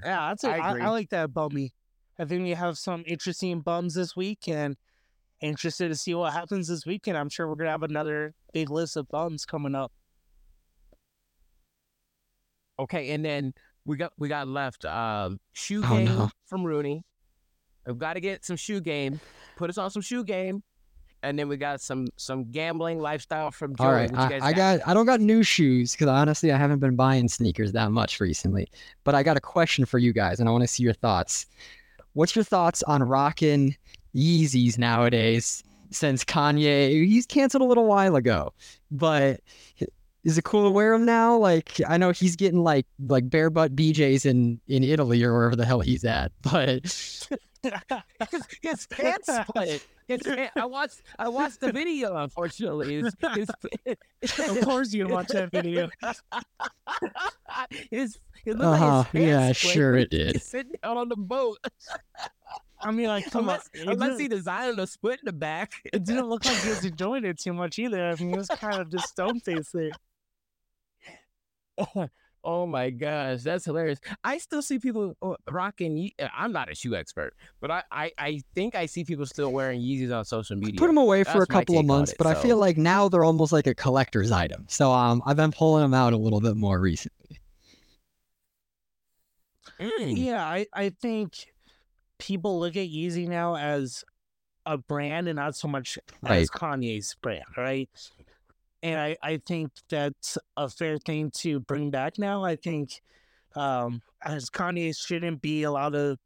Yeah, 0.02 0.28
that's 0.28 0.44
a, 0.44 0.50
I 0.50 0.58
I, 0.58 0.70
agree. 0.70 0.82
I 0.82 0.88
like 0.90 1.10
that 1.10 1.32
bummy. 1.32 1.72
I 2.18 2.24
think 2.24 2.42
we 2.42 2.50
have 2.50 2.76
some 2.78 3.04
interesting 3.06 3.60
bums 3.60 3.94
this 3.94 4.14
week, 4.14 4.48
and 4.48 4.76
interested 5.40 5.88
to 5.88 5.96
see 5.96 6.14
what 6.14 6.32
happens 6.32 6.68
this 6.68 6.84
weekend. 6.86 7.16
I'm 7.16 7.28
sure 7.28 7.48
we're 7.48 7.56
gonna 7.56 7.70
have 7.70 7.82
another 7.82 8.34
big 8.52 8.70
list 8.70 8.96
of 8.96 9.08
bums 9.08 9.44
coming 9.44 9.74
up. 9.74 9.92
Okay, 12.78 13.10
and 13.10 13.24
then 13.24 13.54
we 13.84 13.96
got 13.96 14.12
we 14.18 14.28
got 14.28 14.48
left 14.48 14.84
um 14.84 15.38
shoe 15.52 15.82
Oh, 15.84 15.88
game 15.88 16.06
no. 16.06 16.30
from 16.46 16.64
Rooney. 16.64 17.02
We've 17.86 17.98
got 17.98 18.14
to 18.14 18.20
get 18.20 18.44
some 18.44 18.56
shoe 18.56 18.80
game. 18.80 19.20
Put 19.56 19.68
us 19.70 19.76
on 19.78 19.90
some 19.90 20.00
shoe 20.02 20.24
game, 20.24 20.62
and 21.24 21.38
then 21.38 21.48
we 21.48 21.56
got 21.56 21.80
some 21.80 22.06
some 22.16 22.44
gambling 22.50 23.00
lifestyle 23.00 23.50
from 23.50 23.74
Joey. 23.74 23.86
All 23.86 23.92
right, 23.92 24.10
I, 24.14 24.28
guys 24.28 24.42
I 24.42 24.52
got 24.52 24.80
I 24.86 24.94
don't 24.94 25.06
got 25.06 25.20
new 25.20 25.42
shoes 25.42 25.92
because 25.92 26.08
honestly 26.08 26.52
I 26.52 26.58
haven't 26.58 26.78
been 26.78 26.96
buying 26.96 27.28
sneakers 27.28 27.72
that 27.72 27.90
much 27.90 28.20
recently. 28.20 28.68
But 29.02 29.14
I 29.14 29.22
got 29.22 29.36
a 29.36 29.40
question 29.40 29.84
for 29.86 29.98
you 29.98 30.12
guys, 30.12 30.38
and 30.38 30.48
I 30.48 30.52
want 30.52 30.62
to 30.62 30.68
see 30.68 30.82
your 30.82 30.92
thoughts. 30.92 31.46
What's 32.12 32.36
your 32.36 32.44
thoughts 32.44 32.82
on 32.84 33.02
rocking 33.02 33.76
Yeezys 34.14 34.78
nowadays? 34.78 35.64
Since 35.90 36.24
Kanye, 36.24 37.06
he's 37.06 37.26
canceled 37.26 37.62
a 37.62 37.66
little 37.66 37.86
while 37.86 38.16
ago, 38.16 38.52
but 38.90 39.40
is 40.24 40.38
it 40.38 40.44
cool 40.44 40.64
to 40.64 40.70
wear 40.70 40.92
them 40.92 41.04
now? 41.04 41.36
Like 41.36 41.80
I 41.88 41.96
know 41.96 42.10
he's 42.10 42.36
getting 42.36 42.62
like 42.62 42.86
like 43.06 43.30
bare 43.30 43.50
butt 43.50 43.74
BJ's 43.74 44.26
in 44.26 44.60
in 44.68 44.84
Italy 44.84 45.22
or 45.22 45.32
wherever 45.32 45.56
the 45.56 45.64
hell 45.64 45.80
he's 45.80 46.04
at, 46.04 46.32
but 46.42 47.28
his, 48.30 48.42
his 48.62 48.86
pants 48.90 49.28
split. 49.32 49.86
His 50.06 50.20
pan- 50.22 50.50
I 50.56 50.66
watched 50.66 51.02
I 51.18 51.28
watched 51.28 51.60
the 51.60 51.72
video. 51.72 52.16
Unfortunately, 52.16 53.02
his, 53.02 53.14
his, 53.34 53.98
of 54.50 54.60
course, 54.62 54.92
you 54.92 55.08
watch 55.08 55.28
that 55.28 55.50
video. 55.50 55.88
his 57.90 58.18
it 58.44 58.56
looked 58.56 58.62
Uh-huh, 58.64 58.98
like 58.98 59.06
his 59.12 59.12
pants 59.12 59.28
yeah, 59.28 59.52
split 59.52 59.72
sure 59.74 59.96
it 59.96 60.10
did. 60.10 60.34
was 60.34 60.42
Sitting 60.42 60.74
out 60.82 60.96
on 60.96 61.08
the 61.08 61.16
boat. 61.16 61.58
I 62.80 62.90
mean, 62.90 63.06
like, 63.08 63.30
come 63.30 63.42
unless, 63.48 63.70
on. 63.74 63.80
It 63.80 63.88
unless 63.88 64.08
didn't, 64.10 64.20
he 64.20 64.28
designed 64.28 64.78
a 64.78 64.86
split 64.86 65.20
in 65.20 65.24
the 65.26 65.32
back. 65.32 65.72
it 65.90 66.04
didn't 66.04 66.26
look 66.26 66.44
like 66.44 66.58
he 66.58 66.68
was 66.68 66.84
enjoying 66.84 67.24
it 67.24 67.38
too 67.38 67.54
much 67.54 67.78
either. 67.78 68.04
I 68.10 68.14
mean, 68.16 68.28
he 68.30 68.36
was 68.36 68.48
kind 68.48 68.78
of 68.78 68.90
just 68.90 69.08
stone 69.08 69.40
faced 69.40 69.72
there. 69.72 69.90
Oh 72.44 72.66
my 72.66 72.90
gosh, 72.90 73.40
that's 73.42 73.64
hilarious. 73.64 73.98
I 74.22 74.36
still 74.38 74.60
see 74.60 74.78
people 74.78 75.16
uh, 75.22 75.34
rocking. 75.50 75.96
Ye- 75.96 76.14
uh, 76.18 76.28
I'm 76.36 76.52
not 76.52 76.70
a 76.70 76.74
shoe 76.74 76.94
expert, 76.94 77.32
but 77.60 77.70
I, 77.70 77.82
I, 77.90 78.12
I 78.18 78.40
think 78.54 78.74
I 78.74 78.84
see 78.86 79.02
people 79.04 79.24
still 79.24 79.50
wearing 79.50 79.80
Yeezys 79.80 80.14
on 80.14 80.24
social 80.26 80.56
media. 80.56 80.78
Put 80.78 80.88
them 80.88 80.98
away 80.98 81.24
for 81.24 81.42
a 81.42 81.46
couple 81.46 81.78
of 81.78 81.86
months, 81.86 82.12
it, 82.12 82.18
but 82.18 82.26
I 82.26 82.34
feel 82.34 82.58
like 82.58 82.76
now 82.76 83.08
they're 83.08 83.24
almost 83.24 83.50
like 83.52 83.66
a 83.66 83.74
collector's 83.74 84.30
item. 84.30 84.66
So 84.68 84.92
um, 84.92 85.22
I've 85.24 85.36
been 85.36 85.52
pulling 85.52 85.82
them 85.82 85.94
out 85.94 86.12
a 86.12 86.18
little 86.18 86.40
bit 86.40 86.54
more 86.56 86.78
recently. 86.78 87.40
Mm. 89.80 90.16
Yeah, 90.24 90.44
I, 90.44 90.66
I 90.72 90.90
think 90.90 91.46
people 92.18 92.60
look 92.60 92.76
at 92.76 92.88
Yeezy 92.88 93.26
now 93.26 93.56
as 93.56 94.04
a 94.66 94.78
brand 94.78 95.28
and 95.28 95.36
not 95.36 95.56
so 95.56 95.68
much 95.68 95.98
as 96.24 96.48
Kanye's 96.50 97.16
brand, 97.20 97.44
right? 97.56 97.88
And 98.84 99.00
I, 99.00 99.16
I 99.22 99.38
think 99.38 99.72
that's 99.88 100.36
a 100.58 100.68
fair 100.68 100.98
thing 100.98 101.30
to 101.36 101.58
bring 101.60 101.90
back 101.90 102.18
now. 102.18 102.44
I 102.44 102.54
think 102.54 103.00
um, 103.56 104.02
as 104.22 104.50
Kanye 104.50 104.94
shouldn't 104.94 105.40
be 105.40 105.62
allowed 105.62 105.94
to, 105.94 106.18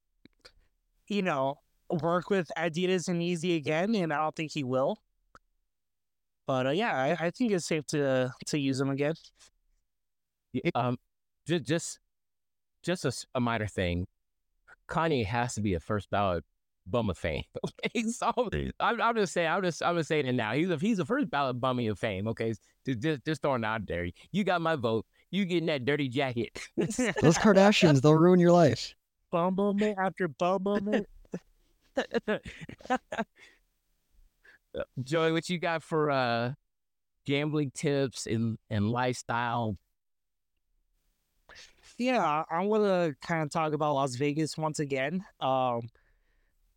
you 1.07 1.23
know, 1.23 1.61
work 2.03 2.31
with 2.31 2.51
Adidas 2.59 3.07
and 3.07 3.23
Yeezy 3.23 3.57
again, 3.57 3.95
and 3.95 4.13
I 4.13 4.17
don't 4.17 4.35
think 4.35 4.51
he 4.51 4.65
will. 4.65 4.99
But 6.49 6.67
uh, 6.67 6.71
yeah, 6.71 6.97
I, 6.97 7.27
I 7.27 7.31
think 7.31 7.53
it's 7.53 7.67
safe 7.67 7.87
to 7.89 8.33
to 8.47 8.59
use 8.59 8.79
them 8.79 8.91
again. 8.91 9.15
Um, 10.75 10.99
just, 11.47 11.65
just, 11.65 11.99
just 12.83 13.05
a, 13.05 13.13
a 13.37 13.41
minor 13.41 13.69
thing. 13.69 14.09
Kanye 14.89 15.25
has 15.27 15.55
to 15.55 15.61
be 15.61 15.75
a 15.75 15.81
first 15.81 16.11
ballot 16.11 16.43
bum 16.91 17.11
of 17.11 17.19
fame. 17.19 17.45
Okay, 17.87 18.03
so 18.05 18.33
I'm, 18.81 19.01
I'm 19.01 19.15
just 19.17 19.33
saying, 19.33 19.49
I'm 19.49 19.63
just, 19.63 19.83
I'm 19.83 19.97
just 19.97 20.09
saying 20.09 20.27
it 20.27 20.33
now. 20.33 20.53
He's 20.53 20.71
a, 20.71 20.77
he's 20.77 20.97
the 20.97 21.05
first 21.05 21.31
ballot 21.31 21.61
bummy 21.61 21.87
of 21.89 21.99
fame. 21.99 22.27
Okay, 22.29 22.55
just, 22.85 23.01
just, 23.01 23.25
just 23.25 23.43
throwing 23.43 23.63
it 23.63 23.67
out 23.67 23.87
there. 23.87 24.09
You 24.33 24.45
got 24.45 24.61
my 24.61 24.77
vote. 24.77 25.07
You 25.31 25.45
getting 25.45 25.67
that 25.67 25.85
dirty 25.85 26.09
jacket. 26.09 26.59
Those 26.77 27.37
Kardashians, 27.39 28.01
they'll 28.01 28.15
ruin 28.15 28.41
your 28.41 28.53
life. 28.53 28.95
Bumble 29.31 29.75
me 29.75 29.95
after 29.99 30.27
bumble 30.29 30.81
me. 30.81 31.05
Joey, 35.03 35.33
what 35.33 35.49
you 35.49 35.59
got 35.59 35.83
for 35.83 36.11
uh 36.11 36.53
gambling 37.27 37.71
tips 37.75 38.27
and 38.27 38.59
and 38.71 38.91
lifestyle? 38.91 39.77
Yeah, 41.99 42.45
I 42.49 42.65
want 42.65 42.85
to 42.85 43.17
kind 43.27 43.43
of 43.43 43.51
talk 43.51 43.73
about 43.73 43.95
Las 43.95 44.15
Vegas 44.15 44.57
once 44.57 44.79
again. 44.79 45.25
Um, 45.41 45.89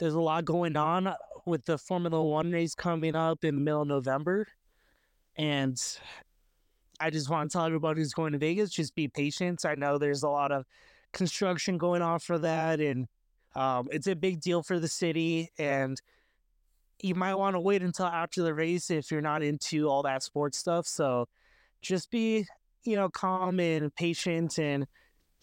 there's 0.02 0.16
a 0.16 0.20
lot 0.20 0.46
going 0.46 0.76
on 0.76 1.14
with 1.46 1.64
the 1.66 1.78
Formula 1.78 2.24
One 2.24 2.52
race 2.52 2.74
coming 2.74 3.16
up 3.16 3.44
in 3.44 3.54
the 3.54 3.62
middle 3.62 3.84
of 3.84 3.88
November, 3.88 4.48
and 5.38 5.80
I 7.00 7.12
just 7.12 7.30
want 7.30 7.52
to 7.52 7.56
tell 7.56 7.68
everybody 7.68 8.02
who's 8.02 8.12
going 8.12 8.32
to 8.32 8.40
Vegas 8.40 8.72
just 8.72 8.96
be 8.96 9.08
patient. 9.08 9.64
I 9.64 9.76
know 9.76 10.00
there's 10.00 10.24
a 10.24 10.30
lot 10.30 10.52
of 10.52 10.66
construction 11.14 11.78
going 11.78 12.02
on 12.02 12.18
for 12.18 12.40
that, 12.40 12.80
and 12.80 13.08
um, 13.54 13.90
it's 13.92 14.08
a 14.08 14.16
big 14.16 14.42
deal 14.42 14.64
for 14.64 14.80
the 14.80 14.88
city. 14.88 15.52
And 15.60 16.02
you 17.00 17.14
might 17.14 17.36
want 17.36 17.56
to 17.56 17.60
wait 17.60 17.84
until 17.84 18.08
after 18.08 18.42
the 18.42 18.56
race 18.56 18.90
if 18.90 19.12
you're 19.12 19.22
not 19.22 19.44
into 19.44 19.88
all 19.88 20.02
that 20.02 20.24
sports 20.24 20.58
stuff. 20.58 20.88
So 20.88 21.28
just 21.84 22.10
be, 22.10 22.48
you 22.84 22.96
know, 22.96 23.08
calm 23.08 23.60
and 23.60 23.94
patient 23.94 24.58
and 24.58 24.88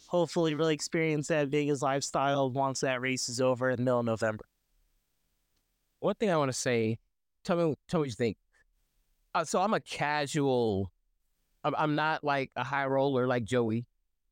hopefully 0.08 0.54
really 0.54 0.74
experience 0.74 1.28
that 1.28 1.48
Vegas 1.48 1.82
lifestyle 1.82 2.50
once 2.50 2.80
that 2.80 3.00
race 3.00 3.28
is 3.28 3.40
over 3.40 3.70
in 3.70 3.76
the 3.76 3.82
middle 3.82 4.00
of 4.00 4.06
November. 4.06 4.44
One 6.00 6.14
thing 6.14 6.30
I 6.30 6.36
want 6.36 6.50
to 6.50 6.58
say, 6.58 6.98
tell 7.44 7.56
me, 7.56 7.74
tell 7.88 8.00
me 8.00 8.02
what 8.02 8.08
you 8.08 8.14
think. 8.14 8.36
Uh, 9.34 9.44
so 9.44 9.60
I'm 9.60 9.74
a 9.74 9.80
casual. 9.80 10.90
I'm, 11.62 11.74
I'm 11.76 11.94
not 11.94 12.24
like 12.24 12.50
a 12.56 12.64
high 12.64 12.86
roller 12.86 13.26
like 13.26 13.44
Joey. 13.44 13.84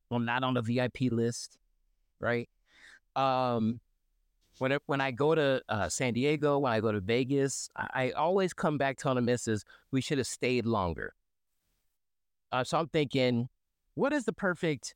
I'm 0.09 0.25
not 0.25 0.43
on 0.43 0.55
the 0.55 0.61
VIP 0.61 1.11
list, 1.11 1.57
right? 2.19 2.49
Um, 3.15 3.79
when 4.57 4.71
it, 4.71 4.81
when 4.87 4.99
I 4.99 5.11
go 5.11 5.35
to 5.35 5.61
uh, 5.69 5.89
San 5.89 6.13
Diego, 6.13 6.57
when 6.57 6.73
I 6.73 6.79
go 6.79 6.91
to 6.91 6.99
Vegas, 6.99 7.69
I, 7.75 7.87
I 7.93 8.11
always 8.11 8.51
come 8.51 8.79
back 8.79 8.97
telling 8.97 9.17
the 9.17 9.21
missus 9.21 9.63
we 9.91 10.01
should 10.01 10.17
have 10.17 10.27
stayed 10.27 10.65
longer. 10.65 11.13
Uh, 12.51 12.63
so 12.63 12.79
I'm 12.79 12.87
thinking, 12.87 13.49
what 13.93 14.11
is 14.11 14.25
the 14.25 14.33
perfect 14.33 14.95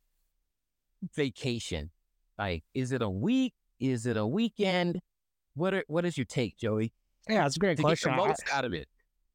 vacation? 1.16 1.92
Like, 2.38 2.64
is 2.74 2.92
it 2.92 3.02
a 3.02 3.10
week? 3.10 3.54
Is 3.80 4.06
it 4.06 4.18
a 4.18 4.26
weekend? 4.26 5.00
What 5.56 5.74
are, 5.74 5.84
what 5.88 6.06
is 6.06 6.18
your 6.18 6.26
take, 6.26 6.58
Joey? 6.58 6.94
Yeah, 7.28 7.46
it's 7.46 7.56
a 7.56 7.60
great 7.60 7.78
To 7.78 7.84
get 7.84 8.00
the 8.00 8.10
question. 8.10 8.12
I, 8.12 8.58
out 8.58 8.66
of 8.66 8.74
it. 8.74 8.88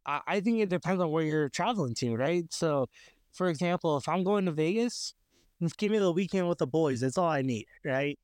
I 0.05 0.21
I 0.27 0.41
think 0.41 0.61
it 0.61 0.69
depends 0.69 1.03
on 1.03 1.11
where 1.11 1.25
you're 1.25 1.49
traveling 1.49 1.95
to, 1.97 2.15
right? 2.17 2.45
So, 2.53 2.89
for 3.33 3.49
example, 3.49 3.97
if 3.97 4.09
I'm 4.09 4.25
going 4.25 4.47
to 4.47 4.53
Vegas, 4.53 5.15
just 5.61 5.77
give 5.77 5.93
me 5.93 5.99
the 5.99 6.13
weekend 6.13 6.49
with 6.49 6.59
the 6.59 6.67
boys. 6.67 7.01
That's 7.01 7.19
all 7.19 7.29
I 7.29 7.43
need, 7.43 7.67
right? 7.85 8.19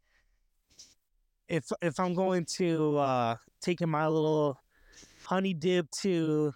If 1.48 1.70
if 1.80 2.00
I'm 2.00 2.14
going 2.14 2.44
to 2.56 2.96
uh 2.98 3.36
taking 3.60 3.88
my 3.88 4.06
little 4.06 4.58
honey 5.24 5.54
dip 5.54 5.90
to 6.02 6.52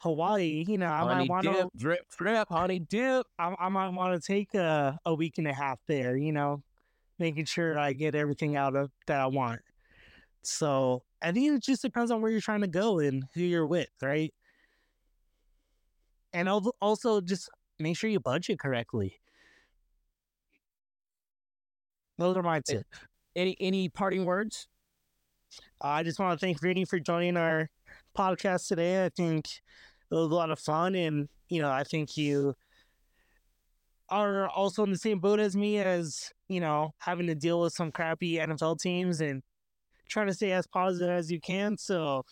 Hawaii, 0.00 0.64
you 0.66 0.78
know, 0.78 0.86
I 0.86 1.00
honey 1.00 1.28
might 1.28 1.28
want 1.28 1.44
to 1.44 1.68
drip, 1.76 2.08
drip, 2.16 2.48
honey 2.48 2.78
dip. 2.78 3.26
I, 3.38 3.54
I 3.58 3.68
might 3.68 3.90
want 3.90 4.20
to 4.20 4.26
take 4.26 4.54
a, 4.54 4.98
a 5.04 5.14
week 5.14 5.36
and 5.36 5.46
a 5.46 5.52
half 5.52 5.78
there, 5.86 6.16
you 6.16 6.32
know, 6.32 6.62
making 7.18 7.44
sure 7.44 7.78
I 7.78 7.92
get 7.92 8.14
everything 8.14 8.56
out 8.56 8.74
of 8.74 8.90
that 9.06 9.20
I 9.20 9.26
want. 9.26 9.60
So 10.42 11.02
I 11.20 11.32
think 11.32 11.54
it 11.54 11.62
just 11.62 11.82
depends 11.82 12.10
on 12.10 12.22
where 12.22 12.30
you're 12.30 12.40
trying 12.40 12.62
to 12.62 12.66
go 12.66 12.98
and 12.98 13.24
who 13.34 13.42
you're 13.42 13.66
with, 13.66 13.90
right? 14.00 14.32
And 16.32 16.48
also 16.48 17.20
just 17.20 17.50
make 17.78 17.96
sure 17.96 18.08
you 18.08 18.20
budget 18.20 18.58
correctly. 18.58 19.20
Those 22.16 22.36
are 22.36 22.42
my 22.42 22.60
tips. 22.60 22.84
Any 23.36 23.56
any 23.60 23.88
parting 23.88 24.24
words? 24.24 24.66
I 25.80 26.02
just 26.02 26.18
want 26.18 26.38
to 26.38 26.44
thank 26.44 26.62
Rooney 26.62 26.84
for 26.84 26.98
joining 26.98 27.36
our 27.36 27.68
podcast 28.16 28.68
today. 28.68 29.04
I 29.04 29.08
think 29.08 29.46
it 30.10 30.14
was 30.14 30.30
a 30.30 30.34
lot 30.34 30.50
of 30.50 30.58
fun, 30.58 30.94
and 30.94 31.28
you 31.48 31.62
know, 31.62 31.70
I 31.70 31.84
think 31.84 32.16
you 32.16 32.54
are 34.08 34.48
also 34.48 34.82
in 34.82 34.90
the 34.90 34.98
same 34.98 35.20
boat 35.20 35.40
as 35.40 35.56
me, 35.56 35.78
as 35.78 36.32
you 36.48 36.60
know, 36.60 36.94
having 36.98 37.26
to 37.28 37.34
deal 37.34 37.60
with 37.60 37.72
some 37.72 37.92
crappy 37.92 38.34
NFL 38.34 38.80
teams 38.80 39.20
and 39.20 39.42
trying 40.08 40.26
to 40.26 40.34
stay 40.34 40.52
as 40.52 40.66
positive 40.66 41.08
as 41.08 41.30
you 41.30 41.40
can. 41.40 41.76
So, 41.78 42.24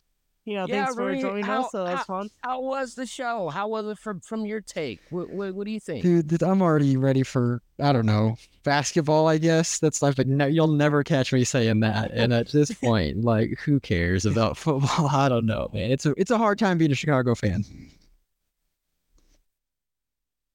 you 0.49 0.55
know, 0.55 0.67
Yeah, 0.67 0.85
thanks 0.85 0.95
for 0.95 1.07
Rooney, 1.07 1.21
joining 1.21 1.45
how- 1.45 1.65
us. 1.65 1.71
So 1.73 1.85
that's 1.85 2.05
fun. 2.07 2.31
How 2.43 2.61
was 2.63 2.95
the 2.95 3.05
show? 3.07 3.49
How 3.51 3.69
was 3.69 3.87
it 3.87 3.99
from 3.99 4.21
from 4.21 4.47
your 4.47 4.61
take? 4.61 5.01
What 5.11 5.29
what, 5.31 5.55
what 5.55 5.65
do 5.67 5.71
you 5.71 5.81
think? 5.81 6.03
Dude, 6.03 6.43
I'm 6.43 6.63
already 6.63 6.97
ready 6.97 7.23
for 7.23 7.61
I 7.79 7.93
don't 7.93 8.07
know 8.07 8.37
basketball. 8.65 9.29
I 9.29 9.39
guess 9.39 9.79
that's 9.79 10.01
like 10.03 10.19
no, 10.19 10.47
you'll 10.47 10.69
never 10.69 11.05
catch 11.05 11.33
me 11.33 11.45
saying 11.45 11.81
that. 11.81 12.11
And 12.13 12.33
at 12.33 12.49
this 12.49 12.73
point, 12.73 13.23
like, 13.25 13.59
who 13.65 13.79
cares 13.81 14.25
about 14.27 14.57
football? 14.57 15.09
I 15.09 15.29
don't 15.29 15.47
know, 15.47 15.69
man. 15.73 15.91
It's 15.91 16.07
a 16.07 16.15
it's 16.17 16.31
a 16.31 16.39
hard 16.39 16.59
time 16.59 16.79
being 16.79 16.93
a 16.93 16.97
Chicago 16.97 17.35
fan. 17.35 17.65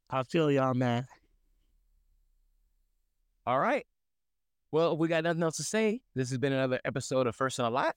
I 0.10 0.24
feel 0.24 0.52
you 0.52 0.60
on 0.60 0.80
that. 0.80 1.06
All 3.46 3.60
right. 3.60 3.86
Well, 4.72 4.98
we 4.98 5.08
got 5.08 5.24
nothing 5.24 5.44
else 5.44 5.58
to 5.58 5.64
say. 5.64 6.02
This 6.16 6.30
has 6.30 6.38
been 6.38 6.54
another 6.54 6.80
episode 6.86 7.28
of 7.28 7.36
First 7.36 7.60
and 7.60 7.68
a 7.68 7.70
Lot. 7.70 7.96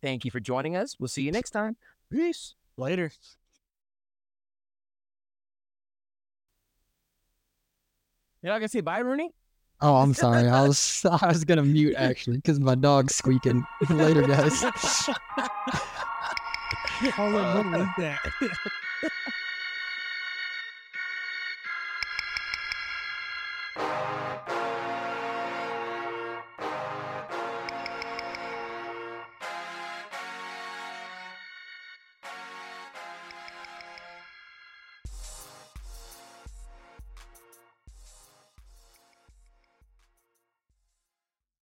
Thank 0.00 0.24
you 0.24 0.30
for 0.30 0.40
joining 0.40 0.76
us. 0.76 0.96
We'll 0.98 1.08
see 1.08 1.22
you 1.22 1.32
next 1.32 1.50
time. 1.50 1.76
Peace. 2.10 2.54
Later. 2.76 3.10
You're 8.42 8.52
not 8.52 8.58
gonna 8.58 8.68
say 8.68 8.80
bye, 8.80 9.00
Rooney? 9.00 9.34
Oh, 9.80 9.96
I'm 9.96 10.14
sorry. 10.14 10.48
I 10.48 10.66
was 10.66 11.04
I 11.22 11.28
was 11.28 11.44
gonna 11.44 11.64
mute 11.64 11.94
actually 11.96 12.36
because 12.36 12.60
my 12.60 12.74
dog's 12.74 13.14
squeaking. 13.14 13.64
Later, 13.90 14.22
guys. 14.22 14.62
I 17.16 17.18
was 17.18 17.64
what 17.64 17.66
was 17.66 17.88
that? 17.98 18.20